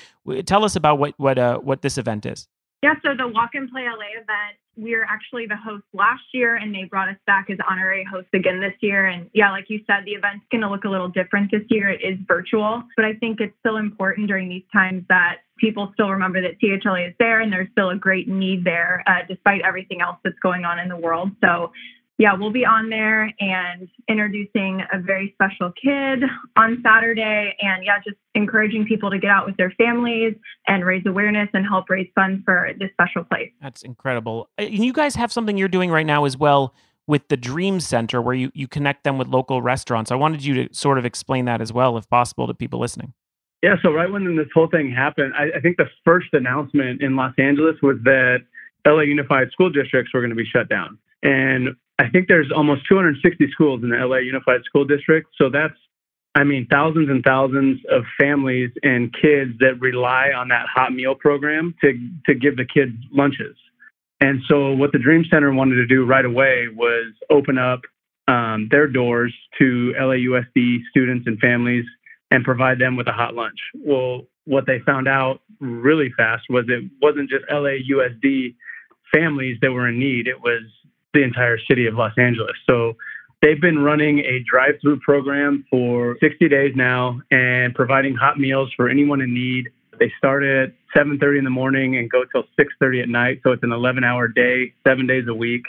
Tell 0.46 0.64
us 0.64 0.76
about 0.76 0.98
what 0.98 1.14
what 1.16 1.38
uh, 1.38 1.58
what 1.58 1.82
this 1.82 1.98
event 1.98 2.26
is. 2.26 2.46
Yeah, 2.82 2.94
so 3.04 3.10
the 3.14 3.28
Walk 3.28 3.50
and 3.54 3.70
Play 3.70 3.82
LA 3.84 4.16
event, 4.16 4.56
we 4.74 4.94
are 4.94 5.04
actually 5.04 5.46
the 5.46 5.56
host 5.56 5.84
last 5.92 6.22
year 6.32 6.56
and 6.56 6.74
they 6.74 6.84
brought 6.84 7.10
us 7.10 7.16
back 7.26 7.50
as 7.50 7.58
honorary 7.68 8.06
hosts 8.10 8.30
again 8.32 8.58
this 8.60 8.72
year. 8.80 9.06
And 9.06 9.28
yeah, 9.34 9.50
like 9.50 9.66
you 9.68 9.80
said, 9.86 10.06
the 10.06 10.12
event's 10.12 10.46
going 10.50 10.62
to 10.62 10.70
look 10.70 10.84
a 10.84 10.88
little 10.88 11.08
different 11.08 11.50
this 11.50 11.62
year. 11.68 11.90
It 11.90 12.00
is 12.02 12.18
virtual, 12.26 12.82
but 12.96 13.04
I 13.04 13.14
think 13.14 13.40
it's 13.40 13.54
still 13.60 13.76
important 13.76 14.28
during 14.28 14.48
these 14.48 14.64
times 14.72 15.04
that 15.10 15.40
people 15.58 15.90
still 15.92 16.08
remember 16.08 16.40
that 16.40 16.58
CHLA 16.58 17.08
is 17.10 17.14
there 17.18 17.40
and 17.40 17.52
there's 17.52 17.68
still 17.72 17.90
a 17.90 17.96
great 17.96 18.28
need 18.28 18.64
there 18.64 19.04
uh, 19.06 19.26
despite 19.28 19.60
everything 19.60 20.00
else 20.00 20.16
that's 20.24 20.38
going 20.42 20.64
on 20.64 20.78
in 20.78 20.88
the 20.88 20.96
world. 20.96 21.32
So 21.44 21.72
yeah, 22.20 22.34
we'll 22.38 22.52
be 22.52 22.66
on 22.66 22.90
there 22.90 23.32
and 23.40 23.88
introducing 24.06 24.82
a 24.92 24.98
very 25.00 25.34
special 25.34 25.72
kid 25.82 26.22
on 26.54 26.82
Saturday. 26.84 27.56
And 27.62 27.82
yeah, 27.82 27.96
just 28.04 28.18
encouraging 28.34 28.84
people 28.84 29.10
to 29.10 29.18
get 29.18 29.30
out 29.30 29.46
with 29.46 29.56
their 29.56 29.70
families 29.78 30.34
and 30.66 30.84
raise 30.84 31.02
awareness 31.06 31.48
and 31.54 31.64
help 31.66 31.88
raise 31.88 32.10
funds 32.14 32.42
for 32.44 32.72
this 32.78 32.90
special 32.92 33.24
place. 33.24 33.50
That's 33.62 33.80
incredible. 33.80 34.50
Uh, 34.58 34.64
and 34.64 34.84
you 34.84 34.92
guys 34.92 35.14
have 35.14 35.32
something 35.32 35.56
you're 35.56 35.68
doing 35.68 35.90
right 35.90 36.04
now 36.04 36.26
as 36.26 36.36
well 36.36 36.74
with 37.06 37.26
the 37.28 37.38
Dream 37.38 37.80
Center 37.80 38.20
where 38.20 38.34
you, 38.34 38.52
you 38.52 38.68
connect 38.68 39.04
them 39.04 39.16
with 39.16 39.28
local 39.28 39.62
restaurants. 39.62 40.10
I 40.10 40.16
wanted 40.16 40.44
you 40.44 40.66
to 40.66 40.74
sort 40.74 40.98
of 40.98 41.06
explain 41.06 41.46
that 41.46 41.62
as 41.62 41.72
well, 41.72 41.96
if 41.96 42.06
possible, 42.10 42.46
to 42.48 42.52
people 42.52 42.80
listening. 42.80 43.14
Yeah, 43.62 43.76
so 43.82 43.92
right 43.92 44.12
when 44.12 44.36
this 44.36 44.48
whole 44.54 44.68
thing 44.68 44.92
happened, 44.92 45.32
I, 45.34 45.56
I 45.56 45.60
think 45.60 45.78
the 45.78 45.88
first 46.04 46.28
announcement 46.34 47.00
in 47.00 47.16
Los 47.16 47.32
Angeles 47.38 47.76
was 47.82 47.96
that 48.04 48.40
LA 48.86 49.02
Unified 49.02 49.50
School 49.52 49.70
Districts 49.70 50.12
were 50.12 50.20
going 50.20 50.30
to 50.30 50.36
be 50.36 50.44
shut 50.44 50.68
down. 50.68 50.98
And 51.22 51.76
I 52.00 52.08
think 52.08 52.28
there's 52.28 52.50
almost 52.50 52.88
260 52.88 53.50
schools 53.52 53.82
in 53.82 53.90
the 53.90 53.96
LA 53.96 54.18
Unified 54.18 54.62
School 54.64 54.86
District. 54.86 55.28
So 55.36 55.50
that's, 55.50 55.74
I 56.34 56.44
mean, 56.44 56.66
thousands 56.70 57.10
and 57.10 57.22
thousands 57.22 57.80
of 57.90 58.04
families 58.18 58.70
and 58.82 59.12
kids 59.12 59.52
that 59.58 59.78
rely 59.80 60.30
on 60.34 60.48
that 60.48 60.64
hot 60.74 60.94
meal 60.94 61.14
program 61.14 61.74
to, 61.82 61.92
to 62.24 62.34
give 62.34 62.56
the 62.56 62.64
kids 62.64 62.94
lunches. 63.12 63.54
And 64.18 64.40
so 64.48 64.72
what 64.72 64.92
the 64.92 64.98
Dream 64.98 65.24
Center 65.30 65.52
wanted 65.52 65.74
to 65.74 65.86
do 65.86 66.06
right 66.06 66.24
away 66.24 66.68
was 66.74 67.12
open 67.28 67.58
up 67.58 67.80
um, 68.28 68.68
their 68.70 68.86
doors 68.86 69.34
to 69.58 69.92
LAUSD 70.00 70.78
students 70.88 71.26
and 71.26 71.38
families 71.38 71.84
and 72.30 72.44
provide 72.44 72.78
them 72.78 72.96
with 72.96 73.08
a 73.08 73.12
hot 73.12 73.34
lunch. 73.34 73.58
Well, 73.74 74.22
what 74.46 74.64
they 74.66 74.78
found 74.86 75.06
out 75.06 75.42
really 75.60 76.10
fast 76.16 76.44
was 76.48 76.64
it 76.68 76.90
wasn't 77.02 77.28
just 77.28 77.44
LAUSD 77.50 78.54
families 79.12 79.58
that 79.60 79.72
were 79.72 79.88
in 79.88 79.98
need. 79.98 80.28
It 80.28 80.40
was 80.40 80.62
the 81.14 81.22
entire 81.22 81.58
city 81.68 81.86
of 81.86 81.94
Los 81.94 82.12
Angeles. 82.18 82.56
So 82.68 82.96
they've 83.42 83.60
been 83.60 83.78
running 83.78 84.20
a 84.20 84.42
drive-through 84.50 85.00
program 85.00 85.64
for 85.70 86.16
60 86.20 86.48
days 86.48 86.72
now 86.76 87.20
and 87.30 87.74
providing 87.74 88.14
hot 88.14 88.38
meals 88.38 88.70
for 88.76 88.88
anyone 88.88 89.20
in 89.20 89.34
need. 89.34 89.70
They 89.98 90.12
start 90.16 90.42
at 90.42 90.72
7:30 90.96 91.38
in 91.38 91.44
the 91.44 91.50
morning 91.50 91.96
and 91.96 92.10
go 92.10 92.24
till 92.24 92.44
6:30 92.58 93.02
at 93.02 93.08
night. 93.08 93.40
So 93.42 93.52
it's 93.52 93.62
an 93.62 93.70
11-hour 93.70 94.28
day, 94.28 94.72
seven 94.86 95.06
days 95.06 95.26
a 95.28 95.34
week. 95.34 95.64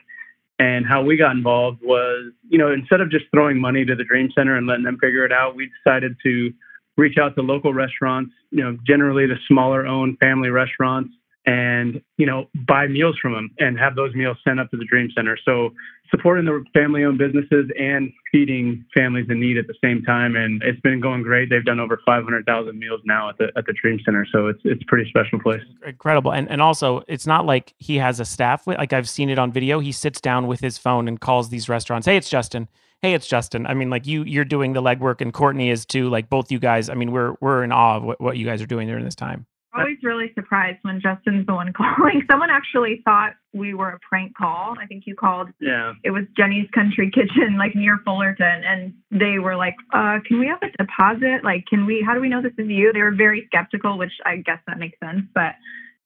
And 0.59 0.85
how 0.85 1.01
we 1.01 1.17
got 1.17 1.35
involved 1.35 1.79
was, 1.81 2.31
you 2.47 2.59
know, 2.59 2.71
instead 2.71 3.01
of 3.01 3.09
just 3.09 3.25
throwing 3.31 3.59
money 3.59 3.83
to 3.83 3.95
the 3.95 4.03
Dream 4.03 4.29
Center 4.35 4.55
and 4.55 4.67
letting 4.67 4.83
them 4.83 4.99
figure 4.99 5.25
it 5.25 5.31
out, 5.31 5.55
we 5.55 5.69
decided 5.83 6.15
to 6.23 6.53
reach 6.97 7.17
out 7.17 7.35
to 7.35 7.41
local 7.41 7.73
restaurants, 7.73 8.31
you 8.51 8.63
know, 8.63 8.77
generally 8.85 9.25
the 9.25 9.37
smaller 9.47 9.87
owned 9.87 10.19
family 10.19 10.49
restaurants 10.49 11.11
and 11.45 12.01
you 12.17 12.25
know 12.25 12.45
buy 12.67 12.87
meals 12.87 13.17
from 13.19 13.33
them 13.33 13.49
and 13.59 13.79
have 13.79 13.95
those 13.95 14.13
meals 14.13 14.37
sent 14.47 14.59
up 14.59 14.69
to 14.71 14.77
the 14.77 14.85
dream 14.85 15.09
center. 15.15 15.37
So 15.43 15.71
supporting 16.11 16.45
the 16.45 16.63
family 16.73 17.03
owned 17.03 17.17
businesses 17.17 17.69
and 17.79 18.11
feeding 18.31 18.85
families 18.93 19.25
in 19.29 19.39
need 19.39 19.57
at 19.57 19.65
the 19.65 19.73
same 19.83 20.03
time 20.03 20.35
and 20.35 20.61
it's 20.61 20.79
been 20.81 20.99
going 20.99 21.23
great. 21.23 21.49
They've 21.49 21.65
done 21.65 21.79
over 21.79 21.99
500,000 22.05 22.77
meals 22.77 23.01
now 23.05 23.29
at 23.29 23.37
the 23.37 23.51
at 23.55 23.65
the 23.65 23.73
dream 23.81 23.99
center 24.05 24.25
so 24.31 24.47
it's 24.47 24.59
it's 24.63 24.83
a 24.83 24.85
pretty 24.85 25.09
special 25.09 25.39
place. 25.39 25.61
Incredible. 25.85 26.31
And 26.31 26.49
and 26.49 26.61
also 26.61 27.03
it's 27.07 27.25
not 27.25 27.45
like 27.45 27.73
he 27.79 27.97
has 27.97 28.19
a 28.19 28.25
staff 28.25 28.67
like 28.67 28.93
I've 28.93 29.09
seen 29.09 29.29
it 29.29 29.39
on 29.39 29.51
video. 29.51 29.79
He 29.79 29.91
sits 29.91 30.21
down 30.21 30.47
with 30.47 30.59
his 30.59 30.77
phone 30.77 31.07
and 31.07 31.19
calls 31.19 31.49
these 31.49 31.67
restaurants 31.69 32.05
hey 32.05 32.17
it's 32.17 32.29
Justin. 32.29 32.67
Hey 33.01 33.15
it's 33.15 33.25
Justin. 33.25 33.65
I 33.65 33.73
mean 33.73 33.89
like 33.89 34.05
you 34.05 34.23
you're 34.23 34.45
doing 34.45 34.73
the 34.73 34.81
legwork 34.81 35.21
and 35.21 35.33
Kourtney 35.33 35.71
is 35.71 35.87
too 35.87 36.07
like 36.09 36.29
both 36.29 36.51
you 36.51 36.59
guys 36.59 36.87
I 36.87 36.93
mean 36.93 37.11
we're 37.11 37.35
we're 37.41 37.63
in 37.63 37.71
awe 37.71 37.97
of 37.97 38.03
what, 38.03 38.21
what 38.21 38.37
you 38.37 38.45
guys 38.45 38.61
are 38.61 38.67
doing 38.67 38.87
during 38.87 39.05
this 39.05 39.15
time 39.15 39.47
always 39.73 39.97
really 40.03 40.31
surprised 40.35 40.79
when 40.83 41.01
Justin's 41.01 41.45
the 41.45 41.53
one 41.53 41.71
calling. 41.77 42.23
Someone 42.29 42.49
actually 42.49 43.01
thought 43.03 43.33
we 43.53 43.73
were 43.73 43.89
a 43.89 43.99
prank 43.99 44.35
call. 44.35 44.75
I 44.79 44.85
think 44.85 45.03
you 45.05 45.15
called. 45.15 45.49
Yeah. 45.59 45.93
It 46.03 46.11
was 46.11 46.23
Jenny's 46.37 46.69
Country 46.73 47.11
Kitchen, 47.11 47.55
like 47.57 47.75
near 47.75 47.99
Fullerton, 48.05 48.63
and 48.65 48.93
they 49.11 49.39
were 49.39 49.55
like, 49.55 49.75
uh, 49.93 50.19
"Can 50.27 50.39
we 50.39 50.47
have 50.47 50.61
a 50.61 50.71
deposit? 50.77 51.43
Like, 51.43 51.65
can 51.67 51.85
we? 51.85 52.03
How 52.05 52.13
do 52.13 52.21
we 52.21 52.29
know 52.29 52.41
this 52.41 52.53
is 52.57 52.69
you?" 52.69 52.91
They 52.93 53.01
were 53.01 53.15
very 53.15 53.45
skeptical, 53.47 53.97
which 53.97 54.13
I 54.25 54.37
guess 54.37 54.59
that 54.67 54.79
makes 54.79 54.99
sense, 54.99 55.23
but 55.33 55.55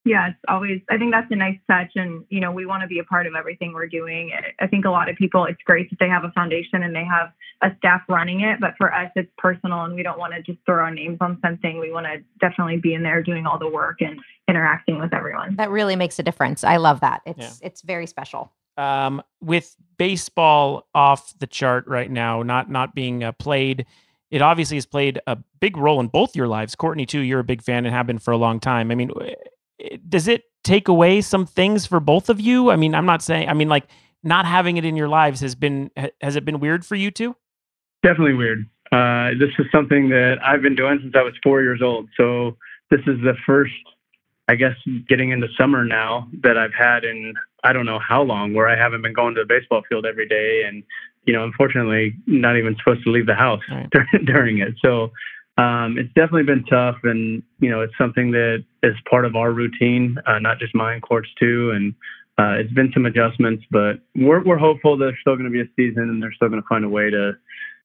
yeah, 0.06 0.28
it's 0.28 0.38
always, 0.48 0.80
I 0.88 0.98
think 0.98 1.12
that's 1.12 1.30
a 1.32 1.36
nice 1.36 1.58
touch. 1.68 1.90
And, 1.96 2.24
you 2.30 2.40
know, 2.40 2.52
we 2.52 2.64
want 2.64 2.82
to 2.82 2.86
be 2.86 3.00
a 3.00 3.04
part 3.04 3.26
of 3.26 3.34
everything 3.34 3.72
we're 3.72 3.88
doing. 3.88 4.30
I 4.60 4.68
think 4.68 4.84
a 4.84 4.90
lot 4.90 5.08
of 5.08 5.16
people, 5.16 5.44
it's 5.46 5.60
great 5.64 5.90
that 5.90 5.98
they 5.98 6.08
have 6.08 6.22
a 6.22 6.30
foundation 6.30 6.84
and 6.84 6.94
they 6.94 7.04
have 7.04 7.32
a 7.60 7.76
staff 7.78 8.02
running 8.08 8.42
it. 8.42 8.60
But 8.60 8.74
for 8.78 8.94
us, 8.94 9.10
it's 9.16 9.30
personal 9.36 9.82
and 9.82 9.94
we 9.96 10.04
don't 10.04 10.18
want 10.18 10.32
to 10.34 10.42
just 10.42 10.64
throw 10.64 10.76
our 10.76 10.92
names 10.92 11.18
on 11.20 11.38
something. 11.44 11.80
We 11.80 11.90
want 11.90 12.06
to 12.06 12.22
definitely 12.40 12.76
be 12.76 12.94
in 12.94 13.02
there 13.02 13.20
doing 13.20 13.46
all 13.46 13.58
the 13.58 13.68
work 13.68 14.00
and 14.00 14.20
interacting 14.48 15.00
with 15.00 15.12
everyone. 15.12 15.56
That 15.56 15.70
really 15.70 15.96
makes 15.96 16.20
a 16.20 16.22
difference. 16.22 16.62
I 16.62 16.76
love 16.76 17.00
that. 17.00 17.22
It's, 17.26 17.38
yeah. 17.38 17.66
it's 17.66 17.82
very 17.82 18.06
special. 18.06 18.52
Um, 18.76 19.22
with 19.40 19.74
baseball 19.98 20.86
off 20.94 21.36
the 21.40 21.48
chart 21.48 21.84
right 21.88 22.10
now, 22.10 22.44
not, 22.44 22.70
not 22.70 22.94
being 22.94 23.24
uh, 23.24 23.32
played, 23.32 23.86
it 24.30 24.40
obviously 24.40 24.76
has 24.76 24.86
played 24.86 25.20
a 25.26 25.36
big 25.60 25.76
role 25.76 25.98
in 25.98 26.08
both 26.08 26.36
your 26.36 26.46
lives. 26.46 26.76
Kourtney, 26.76 27.08
too, 27.08 27.20
you're 27.20 27.40
a 27.40 27.44
big 27.44 27.62
fan 27.62 27.86
and 27.86 27.94
have 27.94 28.06
been 28.06 28.18
for 28.18 28.32
a 28.32 28.36
long 28.36 28.60
time. 28.60 28.90
I 28.90 28.94
mean, 28.94 29.10
does 30.08 30.28
it 30.28 30.44
take 30.64 30.88
away 30.88 31.20
some 31.20 31.46
things 31.46 31.86
for 31.86 32.00
both 32.00 32.28
of 32.28 32.40
you? 32.40 32.70
I 32.70 32.76
mean, 32.76 32.94
I'm 32.94 33.06
not 33.06 33.22
saying. 33.22 33.48
I 33.48 33.54
mean, 33.54 33.68
like 33.68 33.86
not 34.22 34.46
having 34.46 34.76
it 34.76 34.84
in 34.84 34.96
your 34.96 35.08
lives 35.08 35.40
has 35.40 35.54
been 35.54 35.90
has 36.20 36.36
it 36.36 36.44
been 36.44 36.60
weird 36.60 36.84
for 36.84 36.96
you 36.96 37.10
too? 37.10 37.36
Definitely 38.02 38.34
weird. 38.34 38.68
Uh, 38.92 39.30
this 39.38 39.50
is 39.58 39.66
something 39.72 40.08
that 40.10 40.36
I've 40.44 40.62
been 40.62 40.76
doing 40.76 40.98
since 41.02 41.14
I 41.16 41.22
was 41.22 41.34
four 41.42 41.62
years 41.62 41.80
old. 41.82 42.08
So 42.16 42.56
this 42.90 43.00
is 43.00 43.20
the 43.22 43.34
first, 43.44 43.72
I 44.48 44.54
guess, 44.54 44.76
getting 45.08 45.30
into 45.30 45.48
summer 45.58 45.84
now 45.84 46.28
that 46.42 46.56
I've 46.56 46.74
had 46.74 47.04
in 47.04 47.34
I 47.64 47.72
don't 47.72 47.86
know 47.86 47.98
how 47.98 48.22
long 48.22 48.54
where 48.54 48.68
I 48.68 48.76
haven't 48.76 49.02
been 49.02 49.12
going 49.12 49.34
to 49.34 49.42
the 49.42 49.46
baseball 49.46 49.82
field 49.88 50.06
every 50.06 50.28
day, 50.28 50.62
and 50.66 50.84
you 51.24 51.32
know, 51.32 51.42
unfortunately, 51.42 52.14
not 52.26 52.56
even 52.56 52.76
supposed 52.76 53.02
to 53.04 53.10
leave 53.10 53.26
the 53.26 53.34
house 53.34 53.62
right. 53.70 53.90
during 54.24 54.58
it. 54.58 54.74
So 54.80 55.10
um, 55.58 55.96
it's 55.98 56.12
definitely 56.14 56.42
been 56.42 56.64
tough, 56.64 56.96
and 57.04 57.42
you 57.60 57.70
know, 57.70 57.80
it's 57.80 57.96
something 57.96 58.30
that 58.32 58.64
is 58.82 58.94
part 59.08 59.24
of 59.24 59.36
our 59.36 59.52
routine, 59.52 60.16
uh, 60.26 60.38
not 60.38 60.58
just 60.58 60.74
mine, 60.74 61.00
courts 61.00 61.28
too, 61.38 61.72
and 61.74 61.94
uh, 62.38 62.60
it's 62.60 62.72
been 62.72 62.90
some 62.92 63.06
adjustments, 63.06 63.64
but 63.70 64.00
we're 64.14 64.44
we're 64.44 64.58
hopeful 64.58 64.98
there's 64.98 65.16
still 65.20 65.34
going 65.36 65.50
to 65.50 65.50
be 65.50 65.62
a 65.62 65.68
season, 65.74 66.04
and 66.04 66.22
they're 66.22 66.32
still 66.32 66.48
going 66.48 66.60
to 66.60 66.68
find 66.68 66.84
a 66.84 66.88
way 66.88 67.08
to 67.08 67.32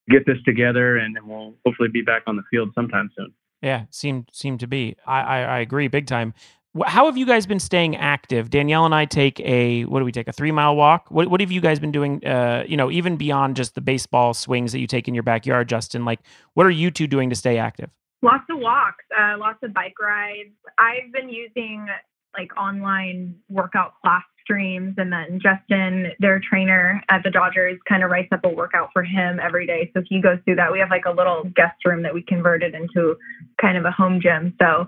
get 0.10 0.26
this 0.26 0.38
together, 0.46 0.98
and, 0.98 1.18
we'll 1.24 1.54
hopefully 1.66 1.88
be 1.88 2.02
back 2.02 2.24
on 2.28 2.36
the 2.36 2.44
field 2.52 2.72
sometime 2.76 3.10
soon. 3.18 3.34
Yeah, 3.62 3.86
seemed 3.90 4.30
seemed 4.34 4.60
to 4.62 4.68
be. 4.68 4.96
I, 5.06 5.22
I, 5.22 5.42
I 5.42 5.60
agree 5.60 5.88
big 5.88 6.08
time. 6.08 6.34
How 6.86 7.06
have 7.06 7.18
you 7.18 7.26
guys 7.26 7.46
been 7.46 7.60
staying 7.60 7.98
active? 7.98 8.50
Danielle 8.50 8.86
and 8.86 8.96
I 8.96 9.04
take 9.04 9.42
a 9.42 9.84
what 9.84 10.00
do 10.00 10.06
we 10.06 10.12
take 10.14 10.30
a 10.30 10.32
three 10.32 10.52
mile 10.52 10.76
walk? 10.76 11.08
What 11.10 11.28
what 11.28 11.42
have 11.42 11.52
you 11.52 11.60
guys 11.60 11.80
been 11.80 11.92
doing? 11.92 12.26
Uh, 12.26 12.64
you 12.66 12.78
know, 12.78 12.90
even 12.90 13.18
beyond 13.18 13.58
just 13.58 13.76
the 13.76 13.82
baseball 13.82 14.34
swings 14.34 14.72
that 14.72 14.80
you 14.80 14.88
take 14.88 15.08
in 15.08 15.14
your 15.14 15.24
backyard, 15.24 15.68
Justin. 15.68 16.06
Like, 16.06 16.22
what 16.54 16.66
are 16.66 16.72
you 16.72 16.90
two 16.90 17.08
doing 17.08 17.30
to 17.30 17.36
stay 17.36 17.58
active? 17.58 17.90
Lots 18.22 18.46
of 18.50 18.60
walks, 18.60 19.04
uh, 19.20 19.38
lots 19.38 19.60
of 19.64 19.74
bike 19.74 20.00
rides. 20.00 20.52
I've 20.78 21.12
been 21.12 21.28
using 21.28 21.88
like 22.38 22.56
online 22.58 23.36
workout 23.50 23.94
class 24.02 24.24
streams, 24.42 24.96
and 24.98 25.12
then 25.12 25.42
Justin, 25.42 26.14
their 26.20 26.40
trainer 26.40 27.04
at 27.10 27.22
the 27.24 27.32
Dodgers, 27.32 27.80
kind 27.90 28.02
of 28.02 28.10
writes 28.10 28.30
up 28.32 28.46
a 28.46 28.50
workout 28.50 28.92
for 28.94 29.04
him 29.04 29.42
every 29.42 29.68
day. 29.68 29.92
So 29.94 30.04
he 30.08 30.22
goes 30.22 30.38
through 30.46 30.56
that. 30.56 30.72
We 30.72 30.80
have 30.80 30.90
like 30.90 31.06
a 31.06 31.12
little 31.12 31.44
guest 31.54 31.84
room 31.86 32.04
that 32.04 32.14
we 32.14 32.22
converted 32.22 32.74
into 32.74 33.18
kind 33.60 33.78
of 33.78 33.84
a 33.84 33.92
home 33.92 34.22
gym. 34.22 34.56
So 34.62 34.88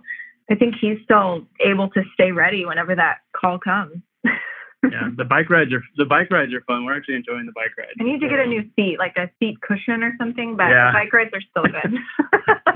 I 0.49 0.55
think 0.55 0.75
he's 0.79 0.97
still 1.03 1.45
able 1.65 1.89
to 1.91 2.03
stay 2.13 2.31
ready 2.31 2.65
whenever 2.65 2.95
that 2.95 3.19
call 3.35 3.57
comes. 3.59 4.01
yeah, 4.23 5.09
the 5.15 5.23
bike 5.23 5.49
rides 5.49 5.71
are 5.73 5.81
the 5.97 6.05
bike 6.05 6.29
rides 6.29 6.53
are 6.53 6.61
fun. 6.67 6.83
We're 6.85 6.95
actually 6.97 7.15
enjoying 7.15 7.45
the 7.45 7.53
bike 7.53 7.71
rides. 7.77 7.91
I 7.99 8.03
need 8.03 8.19
to 8.19 8.27
get 8.27 8.39
a 8.39 8.45
new 8.45 8.63
seat, 8.75 8.97
like 8.99 9.15
a 9.15 9.29
seat 9.39 9.61
cushion 9.61 10.03
or 10.03 10.13
something, 10.17 10.57
but 10.57 10.69
Yeah. 10.69 10.91
bike 10.91 11.13
rides 11.13 11.31
are 11.33 11.41
still 11.49 11.63
good. 11.63 11.97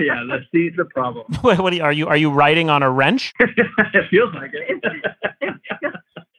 yeah, 0.00 0.24
the 0.26 0.40
seat's 0.52 0.76
the 0.76 0.86
problem. 0.86 1.26
What, 1.42 1.58
what 1.58 1.72
are 1.72 1.76
you, 1.76 1.82
are 1.82 1.92
you 1.92 2.06
are 2.08 2.16
you 2.16 2.30
riding 2.30 2.70
on 2.70 2.82
a 2.82 2.90
wrench? 2.90 3.34
it 3.38 4.08
feels 4.10 4.32
like 4.34 4.52
it. 4.54 4.82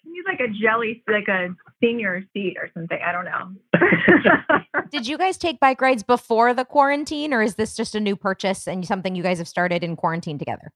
He's 0.04 0.26
like 0.26 0.40
a 0.40 0.48
jelly, 0.50 1.04
like 1.08 1.28
a 1.28 1.50
senior 1.82 2.24
seat 2.34 2.58
or 2.60 2.70
something. 2.74 3.00
I 3.06 3.12
don't 3.12 3.26
know. 3.26 4.82
Did 4.92 5.08
you 5.08 5.18
guys 5.18 5.38
take 5.38 5.60
bike 5.60 5.82
rides 5.82 6.04
before 6.04 6.54
the 6.54 6.66
quarantine, 6.66 7.34
or 7.34 7.42
is 7.42 7.56
this 7.56 7.76
just 7.76 7.96
a 7.96 8.00
new 8.00 8.16
purchase 8.16 8.68
and 8.68 8.86
something 8.86 9.16
you 9.16 9.24
guys 9.24 9.38
have 9.38 9.48
started 9.48 9.84
in 9.84 9.96
quarantine 9.96 10.38
together? 10.40 10.72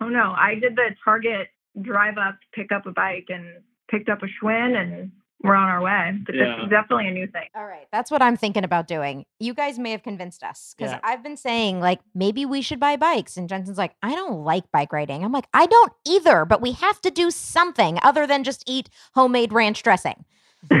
Oh 0.00 0.08
no, 0.08 0.34
I 0.36 0.54
did 0.60 0.76
the 0.76 0.90
Target 1.04 1.48
drive 1.82 2.18
up, 2.18 2.36
pick 2.54 2.72
up 2.72 2.86
a 2.86 2.92
bike, 2.92 3.26
and 3.28 3.62
picked 3.90 4.08
up 4.08 4.22
a 4.22 4.26
Schwinn, 4.26 4.76
and 4.76 5.10
we're 5.42 5.54
on 5.54 5.68
our 5.68 5.80
way. 5.80 6.18
But 6.26 6.34
Yeah. 6.34 6.56
this 6.56 6.64
is 6.64 6.70
definitely 6.70 7.08
a 7.08 7.12
new 7.12 7.26
thing. 7.28 7.48
All 7.54 7.64
right, 7.64 7.86
that's 7.92 8.10
what 8.10 8.20
I'm 8.22 8.36
thinking 8.36 8.64
about 8.64 8.86
doing. 8.88 9.24
You 9.38 9.54
guys 9.54 9.78
may 9.78 9.92
have 9.92 10.02
convinced 10.02 10.42
us 10.42 10.74
because 10.76 10.92
Yeah. 10.92 11.00
I've 11.04 11.22
been 11.22 11.36
saying 11.36 11.80
like 11.80 12.00
maybe 12.14 12.44
we 12.46 12.60
should 12.62 12.80
buy 12.80 12.96
bikes, 12.96 13.36
and 13.36 13.48
Jensen's 13.48 13.78
like, 13.78 13.94
I 14.02 14.14
don't 14.14 14.44
like 14.44 14.64
bike 14.72 14.92
riding. 14.92 15.24
I'm 15.24 15.32
like, 15.32 15.46
I 15.54 15.66
don't 15.66 15.92
either, 16.06 16.44
but 16.44 16.60
we 16.60 16.72
have 16.72 17.00
to 17.02 17.10
do 17.10 17.30
something 17.30 17.98
other 18.02 18.26
than 18.26 18.44
just 18.44 18.62
eat 18.66 18.88
homemade 19.14 19.52
ranch 19.52 19.82
dressing. 19.82 20.24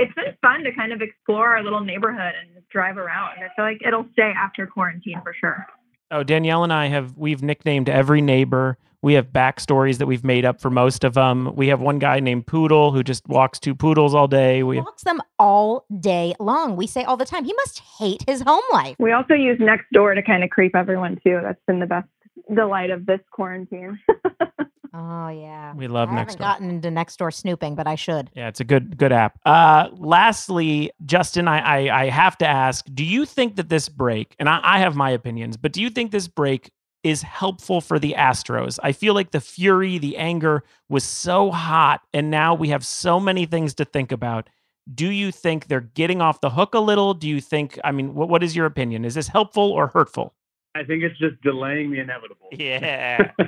It's 0.00 0.14
been 0.14 0.36
fun 0.42 0.62
to 0.62 0.70
kind 0.72 0.92
of 0.92 1.02
explore 1.02 1.56
our 1.56 1.62
little 1.64 1.80
neighborhood 1.80 2.32
and 2.40 2.62
drive 2.70 2.96
around. 2.98 3.30
I 3.38 3.48
feel 3.56 3.64
like 3.64 3.80
it'll 3.84 4.06
stay 4.12 4.30
after 4.36 4.64
quarantine 4.64 5.20
for 5.24 5.34
sure. 5.34 5.66
Oh, 6.10 6.22
Danielle 6.22 6.64
and 6.64 6.72
I 6.72 6.86
have 6.86 7.16
we've 7.16 7.42
nicknamed 7.42 7.88
every 7.88 8.22
neighbor. 8.22 8.78
We 9.02 9.14
have 9.14 9.26
backstories 9.26 9.98
that 9.98 10.06
we've 10.06 10.24
made 10.24 10.44
up 10.44 10.60
for 10.60 10.70
most 10.70 11.04
of 11.04 11.14
them. 11.14 11.54
We 11.54 11.68
have 11.68 11.80
one 11.80 11.98
guy 11.98 12.18
named 12.18 12.46
Poodle 12.46 12.90
who 12.92 13.04
just 13.04 13.28
walks 13.28 13.60
two 13.60 13.74
poodles 13.74 14.14
all 14.14 14.26
day. 14.26 14.62
We 14.62 14.78
Walks 14.78 15.04
them 15.04 15.20
all 15.38 15.84
day 16.00 16.34
long. 16.40 16.74
We 16.76 16.86
say 16.86 17.04
all 17.04 17.16
the 17.16 17.24
time, 17.24 17.44
he 17.44 17.52
must 17.52 17.78
hate 17.98 18.24
his 18.26 18.40
home 18.40 18.64
life. 18.72 18.96
We 18.98 19.12
also 19.12 19.34
use 19.34 19.58
next 19.60 19.86
door 19.92 20.14
to 20.14 20.22
kind 20.22 20.42
of 20.42 20.50
creep 20.50 20.74
everyone 20.74 21.18
too. 21.22 21.38
That's 21.42 21.60
been 21.66 21.78
the 21.78 21.86
best 21.86 22.08
delight 22.52 22.90
of 22.90 23.06
this 23.06 23.20
quarantine. 23.30 24.00
Oh 25.00 25.28
yeah, 25.28 25.74
we 25.74 25.86
love 25.86 26.08
I 26.08 26.16
next 26.16 26.32
haven't 26.32 26.40
door. 26.40 26.52
gotten 26.52 26.70
into 26.70 26.90
next 26.90 27.18
door 27.18 27.30
snooping, 27.30 27.76
but 27.76 27.86
I 27.86 27.94
should. 27.94 28.30
Yeah, 28.34 28.48
it's 28.48 28.58
a 28.58 28.64
good 28.64 28.96
good 28.98 29.12
app. 29.12 29.38
Uh, 29.46 29.90
lastly, 29.92 30.90
Justin, 31.06 31.46
I, 31.46 31.60
I 31.86 32.02
I 32.02 32.10
have 32.10 32.36
to 32.38 32.46
ask: 32.46 32.84
Do 32.92 33.04
you 33.04 33.24
think 33.24 33.54
that 33.56 33.68
this 33.68 33.88
break, 33.88 34.34
and 34.40 34.48
I, 34.48 34.58
I 34.60 34.78
have 34.80 34.96
my 34.96 35.10
opinions, 35.10 35.56
but 35.56 35.72
do 35.72 35.80
you 35.80 35.88
think 35.88 36.10
this 36.10 36.26
break 36.26 36.72
is 37.04 37.22
helpful 37.22 37.80
for 37.80 38.00
the 38.00 38.16
Astros? 38.18 38.80
I 38.82 38.90
feel 38.90 39.14
like 39.14 39.30
the 39.30 39.40
fury, 39.40 39.98
the 39.98 40.16
anger 40.16 40.64
was 40.88 41.04
so 41.04 41.52
hot, 41.52 42.00
and 42.12 42.28
now 42.28 42.54
we 42.54 42.70
have 42.70 42.84
so 42.84 43.20
many 43.20 43.46
things 43.46 43.74
to 43.74 43.84
think 43.84 44.10
about. 44.10 44.50
Do 44.92 45.10
you 45.10 45.30
think 45.30 45.68
they're 45.68 45.80
getting 45.80 46.20
off 46.20 46.40
the 46.40 46.50
hook 46.50 46.74
a 46.74 46.80
little? 46.80 47.14
Do 47.14 47.28
you 47.28 47.40
think? 47.40 47.78
I 47.84 47.92
mean, 47.92 48.14
what 48.14 48.28
what 48.30 48.42
is 48.42 48.56
your 48.56 48.66
opinion? 48.66 49.04
Is 49.04 49.14
this 49.14 49.28
helpful 49.28 49.70
or 49.70 49.86
hurtful? 49.86 50.34
I 50.74 50.82
think 50.82 51.04
it's 51.04 51.18
just 51.18 51.40
delaying 51.42 51.92
the 51.92 52.00
inevitable. 52.00 52.48
Yeah. 52.50 53.30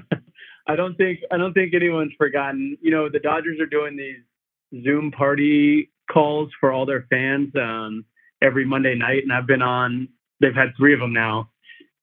I 0.66 0.76
don't 0.76 0.96
think 0.96 1.20
I 1.30 1.36
don't 1.36 1.52
think 1.52 1.74
anyone's 1.74 2.12
forgotten. 2.18 2.76
You 2.80 2.90
know, 2.90 3.08
the 3.08 3.18
Dodgers 3.18 3.58
are 3.60 3.66
doing 3.66 3.96
these 3.96 4.82
Zoom 4.84 5.10
party 5.10 5.90
calls 6.10 6.50
for 6.60 6.72
all 6.72 6.86
their 6.86 7.06
fans 7.10 7.52
um, 7.56 8.04
every 8.42 8.64
Monday 8.64 8.94
night, 8.94 9.22
and 9.22 9.32
I've 9.32 9.46
been 9.46 9.62
on. 9.62 10.08
They've 10.40 10.54
had 10.54 10.68
three 10.76 10.94
of 10.94 11.00
them 11.00 11.12
now, 11.12 11.50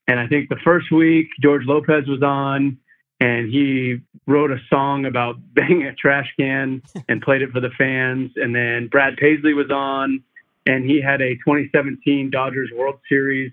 and 0.07 0.19
I 0.19 0.27
think 0.27 0.49
the 0.49 0.59
first 0.63 0.91
week 0.91 1.27
George 1.41 1.63
Lopez 1.65 2.07
was 2.07 2.21
on, 2.23 2.77
and 3.19 3.51
he 3.51 3.97
wrote 4.25 4.51
a 4.51 4.57
song 4.69 5.05
about 5.05 5.35
banging 5.53 5.87
a 5.87 5.95
trash 5.95 6.31
can 6.39 6.81
and 7.07 7.21
played 7.21 7.41
it 7.41 7.51
for 7.51 7.59
the 7.59 7.71
fans. 7.77 8.31
And 8.35 8.55
then 8.55 8.87
Brad 8.87 9.17
Paisley 9.17 9.53
was 9.53 9.71
on, 9.71 10.23
and 10.65 10.89
he 10.89 11.01
had 11.01 11.21
a 11.21 11.35
2017 11.35 12.29
Dodgers 12.29 12.69
World 12.75 12.99
Series 13.09 13.51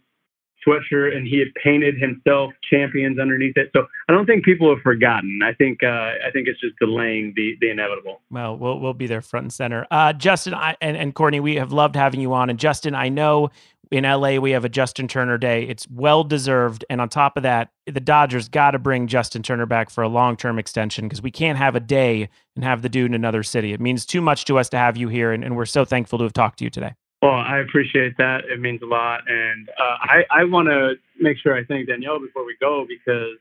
sweatshirt 0.67 1.17
and 1.17 1.27
he 1.27 1.39
had 1.39 1.49
painted 1.63 1.97
himself 1.99 2.53
champions 2.69 3.19
underneath 3.19 3.57
it. 3.57 3.71
So 3.75 3.87
I 4.09 4.13
don't 4.13 4.27
think 4.27 4.45
people 4.45 4.69
have 4.75 4.83
forgotten. 4.83 5.41
I 5.45 5.53
think 5.53 5.83
uh, 5.83 5.89
I 6.27 6.31
think 6.33 6.49
it's 6.49 6.61
just 6.61 6.75
delaying 6.79 7.33
the 7.37 7.57
the 7.61 7.71
inevitable. 7.71 8.21
Well, 8.31 8.57
we'll 8.57 8.81
we'll 8.81 8.95
be 8.95 9.07
there 9.07 9.23
front 9.23 9.45
and 9.45 9.53
center. 9.53 9.87
Uh, 9.91 10.13
Justin 10.13 10.55
I, 10.55 10.77
and 10.81 10.97
and 10.97 11.15
Kourtney, 11.15 11.41
we 11.41 11.57
have 11.57 11.73
loved 11.73 11.97
having 11.97 12.21
you 12.21 12.33
on. 12.35 12.51
And 12.51 12.59
Justin, 12.59 12.95
I 12.95 13.09
know 13.09 13.51
in 13.91 14.05
LA 14.05 14.39
we 14.39 14.51
have 14.53 14.65
a 14.65 14.69
Justin 14.69 15.09
Turner 15.09 15.39
Day. 15.39 15.65
It's 15.65 15.87
well 15.89 16.25
deserved. 16.25 16.85
And 16.91 17.01
on 17.01 17.09
top 17.09 17.37
of 17.37 17.43
that, 17.43 17.71
the 17.87 18.01
Dodgers 18.01 18.49
got 18.49 18.73
to 18.73 18.79
bring 18.79 19.07
Justin 19.07 19.43
Turner 19.43 19.67
back 19.67 19.91
for 19.91 20.03
a 20.03 20.09
long 20.09 20.37
term 20.37 20.59
extension 20.59 21.07
because 21.07 21.23
we 21.23 21.31
can't 21.31 21.59
have 21.59 21.77
a 21.77 21.81
day 21.81 22.29
and 22.57 22.65
have 22.65 22.83
the 22.83 22.89
dude 22.89 23.11
in 23.11 23.15
another 23.15 23.43
city. 23.43 23.73
It 23.73 23.81
means 23.81 24.07
too 24.07 24.21
much 24.21 24.45
to 24.47 24.59
us 24.59 24.69
to 24.71 24.79
have 24.79 24.97
you 24.97 25.09
here, 25.09 25.33
and, 25.33 25.45
and 25.45 25.57
we're 25.57 25.67
so 25.67 25.85
thankful 25.85 26.19
to 26.19 26.25
have 26.25 26.33
talked 26.33 26.59
to 26.59 26.65
you 26.65 26.71
today. 26.71 26.95
Well, 27.25 27.33
I 27.33 27.61
appreciate 27.61 28.19
that. 28.19 28.45
It 28.45 28.61
means 28.61 28.83
a 28.83 28.87
lot, 28.87 29.23
and 29.27 29.67
uh, 29.71 29.97
I 30.03 30.25
I 30.31 30.45
want 30.45 30.69
to 30.69 30.97
make 31.19 31.39
sure 31.39 31.57
I 31.57 31.65
thank 31.65 31.89
Danielle 31.89 32.21
before 32.21 32.45
we 32.45 32.57
go 32.61 32.85
because. 32.89 33.39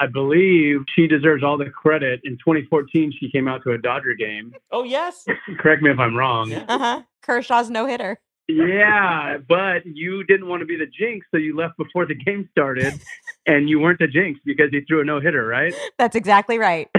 I 0.00 0.06
believe 0.06 0.84
she 0.94 1.08
deserves 1.08 1.42
all 1.42 1.58
the 1.58 1.70
credit. 1.70 2.20
In 2.22 2.34
2014, 2.34 3.12
she 3.18 3.28
came 3.32 3.48
out 3.48 3.64
to 3.64 3.72
a 3.72 3.78
Dodger 3.78 4.14
game. 4.14 4.54
Oh 4.70 4.84
yes. 4.84 5.26
Correct 5.58 5.82
me 5.82 5.90
if 5.90 5.98
I'm 5.98 6.14
wrong. 6.14 6.52
Uh 6.54 6.78
huh. 6.78 7.02
Kershaw's 7.20 7.68
no 7.68 7.84
hitter. 7.84 8.20
Yeah, 8.48 9.36
but 9.46 9.84
you 9.84 10.24
didn't 10.24 10.48
want 10.48 10.60
to 10.60 10.66
be 10.66 10.76
the 10.76 10.86
jinx, 10.86 11.26
so 11.30 11.36
you 11.36 11.54
left 11.54 11.76
before 11.76 12.06
the 12.06 12.14
game 12.14 12.48
started, 12.50 12.94
and 13.46 13.68
you 13.68 13.78
weren't 13.78 13.98
the 13.98 14.06
jinx 14.06 14.40
because 14.44 14.70
he 14.70 14.80
threw 14.82 15.02
a 15.02 15.04
no 15.04 15.20
hitter, 15.20 15.44
right? 15.44 15.74
That's 15.98 16.16
exactly 16.16 16.58
right. 16.58 16.88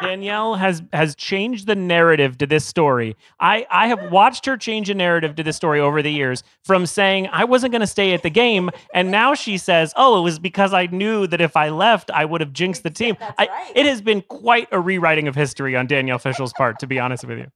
Danielle 0.00 0.56
has 0.56 0.82
has 0.92 1.14
changed 1.14 1.66
the 1.66 1.74
narrative 1.74 2.36
to 2.38 2.46
this 2.46 2.64
story. 2.64 3.16
I 3.40 3.66
I 3.70 3.88
have 3.88 4.10
watched 4.12 4.44
her 4.46 4.56
change 4.56 4.90
a 4.90 4.94
narrative 4.94 5.34
to 5.36 5.42
this 5.42 5.56
story 5.56 5.80
over 5.80 6.02
the 6.02 6.12
years 6.12 6.42
from 6.64 6.86
saying 6.86 7.28
I 7.32 7.44
wasn't 7.44 7.72
going 7.72 7.80
to 7.80 7.86
stay 7.86 8.12
at 8.12 8.22
the 8.22 8.30
game 8.30 8.70
and 8.92 9.10
now 9.10 9.34
she 9.34 9.56
says, 9.56 9.94
"Oh, 9.96 10.18
it 10.18 10.22
was 10.22 10.38
because 10.38 10.74
I 10.74 10.86
knew 10.86 11.26
that 11.28 11.40
if 11.40 11.56
I 11.56 11.70
left, 11.70 12.10
I 12.10 12.24
would 12.24 12.40
have 12.40 12.52
jinxed 12.52 12.82
the 12.82 12.90
team." 12.90 13.16
That's 13.18 13.34
I, 13.38 13.72
It 13.74 13.86
has 13.86 14.02
been 14.02 14.22
quite 14.22 14.68
a 14.70 14.80
rewriting 14.80 15.28
of 15.28 15.34
history 15.34 15.76
on 15.76 15.86
Danielle 15.86 16.18
Fishel's 16.18 16.52
part, 16.52 16.78
to 16.80 16.86
be 16.86 16.98
honest 16.98 17.24
with 17.24 17.38
you. 17.38 17.46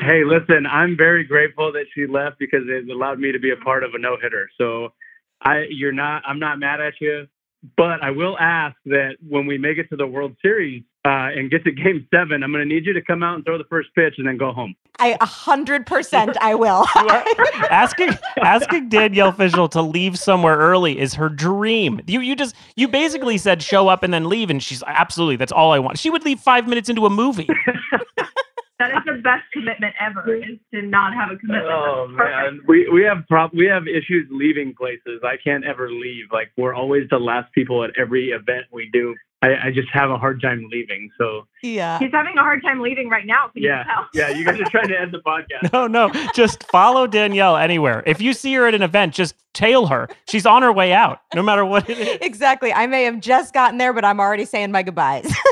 Hey, 0.00 0.22
listen, 0.24 0.66
I'm 0.66 0.96
very 0.96 1.24
grateful 1.24 1.72
that 1.72 1.86
she 1.94 2.06
left 2.06 2.38
because 2.38 2.62
it 2.68 2.88
allowed 2.90 3.18
me 3.18 3.32
to 3.32 3.38
be 3.38 3.50
a 3.50 3.56
part 3.56 3.82
of 3.82 3.94
a 3.94 3.98
no 3.98 4.16
hitter. 4.20 4.48
So, 4.58 4.92
I 5.42 5.64
you're 5.70 5.92
not 5.92 6.22
I'm 6.26 6.38
not 6.38 6.58
mad 6.58 6.80
at 6.80 6.94
you, 7.00 7.26
but 7.76 8.02
I 8.02 8.10
will 8.10 8.38
ask 8.38 8.76
that 8.86 9.16
when 9.26 9.46
we 9.46 9.58
make 9.58 9.78
it 9.78 9.88
to 9.90 9.96
the 9.96 10.06
World 10.06 10.36
Series 10.42 10.84
uh, 11.08 11.30
and 11.34 11.50
get 11.50 11.64
to 11.64 11.72
Game 11.84 12.06
Seven, 12.12 12.42
I'm 12.42 12.52
going 12.52 12.68
to 12.68 12.74
need 12.74 12.84
you 12.84 12.92
to 12.92 13.02
come 13.02 13.22
out 13.22 13.36
and 13.36 13.44
throw 13.44 13.56
the 13.58 13.64
first 13.64 13.88
pitch 13.94 14.14
and 14.18 14.28
then 14.28 14.36
go 14.36 14.52
home. 14.52 14.74
I 15.00 15.16
a 15.20 15.26
hundred 15.26 15.86
percent 15.86 16.36
I 16.40 16.56
will. 16.56 16.84
asking 17.70 18.10
asking 18.42 18.88
Danielle 18.88 19.30
Fishel 19.30 19.68
to 19.68 19.80
leave 19.80 20.18
somewhere 20.18 20.56
early 20.56 20.98
is 20.98 21.14
her 21.14 21.28
dream. 21.28 22.00
You 22.08 22.20
you 22.20 22.34
just 22.34 22.56
you 22.74 22.88
basically 22.88 23.38
said 23.38 23.62
show 23.62 23.86
up 23.86 24.02
and 24.02 24.12
then 24.12 24.28
leave, 24.28 24.50
and 24.50 24.60
she's 24.60 24.82
absolutely 24.86 25.36
that's 25.36 25.52
all 25.52 25.70
I 25.70 25.78
want. 25.78 25.98
She 26.00 26.10
would 26.10 26.24
leave 26.24 26.40
five 26.40 26.66
minutes 26.66 26.88
into 26.88 27.06
a 27.06 27.10
movie. 27.10 27.48
That 28.78 28.90
is 28.92 28.98
the 29.06 29.20
best 29.22 29.42
commitment 29.52 29.94
ever 30.00 30.36
is 30.36 30.56
to 30.72 30.82
not 30.82 31.12
have 31.12 31.30
a 31.32 31.36
commitment. 31.36 31.66
Oh 31.68 32.06
man, 32.08 32.60
we 32.68 32.88
we 32.88 33.02
have 33.02 33.26
prob- 33.28 33.50
we 33.52 33.66
have 33.66 33.88
issues 33.88 34.26
leaving 34.30 34.72
places. 34.74 35.20
I 35.24 35.36
can't 35.42 35.64
ever 35.64 35.90
leave. 35.90 36.26
Like 36.32 36.52
we're 36.56 36.74
always 36.74 37.08
the 37.10 37.18
last 37.18 37.52
people 37.52 37.82
at 37.82 37.90
every 37.98 38.28
event 38.30 38.66
we 38.72 38.88
do. 38.92 39.14
I, 39.40 39.66
I 39.66 39.70
just 39.72 39.88
have 39.92 40.10
a 40.10 40.16
hard 40.18 40.42
time 40.42 40.66
leaving. 40.70 41.10
So 41.16 41.46
Yeah. 41.62 41.98
He's 42.00 42.10
having 42.12 42.36
a 42.36 42.40
hard 42.40 42.60
time 42.62 42.80
leaving 42.80 43.08
right 43.08 43.24
now. 43.24 43.48
Can 43.54 43.62
yeah, 43.62 43.78
you 43.78 43.84
tell? 43.84 44.06
yeah. 44.12 44.28
You 44.36 44.44
guys 44.44 44.60
are 44.60 44.64
trying 44.70 44.88
to 44.88 45.00
end 45.00 45.12
the 45.12 45.20
podcast. 45.20 45.72
No, 45.72 45.86
no. 45.86 46.10
Just 46.34 46.64
follow 46.64 47.06
Danielle 47.06 47.56
anywhere. 47.56 48.02
If 48.04 48.20
you 48.20 48.32
see 48.32 48.52
her 48.54 48.66
at 48.66 48.74
an 48.74 48.82
event, 48.82 49.14
just 49.14 49.36
tail 49.54 49.86
her. 49.86 50.08
She's 50.28 50.44
on 50.44 50.62
her 50.62 50.72
way 50.72 50.92
out, 50.92 51.20
no 51.36 51.42
matter 51.44 51.64
what 51.64 51.88
it 51.88 51.98
is. 51.98 52.18
Exactly. 52.20 52.72
I 52.72 52.88
may 52.88 53.04
have 53.04 53.20
just 53.20 53.54
gotten 53.54 53.78
there, 53.78 53.92
but 53.92 54.04
I'm 54.04 54.18
already 54.18 54.44
saying 54.44 54.72
my 54.72 54.82
goodbyes. 54.82 55.32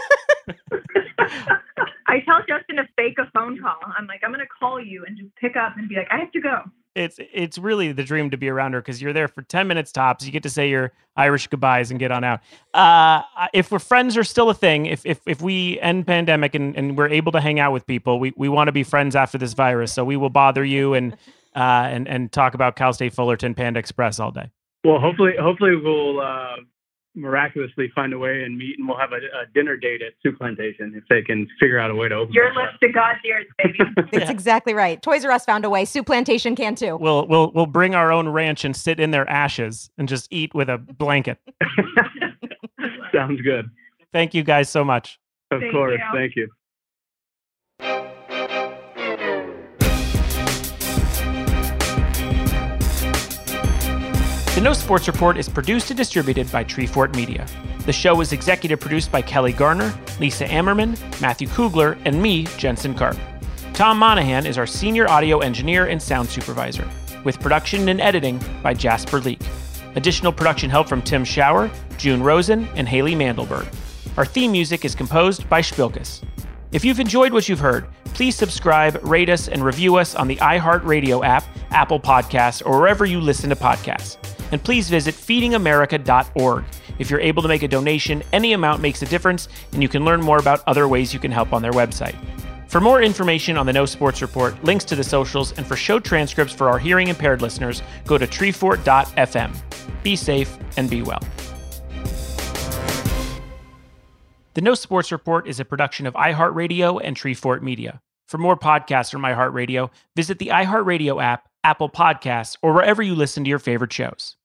I 2.09 2.21
tell 2.21 2.39
Justin 2.49 2.77
to 2.77 2.85
fake 2.97 3.17
a 3.19 3.31
phone 3.33 3.61
call. 3.61 3.77
I'm 3.97 4.07
like, 4.07 4.21
I'm 4.25 4.31
gonna 4.31 4.45
call 4.59 4.81
you 4.81 5.05
and 5.07 5.17
just 5.17 5.35
pick 5.37 5.57
up 5.57 5.77
and 5.77 5.89
be 5.89 5.97
like, 5.97 6.09
I 6.11 6.19
have 6.19 6.33
to 6.33 6.41
go. 6.41 6.63
It's 6.95 7.19
it's 7.21 7.59
really 7.59 7.93
the 7.93 8.05
dream 8.05 8.31
to 8.31 8.39
be 8.39 8.49
around 8.49 8.73
her 8.73 8.81
because 8.81 9.03
you're 9.03 9.13
there 9.13 9.29
for 9.29 9.43
ten 9.43 9.69
minutes 9.69 9.93
tops. 9.93 10.25
You 10.25 10.33
get 10.33 10.43
to 10.45 10.51
say 10.51 10.71
your 10.71 10.93
Irish 11.17 11.47
goodbyes 11.47 11.91
and 11.91 12.01
get 12.01 12.11
on 12.11 12.25
out. 12.25 12.41
Uh, 12.73 13.23
if 13.53 13.71
we're 13.71 13.79
friends 13.79 14.17
are 14.17 14.25
still 14.25 14.49
a 14.49 14.55
thing, 14.55 14.87
if 14.87 15.05
if 15.05 15.21
if 15.27 15.43
we 15.43 15.79
end 15.81 16.07
pandemic 16.07 16.55
and, 16.55 16.75
and 16.77 16.97
we're 16.97 17.09
able 17.09 17.33
to 17.33 17.41
hang 17.41 17.61
out 17.61 17.73
with 17.73 17.87
people, 17.87 18.19
we, 18.19 18.33
we 18.37 18.49
want 18.49 18.69
to 18.69 18.73
be 18.73 18.83
friends 18.83 19.15
after 19.15 19.37
this 19.37 19.53
virus. 19.53 19.93
So 19.93 20.05
we 20.05 20.17
will 20.17 20.31
bother 20.31 20.65
you 20.65 20.95
and 20.95 21.13
uh 21.55 21.89
and 21.91 22.09
and 22.09 22.33
talk 22.33 22.55
about 22.55 22.77
Cal 22.77 22.95
State 22.95 23.13
Fullerton 23.13 23.55
Panda 23.55 23.79
Express 23.79 24.19
all 24.19 24.31
day. 24.31 24.51
Well, 24.85 25.01
hopefully, 25.01 25.33
hopefully 25.39 25.75
we'll 25.75 26.21
uh, 26.21 26.57
miraculously 27.17 27.91
find 27.95 28.13
a 28.13 28.19
way 28.19 28.43
and 28.45 28.57
meet, 28.57 28.79
and 28.79 28.87
we'll 28.87 28.99
have 28.99 29.13
a, 29.13 29.17
a 29.17 29.47
dinner 29.55 29.77
date 29.77 30.03
at 30.03 30.13
Souplantation 30.25 30.97
if 30.97 31.05
they 31.09 31.23
can 31.23 31.49
figure 31.59 31.79
out 31.79 31.91
a 31.91 31.95
way 31.95 32.09
to 32.09 32.15
open. 32.15 32.35
Your 32.35 32.53
that 32.55 32.61
lips 32.61 32.79
to 32.83 32.93
God's 32.93 33.19
ears, 33.25 33.47
baby. 33.59 33.79
That's 34.13 34.31
exactly 34.31 34.75
right. 34.75 35.01
Toys 35.03 35.25
R 35.25 35.31
Us 35.31 35.45
found 35.45 35.65
a 35.65 35.71
way. 35.71 35.85
Souplantation 35.85 36.57
can 36.57 36.75
too. 36.75 36.97
We'll 36.97 37.27
we'll 37.27 37.51
we'll 37.53 37.67
bring 37.67 37.95
our 37.95 38.13
own 38.13 38.29
ranch 38.29 38.65
and 38.65 38.77
sit 38.77 39.01
in 39.01 39.11
their 39.11 39.29
ashes 39.29 39.91
and 39.99 40.09
just 40.09 40.33
eat 40.33 40.55
with 40.55 40.69
a 40.69 40.79
blanket. 40.79 41.39
Sounds 43.13 43.41
good. 43.41 43.71
Thank 44.13 44.35
you 44.35 44.43
guys 44.43 44.69
so 44.69 44.85
much. 44.85 45.19
Of 45.51 45.61
Thank 45.61 45.73
course. 45.73 45.99
you. 45.99 46.19
Thank 46.19 46.37
you. 46.37 46.49
The 54.57 54.63
No 54.63 54.73
Sports 54.73 55.07
Report 55.07 55.37
is 55.37 55.51
produced 55.51 55.91
and 55.91 55.99
distributed 55.99 56.51
by 56.51 56.65
Treefort 56.65 57.15
Media. 57.15 57.47
The 57.85 57.93
show 57.93 58.23
is 58.23 58.33
executive 58.33 58.81
produced 58.81 59.13
by 59.13 59.21
Kelly 59.21 59.53
Garner, 59.53 59.95
Lisa 60.19 60.47
Ammerman, 60.47 60.97
Matthew 61.21 61.47
Kugler, 61.47 61.99
and 62.07 62.23
me, 62.23 62.47
Jensen 62.57 62.95
Karp. 62.95 63.19
Tom 63.75 63.99
Monahan 63.99 64.47
is 64.47 64.57
our 64.57 64.67
senior 64.67 65.11
audio 65.11 65.41
engineer 65.41 65.89
and 65.89 66.01
sound 66.01 66.31
supervisor, 66.31 66.89
with 67.23 67.39
production 67.39 67.91
and 67.91 68.01
editing 68.01 68.43
by 68.63 68.73
Jasper 68.73 69.21
Leak. 69.21 69.43
Additional 69.95 70.33
production 70.33 70.71
help 70.71 70.89
from 70.89 71.03
Tim 71.03 71.23
Schauer, 71.23 71.71
June 71.99 72.23
Rosen, 72.23 72.67
and 72.77 72.89
Haley 72.89 73.15
Mandelberg. 73.15 73.67
Our 74.17 74.25
theme 74.25 74.53
music 74.53 74.87
is 74.87 74.95
composed 74.95 75.47
by 75.51 75.61
Spilkus. 75.61 76.23
If 76.73 76.83
you've 76.83 76.99
enjoyed 76.99 77.35
what 77.35 77.47
you've 77.47 77.61
heard, 77.61 77.89
please 78.15 78.37
subscribe, 78.37 78.99
rate 79.03 79.29
us, 79.29 79.49
and 79.49 79.63
review 79.63 79.97
us 79.97 80.15
on 80.15 80.29
the 80.29 80.37
iHeartRadio 80.37 81.27
app, 81.27 81.45
Apple 81.71 82.01
Podcasts, 82.01 82.65
or 82.65 82.79
wherever 82.79 83.05
you 83.05 83.21
listen 83.21 83.51
to 83.51 83.57
podcasts. 83.57 84.17
And 84.53 84.63
please 84.63 84.89
visit 84.89 85.15
feedingamerica.org. 85.15 86.65
If 86.99 87.11
you're 87.11 87.21
able 87.21 87.43
to 87.43 87.49
make 87.49 87.63
a 87.63 87.69
donation, 87.69 88.23
any 88.33 88.53
amount 88.53 88.81
makes 88.81 89.03
a 89.03 89.07
difference, 89.07 89.49
and 89.73 89.83
you 89.83 89.89
can 89.89 90.05
learn 90.05 90.21
more 90.21 90.39
about 90.39 90.63
other 90.67 90.89
ways 90.89 91.13
you 91.13 91.21
can 91.21 91.33
help 91.33 91.53
on 91.53 91.63
their 91.63 91.73
website. 91.73 92.15
For 92.69 92.81
more 92.81 93.01
information 93.03 93.57
on 93.57 93.67
the 93.67 93.73
No 93.73 93.87
Sports 93.87 94.23
Report, 94.23 94.63
links 94.65 94.85
to 94.87 94.97
the 94.97 95.05
socials, 95.05 95.53
and 95.53 95.67
for 95.67 95.77
show 95.77 95.99
transcripts 96.01 96.53
for 96.53 96.69
our 96.69 96.79
hearing 96.79 97.09
impaired 97.09 97.43
listeners, 97.43 97.83
go 98.07 98.19
to 98.19 98.27
treefort.fm. 98.27 100.03
Be 100.03 100.17
safe 100.17 100.57
and 100.77 100.91
be 100.91 101.03
well. 101.03 101.23
The 104.55 104.63
No 104.63 104.75
Sports 104.75 105.13
Report 105.13 105.47
is 105.47 105.61
a 105.61 105.65
production 105.65 106.07
of 106.07 106.15
iHeartRadio 106.15 107.01
and 107.05 107.15
Treefort 107.15 107.61
Media. 107.63 108.01
For 108.27 108.39
more 108.39 108.57
podcasts 108.57 109.13
from 109.13 109.23
iHeartRadio, 109.23 109.91
visit 110.17 110.39
the 110.39 110.49
iHeartRadio 110.49 111.23
app, 111.23 111.49
Apple 111.65 111.89
Podcasts, 111.91 112.57
or 112.63 112.73
wherever 112.73 113.03
you 113.03 113.15
listen 113.15 113.45
to 113.45 113.51
your 113.51 113.59
favorite 113.59 113.93
shows. 113.93 114.37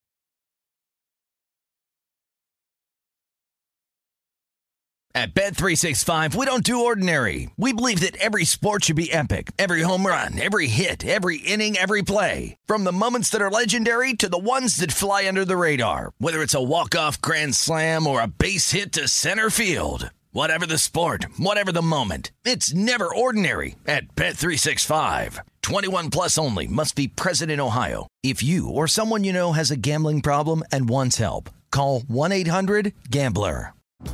At 5.14 5.34
Bet365, 5.34 6.36
we 6.36 6.46
don't 6.46 6.64
do 6.64 6.86
ordinary. 6.86 7.50
We 7.58 7.74
believe 7.74 8.00
that 8.00 8.16
every 8.16 8.46
sport 8.46 8.86
should 8.86 8.96
be 8.96 9.12
epic. 9.12 9.52
Every 9.60 9.82
home 9.82 10.08
run, 10.08 10.40
every 10.40 10.68
hit, 10.68 11.06
every 11.06 11.38
inning, 11.38 11.76
every 11.76 12.02
play. 12.02 12.56
From 12.66 12.86
the 12.86 12.94
moments 12.94 13.30
that 13.32 13.42
are 13.42 13.52
legendary 13.52 14.14
to 14.14 14.30
the 14.30 14.38
ones 14.38 14.78
that 14.78 14.94
fly 14.94 15.28
under 15.28 15.44
the 15.44 15.58
radar. 15.58 16.14
Whether 16.18 16.42
it's 16.42 16.56
a 16.56 16.64
walk-off 16.64 17.22
grand 17.22 17.56
slam 17.56 18.08
or 18.08 18.22
a 18.22 18.28
base 18.28 18.72
hit 18.72 18.94
to 18.94 19.10
center 19.10 19.50
field. 19.50 20.12
Whatever 20.32 20.66
the 20.66 20.78
sport, 20.78 21.26
whatever 21.38 21.74
the 21.74 21.82
moment. 21.82 22.32
It's 22.46 22.74
never 22.74 23.14
ordinary 23.14 23.76
at 23.86 24.16
Bet365. 24.16 25.42
21 25.72 26.10
plus 26.10 26.38
only 26.38 26.68
must 26.68 26.98
be 26.98 27.08
present 27.08 27.50
in 27.50 27.62
Ohio. 27.62 28.06
If 28.24 28.44
you 28.44 28.70
or 28.70 28.88
someone 28.88 29.24
you 29.24 29.32
know 29.32 29.54
has 29.54 29.72
a 29.72 29.78
gambling 29.78 30.20
problem 30.20 30.64
and 30.74 30.90
wants 30.90 31.18
help, 31.18 31.50
call 31.72 32.02
1-800-GAMBLER. 32.02 33.74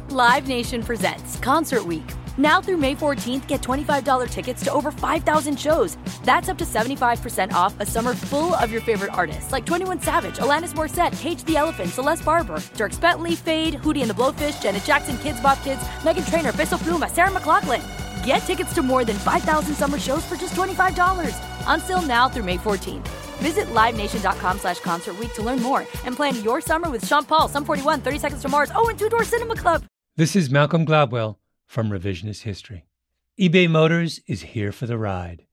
Live 0.09 0.47
Nation 0.47 0.83
presents 0.83 1.39
Concert 1.39 1.83
Week. 1.83 2.07
Now 2.37 2.61
through 2.61 2.77
May 2.77 2.93
14th, 2.93 3.47
get 3.47 3.63
$25 3.63 4.29
tickets 4.29 4.63
to 4.65 4.71
over 4.71 4.91
5,000 4.91 5.59
shows. 5.59 5.97
That's 6.23 6.47
up 6.47 6.59
to 6.59 6.63
75% 6.63 7.51
off 7.53 7.73
a 7.79 7.87
summer 7.87 8.13
full 8.13 8.53
of 8.53 8.71
your 8.71 8.81
favorite 8.81 9.13
artists 9.13 9.51
like 9.51 9.65
21 9.65 10.01
Savage, 10.03 10.37
Alanis 10.37 10.73
Morissette, 10.75 11.17
Cage 11.19 11.43
the 11.45 11.57
Elephant, 11.57 11.89
Celeste 11.89 12.23
Barber, 12.23 12.57
Dierks 12.75 13.01
Bentley, 13.01 13.33
Feid, 13.35 13.75
Hootie 13.81 14.01
and 14.01 14.11
the 14.11 14.13
Blowfish, 14.13 14.61
Janet 14.61 14.83
Jackson, 14.83 15.15
Kidz 15.15 15.41
Bop 15.41 15.59
Kids, 15.63 15.81
Meghan 16.01 16.29
Trainor, 16.29 16.53
Bissell 16.53 16.77
Pluma, 16.77 17.09
Sarah 17.09 17.31
McLachlan. 17.31 18.06
Get 18.27 18.39
tickets 18.39 18.73
to 18.73 18.83
more 18.83 19.05
than 19.05 19.15
5,000 19.15 19.73
summer 19.73 19.97
shows 19.97 20.25
for 20.25 20.35
just 20.35 20.53
$25. 20.53 21.33
On 21.65 21.79
sale 21.79 22.01
now 22.01 22.27
through 22.27 22.43
May 22.43 22.57
14th. 22.57 23.07
Visit 23.39 23.67
LiveNation.com 23.67 24.59
slash 24.59 24.81
Concert 24.81 25.15
to 25.35 25.41
learn 25.41 25.61
more 25.61 25.81
and 26.03 26.13
plan 26.13 26.43
your 26.43 26.59
summer 26.59 26.89
with 26.89 27.07
Sean 27.07 27.23
Paul, 27.23 27.47
Sum 27.47 27.63
41, 27.63 28.01
30 28.01 28.19
Seconds 28.19 28.41
to 28.41 28.49
Mars, 28.49 28.69
oh, 28.75 28.89
and 28.89 28.99
Two 28.99 29.07
Door 29.07 29.23
Cinema 29.23 29.55
Club. 29.55 29.85
This 30.17 30.35
is 30.35 30.49
Malcolm 30.49 30.85
Gladwell 30.85 31.37
from 31.65 31.89
Revisionist 31.89 32.41
History. 32.41 32.85
eBay 33.39 33.69
Motors 33.69 34.19
is 34.27 34.41
here 34.41 34.73
for 34.73 34.87
the 34.87 34.97
ride. 34.97 35.45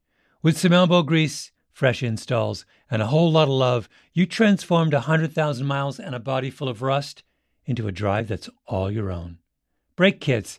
With 0.42 0.58
some 0.58 0.72
elbow 0.72 1.02
grease, 1.02 1.52
fresh 1.70 2.02
installs, 2.02 2.66
and 2.90 3.00
a 3.00 3.06
whole 3.06 3.30
lot 3.30 3.44
of 3.44 3.50
love, 3.50 3.88
you 4.12 4.26
transformed 4.26 4.94
100,000 4.94 5.64
miles 5.64 6.00
and 6.00 6.12
a 6.12 6.18
body 6.18 6.50
full 6.50 6.68
of 6.68 6.82
rust 6.82 7.22
into 7.66 7.86
a 7.86 7.92
drive 7.92 8.26
that's 8.26 8.50
all 8.66 8.90
your 8.90 9.12
own. 9.12 9.38
Brake 9.94 10.20
kits, 10.20 10.58